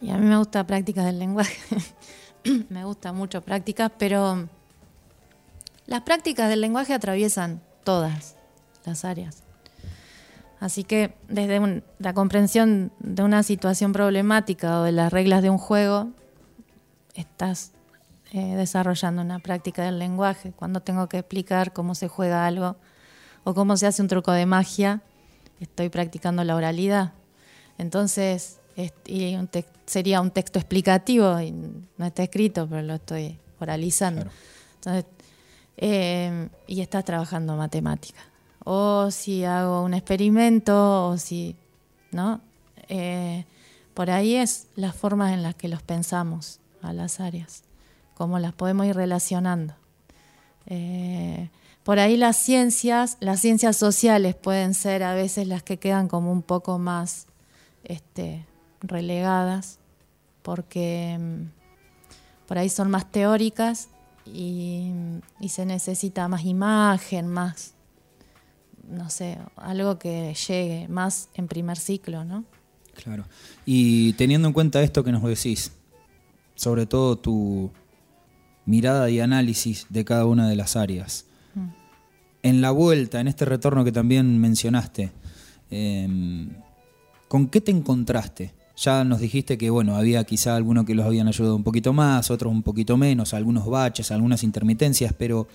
Y 0.00 0.10
a 0.10 0.16
mí 0.16 0.26
me 0.26 0.36
gusta 0.36 0.66
prácticas 0.66 1.04
del 1.04 1.20
lenguaje. 1.20 1.56
me 2.68 2.84
gusta 2.84 3.12
mucho 3.12 3.42
prácticas, 3.42 3.92
pero 3.96 4.48
las 5.86 6.00
prácticas 6.02 6.48
del 6.48 6.62
lenguaje 6.62 6.94
atraviesan 6.94 7.62
todas 7.84 8.34
las 8.84 9.04
áreas. 9.04 9.44
Así 10.60 10.84
que 10.84 11.14
desde 11.28 11.82
la 11.98 12.14
comprensión 12.14 12.92
de 13.00 13.22
una 13.22 13.42
situación 13.42 13.92
problemática 13.92 14.80
o 14.80 14.82
de 14.84 14.92
las 14.92 15.12
reglas 15.12 15.42
de 15.42 15.50
un 15.50 15.58
juego, 15.58 16.10
estás 17.14 17.72
eh, 18.32 18.54
desarrollando 18.54 19.22
una 19.22 19.38
práctica 19.38 19.82
del 19.82 19.98
lenguaje. 19.98 20.52
Cuando 20.52 20.80
tengo 20.80 21.08
que 21.08 21.18
explicar 21.18 21.72
cómo 21.72 21.94
se 21.94 22.08
juega 22.08 22.46
algo 22.46 22.76
o 23.42 23.54
cómo 23.54 23.76
se 23.76 23.86
hace 23.86 24.02
un 24.02 24.08
truco 24.08 24.32
de 24.32 24.46
magia, 24.46 25.00
estoy 25.60 25.88
practicando 25.88 26.44
la 26.44 26.54
oralidad. 26.54 27.14
Entonces, 27.78 28.58
sería 29.86 30.20
un 30.20 30.30
texto 30.30 30.58
explicativo, 30.58 31.40
y 31.40 31.52
no 31.52 32.04
está 32.04 32.22
escrito, 32.22 32.68
pero 32.68 32.82
lo 32.82 32.94
estoy 32.94 33.38
oralizando. 33.58 34.26
Entonces, 34.74 35.06
Em, 35.82 36.50
y 36.66 36.82
estás 36.82 37.06
trabajando 37.06 37.56
matemática. 37.56 38.20
O 38.64 39.10
si 39.10 39.44
hago 39.44 39.82
un 39.82 39.94
experimento, 39.94 41.08
o 41.08 41.16
si, 41.16 41.56
¿no? 42.12 42.40
Eh, 42.88 43.44
por 43.94 44.10
ahí 44.10 44.36
es 44.36 44.68
las 44.76 44.94
formas 44.94 45.32
en 45.32 45.42
las 45.42 45.54
que 45.54 45.68
los 45.68 45.82
pensamos 45.82 46.60
a 46.82 46.92
las 46.92 47.20
áreas, 47.20 47.62
cómo 48.14 48.38
las 48.38 48.52
podemos 48.52 48.86
ir 48.86 48.96
relacionando. 48.96 49.74
Eh, 50.66 51.50
por 51.82 51.98
ahí 51.98 52.16
las 52.16 52.36
ciencias, 52.36 53.16
las 53.20 53.40
ciencias 53.40 53.76
sociales 53.76 54.34
pueden 54.34 54.74
ser 54.74 55.02
a 55.02 55.14
veces 55.14 55.46
las 55.46 55.62
que 55.62 55.78
quedan 55.78 56.08
como 56.08 56.30
un 56.30 56.42
poco 56.42 56.78
más 56.78 57.26
este, 57.84 58.46
relegadas, 58.80 59.78
porque 60.42 61.12
em, 61.12 61.50
por 62.46 62.58
ahí 62.58 62.68
son 62.68 62.90
más 62.90 63.10
teóricas 63.10 63.88
y, 64.26 64.92
se 65.48 65.66
necesita 65.66 66.28
más 66.28 66.44
imagen, 66.44 67.26
más, 67.26 67.74
no 68.90 69.10
sé, 69.10 69.38
algo 69.56 69.98
que 69.98 70.34
llegue 70.34 70.88
más 70.88 71.28
en 71.34 71.48
primer 71.48 71.78
ciclo, 71.78 72.24
¿no? 72.24 72.44
Claro. 73.02 73.24
Y 73.64 74.12
teniendo 74.14 74.48
en 74.48 74.54
cuenta 74.54 74.82
esto 74.82 75.04
que 75.04 75.12
nos 75.12 75.22
decís, 75.22 75.72
sobre 76.54 76.86
todo 76.86 77.16
tu 77.16 77.70
mirada 78.66 79.08
y 79.10 79.20
análisis 79.20 79.86
de 79.88 80.04
cada 80.04 80.26
una 80.26 80.48
de 80.48 80.56
las 80.56 80.76
áreas, 80.76 81.26
mm. 81.54 81.68
en 82.42 82.60
la 82.60 82.70
vuelta, 82.70 83.20
en 83.20 83.28
este 83.28 83.44
retorno 83.44 83.84
que 83.84 83.92
también 83.92 84.38
mencionaste, 84.38 85.12
em, 85.70 86.50
¿con 87.28 87.48
qué 87.48 87.60
te 87.60 87.70
encontraste? 87.70 88.52
Ya 88.76 89.04
nos 89.04 89.20
dijiste 89.20 89.58
que 89.58 89.70
bueno, 89.70 89.96
había 89.96 90.24
quizá 90.24 90.56
algunos 90.56 90.84
que 90.84 90.94
los 90.94 91.04
habían 91.04 91.28
ayudado 91.28 91.56
un 91.56 91.64
poquito 91.64 91.92
más, 91.92 92.30
otros 92.30 92.52
un 92.52 92.62
poquito 92.62 92.96
menos, 92.96 93.34
algunos 93.34 93.66
baches, 93.66 94.10
algunas 94.10 94.42
intermitencias, 94.42 95.12
pero 95.12 95.48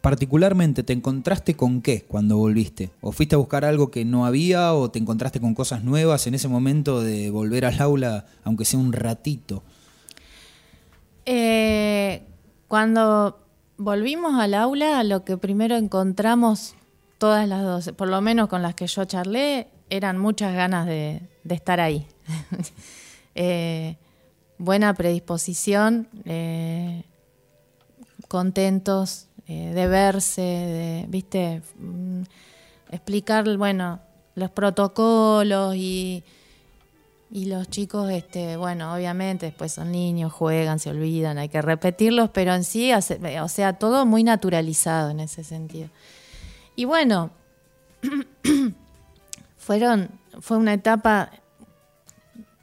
particularmente 0.00 0.82
te 0.82 0.92
encontraste 0.92 1.54
con 1.54 1.82
qué 1.82 2.02
cuando 2.02 2.36
volviste? 2.36 2.90
¿O 3.00 3.12
fuiste 3.12 3.34
a 3.34 3.38
buscar 3.38 3.64
algo 3.64 3.90
que 3.90 4.04
no 4.04 4.26
había 4.26 4.74
o 4.74 4.90
te 4.90 4.98
encontraste 4.98 5.40
con 5.40 5.54
cosas 5.54 5.84
nuevas 5.84 6.26
en 6.26 6.34
ese 6.34 6.48
momento 6.48 7.00
de 7.00 7.30
volver 7.30 7.64
al 7.64 7.80
aula, 7.80 8.26
aunque 8.44 8.64
sea 8.64 8.78
un 8.78 8.92
ratito? 8.92 9.62
Eh, 11.24 12.22
cuando 12.68 13.40
volvimos 13.76 14.34
al 14.40 14.54
aula, 14.54 15.02
lo 15.02 15.24
que 15.24 15.36
primero 15.36 15.76
encontramos 15.76 16.74
todas 17.18 17.48
las 17.48 17.62
dos, 17.62 17.92
por 17.96 18.08
lo 18.08 18.20
menos 18.20 18.48
con 18.48 18.62
las 18.62 18.74
que 18.74 18.86
yo 18.86 19.04
charlé, 19.04 19.68
eran 19.90 20.18
muchas 20.18 20.54
ganas 20.54 20.86
de, 20.86 21.22
estar 21.48 21.80
ahí. 21.80 22.06
Eh, 23.38 23.98
buena 24.56 24.94
predisposición, 24.94 26.08
eh, 26.24 27.04
contentos 28.28 29.25
eh, 29.48 29.72
de 29.74 29.86
verse, 29.86 30.42
de, 30.42 31.04
viste, 31.08 31.62
mm, 31.78 32.22
explicar, 32.90 33.56
bueno, 33.56 34.00
los 34.34 34.50
protocolos 34.50 35.76
y, 35.76 36.24
y 37.30 37.46
los 37.46 37.68
chicos, 37.68 38.10
este, 38.10 38.56
bueno, 38.56 38.94
obviamente 38.94 39.46
después 39.46 39.72
son 39.72 39.92
niños, 39.92 40.32
juegan, 40.32 40.78
se 40.78 40.90
olvidan, 40.90 41.38
hay 41.38 41.48
que 41.48 41.62
repetirlos, 41.62 42.30
pero 42.30 42.54
en 42.54 42.64
sí, 42.64 42.92
o 42.92 43.48
sea, 43.48 43.72
todo 43.74 44.04
muy 44.04 44.24
naturalizado 44.24 45.10
en 45.10 45.20
ese 45.20 45.44
sentido. 45.44 45.88
Y 46.74 46.84
bueno, 46.84 47.30
fueron, 49.56 50.10
fue 50.40 50.56
una 50.56 50.74
etapa 50.74 51.30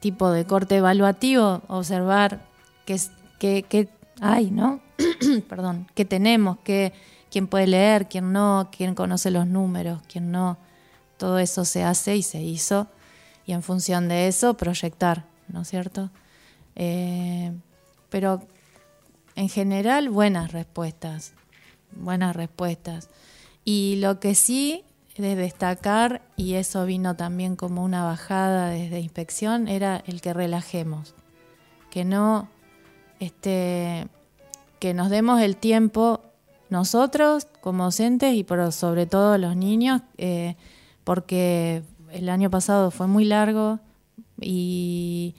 tipo 0.00 0.30
de 0.30 0.44
corte 0.44 0.76
evaluativo, 0.76 1.62
observar 1.66 2.40
qué, 2.84 3.00
qué, 3.38 3.64
qué 3.66 3.88
hay, 4.20 4.50
¿no? 4.50 4.83
Perdón, 5.48 5.88
qué 5.94 6.04
tenemos, 6.04 6.58
qué, 6.64 6.92
quién 7.30 7.46
puede 7.46 7.66
leer, 7.66 8.08
quién 8.08 8.32
no, 8.32 8.70
quién 8.76 8.94
conoce 8.94 9.30
los 9.30 9.46
números, 9.46 10.00
quién 10.08 10.30
no. 10.30 10.58
Todo 11.16 11.38
eso 11.38 11.64
se 11.64 11.82
hace 11.82 12.16
y 12.16 12.22
se 12.22 12.42
hizo. 12.42 12.88
Y 13.46 13.52
en 13.52 13.62
función 13.62 14.08
de 14.08 14.28
eso, 14.28 14.54
proyectar, 14.54 15.24
¿no 15.48 15.62
es 15.62 15.68
cierto? 15.68 16.10
Eh, 16.76 17.52
pero 18.08 18.42
en 19.36 19.48
general, 19.48 20.08
buenas 20.10 20.52
respuestas. 20.52 21.34
Buenas 21.92 22.34
respuestas. 22.34 23.08
Y 23.64 23.96
lo 23.96 24.20
que 24.20 24.34
sí 24.34 24.84
de 25.16 25.36
destacar, 25.36 26.22
y 26.36 26.54
eso 26.54 26.84
vino 26.86 27.14
también 27.14 27.54
como 27.56 27.84
una 27.84 28.04
bajada 28.04 28.70
desde 28.70 29.00
inspección, 29.00 29.68
era 29.68 30.02
el 30.06 30.20
que 30.20 30.34
relajemos, 30.34 31.14
que 31.90 32.04
no, 32.04 32.48
este, 33.20 34.08
que 34.84 34.92
nos 34.92 35.08
demos 35.08 35.40
el 35.40 35.56
tiempo 35.56 36.20
nosotros 36.68 37.48
como 37.62 37.84
docentes 37.84 38.34
y 38.34 38.44
pero 38.44 38.70
sobre 38.70 39.06
todo 39.06 39.38
los 39.38 39.56
niños, 39.56 40.02
eh, 40.18 40.56
porque 41.04 41.82
el 42.12 42.28
año 42.28 42.50
pasado 42.50 42.90
fue 42.90 43.06
muy 43.06 43.24
largo 43.24 43.80
y 44.42 45.36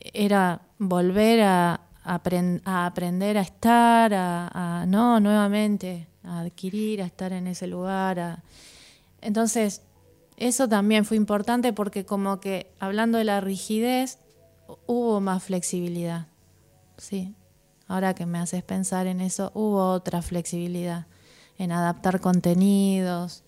era 0.00 0.60
volver 0.76 1.40
a, 1.40 1.80
a 2.04 2.84
aprender 2.84 3.38
a 3.38 3.40
estar, 3.40 4.12
a, 4.12 4.84
no 4.86 5.20
nuevamente 5.20 6.06
a 6.22 6.40
adquirir, 6.40 7.00
a 7.00 7.06
estar 7.06 7.32
en 7.32 7.46
ese 7.46 7.66
lugar. 7.66 8.42
Entonces, 9.22 9.80
eso 10.36 10.68
también 10.68 11.06
fue 11.06 11.16
importante 11.16 11.72
porque 11.72 12.04
como 12.04 12.40
que 12.40 12.70
hablando 12.78 13.16
de 13.16 13.24
la 13.24 13.40
rigidez, 13.40 14.18
hubo 14.84 15.18
más 15.22 15.44
flexibilidad. 15.44 16.26
Sí, 16.98 17.34
ahora 17.90 18.14
que 18.14 18.24
me 18.24 18.38
haces 18.38 18.62
pensar 18.62 19.08
en 19.08 19.20
eso, 19.20 19.50
hubo 19.52 19.90
otra 19.90 20.22
flexibilidad 20.22 21.06
en 21.58 21.72
adaptar 21.72 22.20
contenidos, 22.20 23.42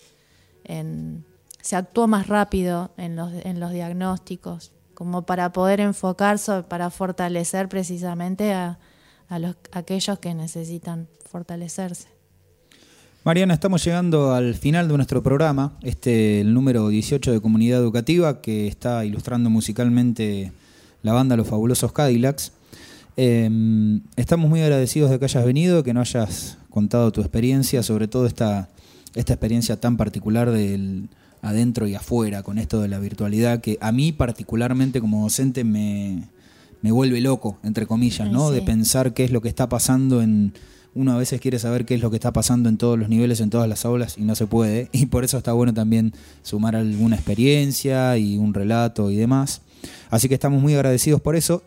en, 0.65 1.25
se 1.61 1.77
actuó 1.77 2.07
más 2.07 2.27
rápido 2.27 2.91
en 2.97 3.15
los, 3.15 3.71
diagnósticos, 3.71 4.73
como 4.93 5.25
para 5.25 5.53
poder 5.53 5.79
enfocarse, 5.79 6.63
para 6.63 6.89
fortalecer 6.89 7.69
precisamente 7.69 8.53
a 8.53 8.79
aquellos 9.71 10.19
que 10.19 10.33
necesitan 10.33 11.07
fortalecerse. 11.25 12.09
Mariana, 13.23 13.53
estamos 13.53 13.81
llegando 13.85 14.33
al 14.33 14.55
final 14.55 14.89
de 14.89 14.97
nuestro 14.97 15.23
programa, 15.23 15.77
este 15.81 16.41
el 16.41 16.53
número 16.53 16.89
18 16.89 17.31
de 17.31 17.39
Comunidad 17.39 17.79
Educativa, 17.79 18.41
que 18.41 18.67
está 18.67 19.05
ilustrando 19.05 19.49
musicalmente 19.49 20.51
la 21.01 21.13
banda 21.13 21.37
Los 21.37 21.47
Fabulosos 21.47 21.93
Cadillacs. 21.93 22.51
Em, 23.15 24.01
estamos 24.15 24.49
muy 24.49 24.61
agradecidos 24.61 25.11
de 25.11 25.19
que 25.19 25.25
hayas 25.25 25.45
venido, 25.45 25.83
que 25.83 25.93
nos 25.93 26.15
hayas 26.15 26.57
contado 26.69 27.11
tu 27.11 27.21
experiencia, 27.21 27.83
sobre 27.83 28.07
todo 28.07 28.25
esta, 28.25 28.69
esta 29.13 29.33
experiencia 29.33 29.79
tan 29.79 29.97
particular 29.97 30.49
del 30.49 31.09
adentro 31.41 31.87
y 31.87 31.95
afuera, 31.95 32.41
con 32.41 32.57
esto 32.57 32.81
de 32.81 32.87
la 32.87 32.99
virtualidad, 32.99 33.61
que 33.61 33.77
a 33.81 33.91
mí 33.91 34.11
particularmente 34.11 34.99
como 35.01 35.23
docente 35.23 35.63
me, 35.63 36.29
me 36.81 36.91
vuelve 36.91 37.21
loco, 37.21 37.59
entre 37.63 37.85
comillas, 37.85 38.31
¿no? 38.31 38.49
De 38.49 38.61
pensar 38.61 39.13
qué 39.13 39.25
es 39.25 39.31
lo 39.31 39.41
que 39.41 39.49
está 39.49 39.69
pasando 39.69 40.21
en 40.21 40.53
uno 40.95 41.13
a 41.13 41.17
veces 41.17 41.41
quiere 41.41 41.57
saber 41.57 41.85
qué 41.85 41.95
es 41.95 42.01
lo 42.01 42.11
que 42.11 42.17
está 42.17 42.31
pasando 42.31 42.69
en 42.69 42.77
todos 42.77 42.99
los 42.99 43.09
niveles, 43.09 43.39
en 43.41 43.49
todas 43.49 43.67
las 43.67 43.83
aulas, 43.83 44.17
y 44.17 44.21
no 44.21 44.35
se 44.35 44.45
puede. 44.45 44.89
Y 44.91 45.07
por 45.07 45.23
eso 45.23 45.37
está 45.37 45.53
bueno 45.53 45.73
también 45.73 46.13
sumar 46.43 46.75
alguna 46.75 47.15
experiencia 47.15 48.15
y 48.17 48.37
un 48.37 48.53
relato 48.53 49.09
y 49.09 49.15
demás. 49.15 49.61
Así 50.09 50.27
que 50.27 50.35
estamos 50.35 50.61
muy 50.61 50.75
agradecidos 50.75 51.19
por 51.19 51.35
eso. 51.35 51.63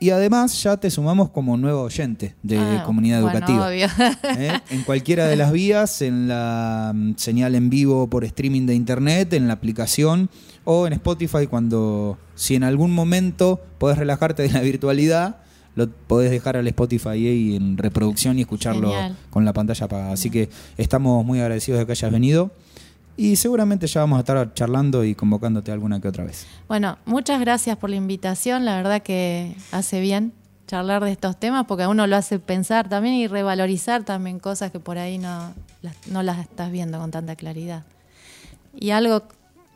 Y 0.00 0.10
además 0.10 0.62
ya 0.62 0.76
te 0.76 0.90
sumamos 0.90 1.30
como 1.30 1.56
nuevo 1.56 1.82
oyente 1.82 2.36
de 2.42 2.58
ah, 2.58 2.82
comunidad 2.86 3.20
educativa. 3.20 3.74
¿Eh? 3.74 4.60
En 4.70 4.82
cualquiera 4.84 5.26
de 5.26 5.34
las 5.36 5.50
vías, 5.50 6.02
en 6.02 6.28
la 6.28 6.92
mm, 6.94 7.14
señal 7.16 7.56
en 7.56 7.68
vivo 7.68 8.08
por 8.08 8.24
streaming 8.24 8.66
de 8.66 8.74
internet, 8.74 9.32
en 9.32 9.48
la 9.48 9.54
aplicación 9.54 10.30
o 10.64 10.86
en 10.86 10.92
Spotify 10.92 11.48
cuando 11.48 12.16
si 12.36 12.54
en 12.54 12.62
algún 12.62 12.92
momento 12.92 13.60
podés 13.78 13.98
relajarte 13.98 14.42
de 14.42 14.50
la 14.50 14.60
virtualidad 14.60 15.38
lo 15.78 15.88
podés 15.88 16.32
dejar 16.32 16.56
al 16.56 16.66
Spotify 16.66 17.08
ahí 17.10 17.54
en 17.54 17.78
reproducción 17.78 18.36
y 18.36 18.42
escucharlo 18.42 18.92
con 19.30 19.44
la 19.44 19.52
pantalla 19.52 19.86
apagada. 19.86 20.12
Así 20.12 20.28
que 20.28 20.48
estamos 20.76 21.24
muy 21.24 21.38
agradecidos 21.38 21.78
de 21.78 21.86
que 21.86 21.92
hayas 21.92 22.10
venido. 22.10 22.50
Y 23.18 23.34
seguramente 23.34 23.88
ya 23.88 24.02
vamos 24.02 24.18
a 24.18 24.20
estar 24.20 24.54
charlando 24.54 25.02
y 25.02 25.16
convocándote 25.16 25.72
alguna 25.72 26.00
que 26.00 26.06
otra 26.06 26.22
vez. 26.22 26.46
Bueno, 26.68 26.98
muchas 27.04 27.40
gracias 27.40 27.76
por 27.76 27.90
la 27.90 27.96
invitación. 27.96 28.64
La 28.64 28.76
verdad 28.76 29.02
que 29.02 29.56
hace 29.72 29.98
bien 30.00 30.32
charlar 30.68 31.02
de 31.02 31.10
estos 31.10 31.36
temas 31.36 31.66
porque 31.66 31.82
a 31.82 31.88
uno 31.88 32.06
lo 32.06 32.14
hace 32.14 32.38
pensar 32.38 32.88
también 32.88 33.16
y 33.16 33.26
revalorizar 33.26 34.04
también 34.04 34.38
cosas 34.38 34.70
que 34.70 34.78
por 34.78 34.98
ahí 34.98 35.18
no 35.18 35.52
no 36.06 36.22
las 36.22 36.38
estás 36.38 36.70
viendo 36.70 37.00
con 37.00 37.10
tanta 37.10 37.34
claridad. 37.34 37.82
Y 38.72 38.90
algo 38.90 39.24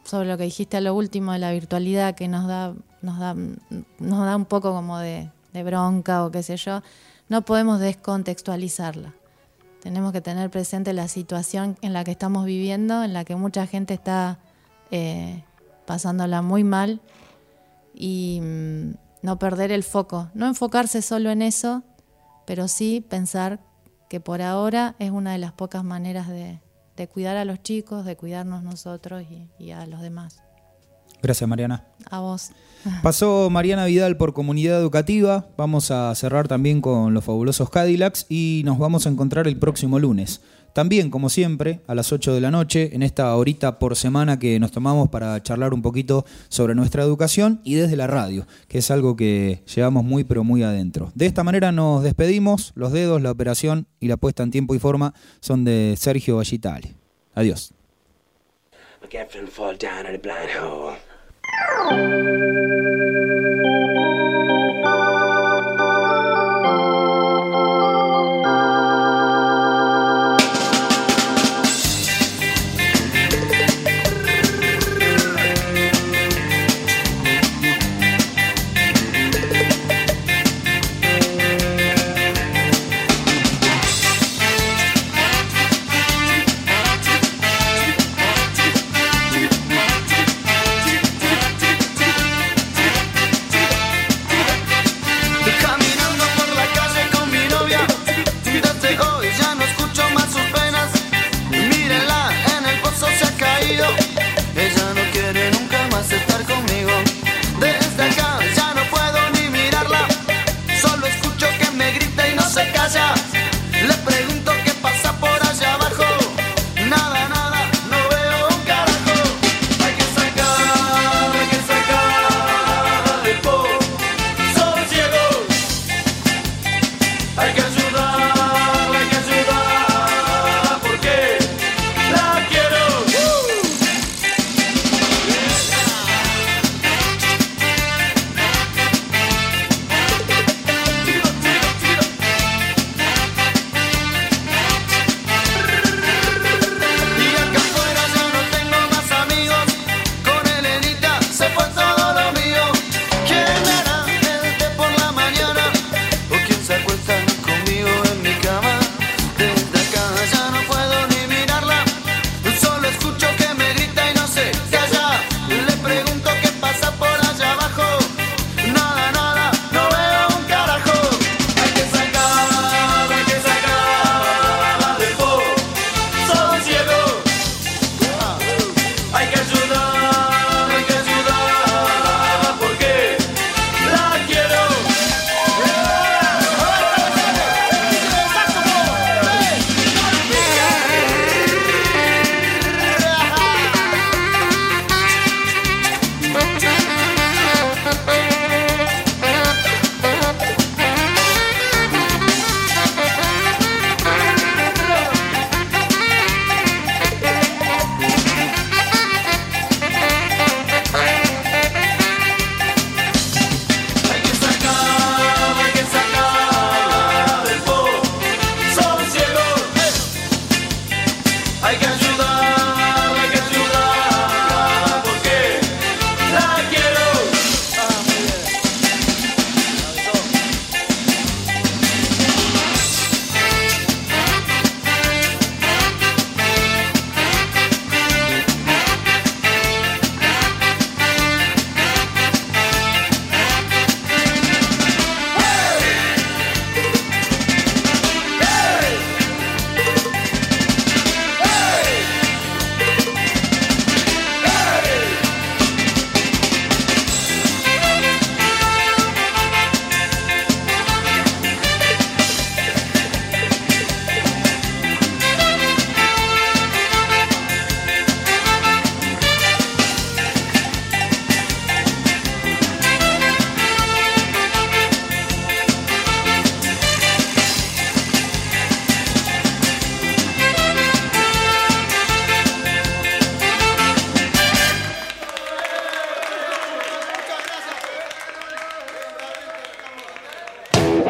sobre 0.04 0.28
lo 0.28 0.38
que 0.38 0.44
dijiste 0.44 0.76
a 0.76 0.80
lo 0.80 0.94
último 0.94 1.32
de 1.32 1.40
la 1.40 1.50
virtualidad 1.50 2.14
que 2.14 2.28
nos 2.28 2.46
da, 2.46 2.74
nos 3.00 3.18
da, 3.18 3.34
nos 3.34 4.24
da 4.24 4.36
un 4.36 4.44
poco 4.44 4.72
como 4.72 4.98
de 4.98 5.30
bronca 5.52 6.24
o 6.24 6.30
qué 6.30 6.44
sé 6.44 6.56
yo, 6.56 6.80
no 7.28 7.42
podemos 7.42 7.80
descontextualizarla. 7.80 9.14
Tenemos 9.82 10.12
que 10.12 10.20
tener 10.20 10.48
presente 10.48 10.92
la 10.92 11.08
situación 11.08 11.76
en 11.82 11.92
la 11.92 12.04
que 12.04 12.12
estamos 12.12 12.44
viviendo, 12.46 13.02
en 13.02 13.12
la 13.12 13.24
que 13.24 13.34
mucha 13.34 13.66
gente 13.66 13.94
está 13.94 14.38
eh, 14.92 15.42
pasándola 15.86 16.40
muy 16.40 16.62
mal 16.62 17.00
y 17.92 18.38
mm, 18.40 18.94
no 19.22 19.40
perder 19.40 19.72
el 19.72 19.82
foco, 19.82 20.30
no 20.34 20.46
enfocarse 20.46 21.02
solo 21.02 21.30
en 21.30 21.42
eso, 21.42 21.82
pero 22.46 22.68
sí 22.68 23.00
pensar 23.00 23.58
que 24.08 24.20
por 24.20 24.40
ahora 24.40 24.94
es 25.00 25.10
una 25.10 25.32
de 25.32 25.38
las 25.38 25.50
pocas 25.50 25.82
maneras 25.82 26.28
de, 26.28 26.60
cuidar 27.12 27.36
a 27.36 27.44
los 27.44 27.60
chicos, 27.60 28.04
de 28.04 28.16
cuidarnos 28.16 28.62
nosotros 28.62 29.24
y 29.58 29.70
a 29.72 29.84
los 29.86 30.00
demás. 30.00 30.41
Gracias, 31.22 31.48
Mariana. 31.48 31.84
A 32.10 32.20
vos. 32.20 32.50
Pasó 33.02 33.48
Mariana 33.48 33.86
Vidal 33.86 34.16
por 34.16 34.32
Comunidad 34.32 34.80
Educativa. 34.80 35.46
Vamos 35.56 35.90
a 35.90 36.14
cerrar 36.14 36.48
también 36.48 36.80
con 36.80 37.14
los 37.14 37.24
fabulosos 37.24 37.70
Cadillacs 37.70 38.26
y 38.28 38.62
nos 38.64 38.78
vamos 38.78 39.06
a 39.06 39.10
encontrar 39.10 39.46
el 39.46 39.58
próximo 39.58 39.98
lunes. 39.98 40.40
También, 40.72 41.10
como 41.10 41.28
siempre, 41.28 41.80
a 41.86 41.94
las 41.94 42.12
8 42.12 42.34
de 42.34 42.40
la 42.40 42.50
noche, 42.50 42.94
en 42.94 43.02
esta 43.02 43.36
horita 43.36 43.78
por 43.78 43.94
semana 43.94 44.38
que 44.38 44.58
nos 44.58 44.72
tomamos 44.72 45.10
para 45.10 45.42
charlar 45.42 45.74
un 45.74 45.82
poquito 45.82 46.24
sobre 46.48 46.74
nuestra 46.74 47.02
educación 47.02 47.60
y 47.62 47.74
desde 47.74 47.94
la 47.94 48.06
radio, 48.06 48.46
que 48.68 48.78
es 48.78 48.90
algo 48.90 49.14
que 49.14 49.62
llevamos 49.74 50.02
muy 50.02 50.24
pero 50.24 50.44
muy 50.44 50.62
adentro. 50.62 51.12
De 51.14 51.26
esta 51.26 51.44
manera 51.44 51.72
nos 51.72 52.02
despedimos. 52.02 52.72
Los 52.74 52.92
dedos, 52.92 53.20
la 53.20 53.30
operación 53.30 53.86
y 54.00 54.08
la 54.08 54.16
puesta 54.16 54.42
en 54.42 54.50
tiempo 54.50 54.74
y 54.74 54.78
forma 54.78 55.12
son 55.40 55.64
de 55.64 55.94
Sergio 55.98 56.36
Vallitale. 56.36 56.94
Adiós. 57.34 57.74
Oh. 61.84 63.31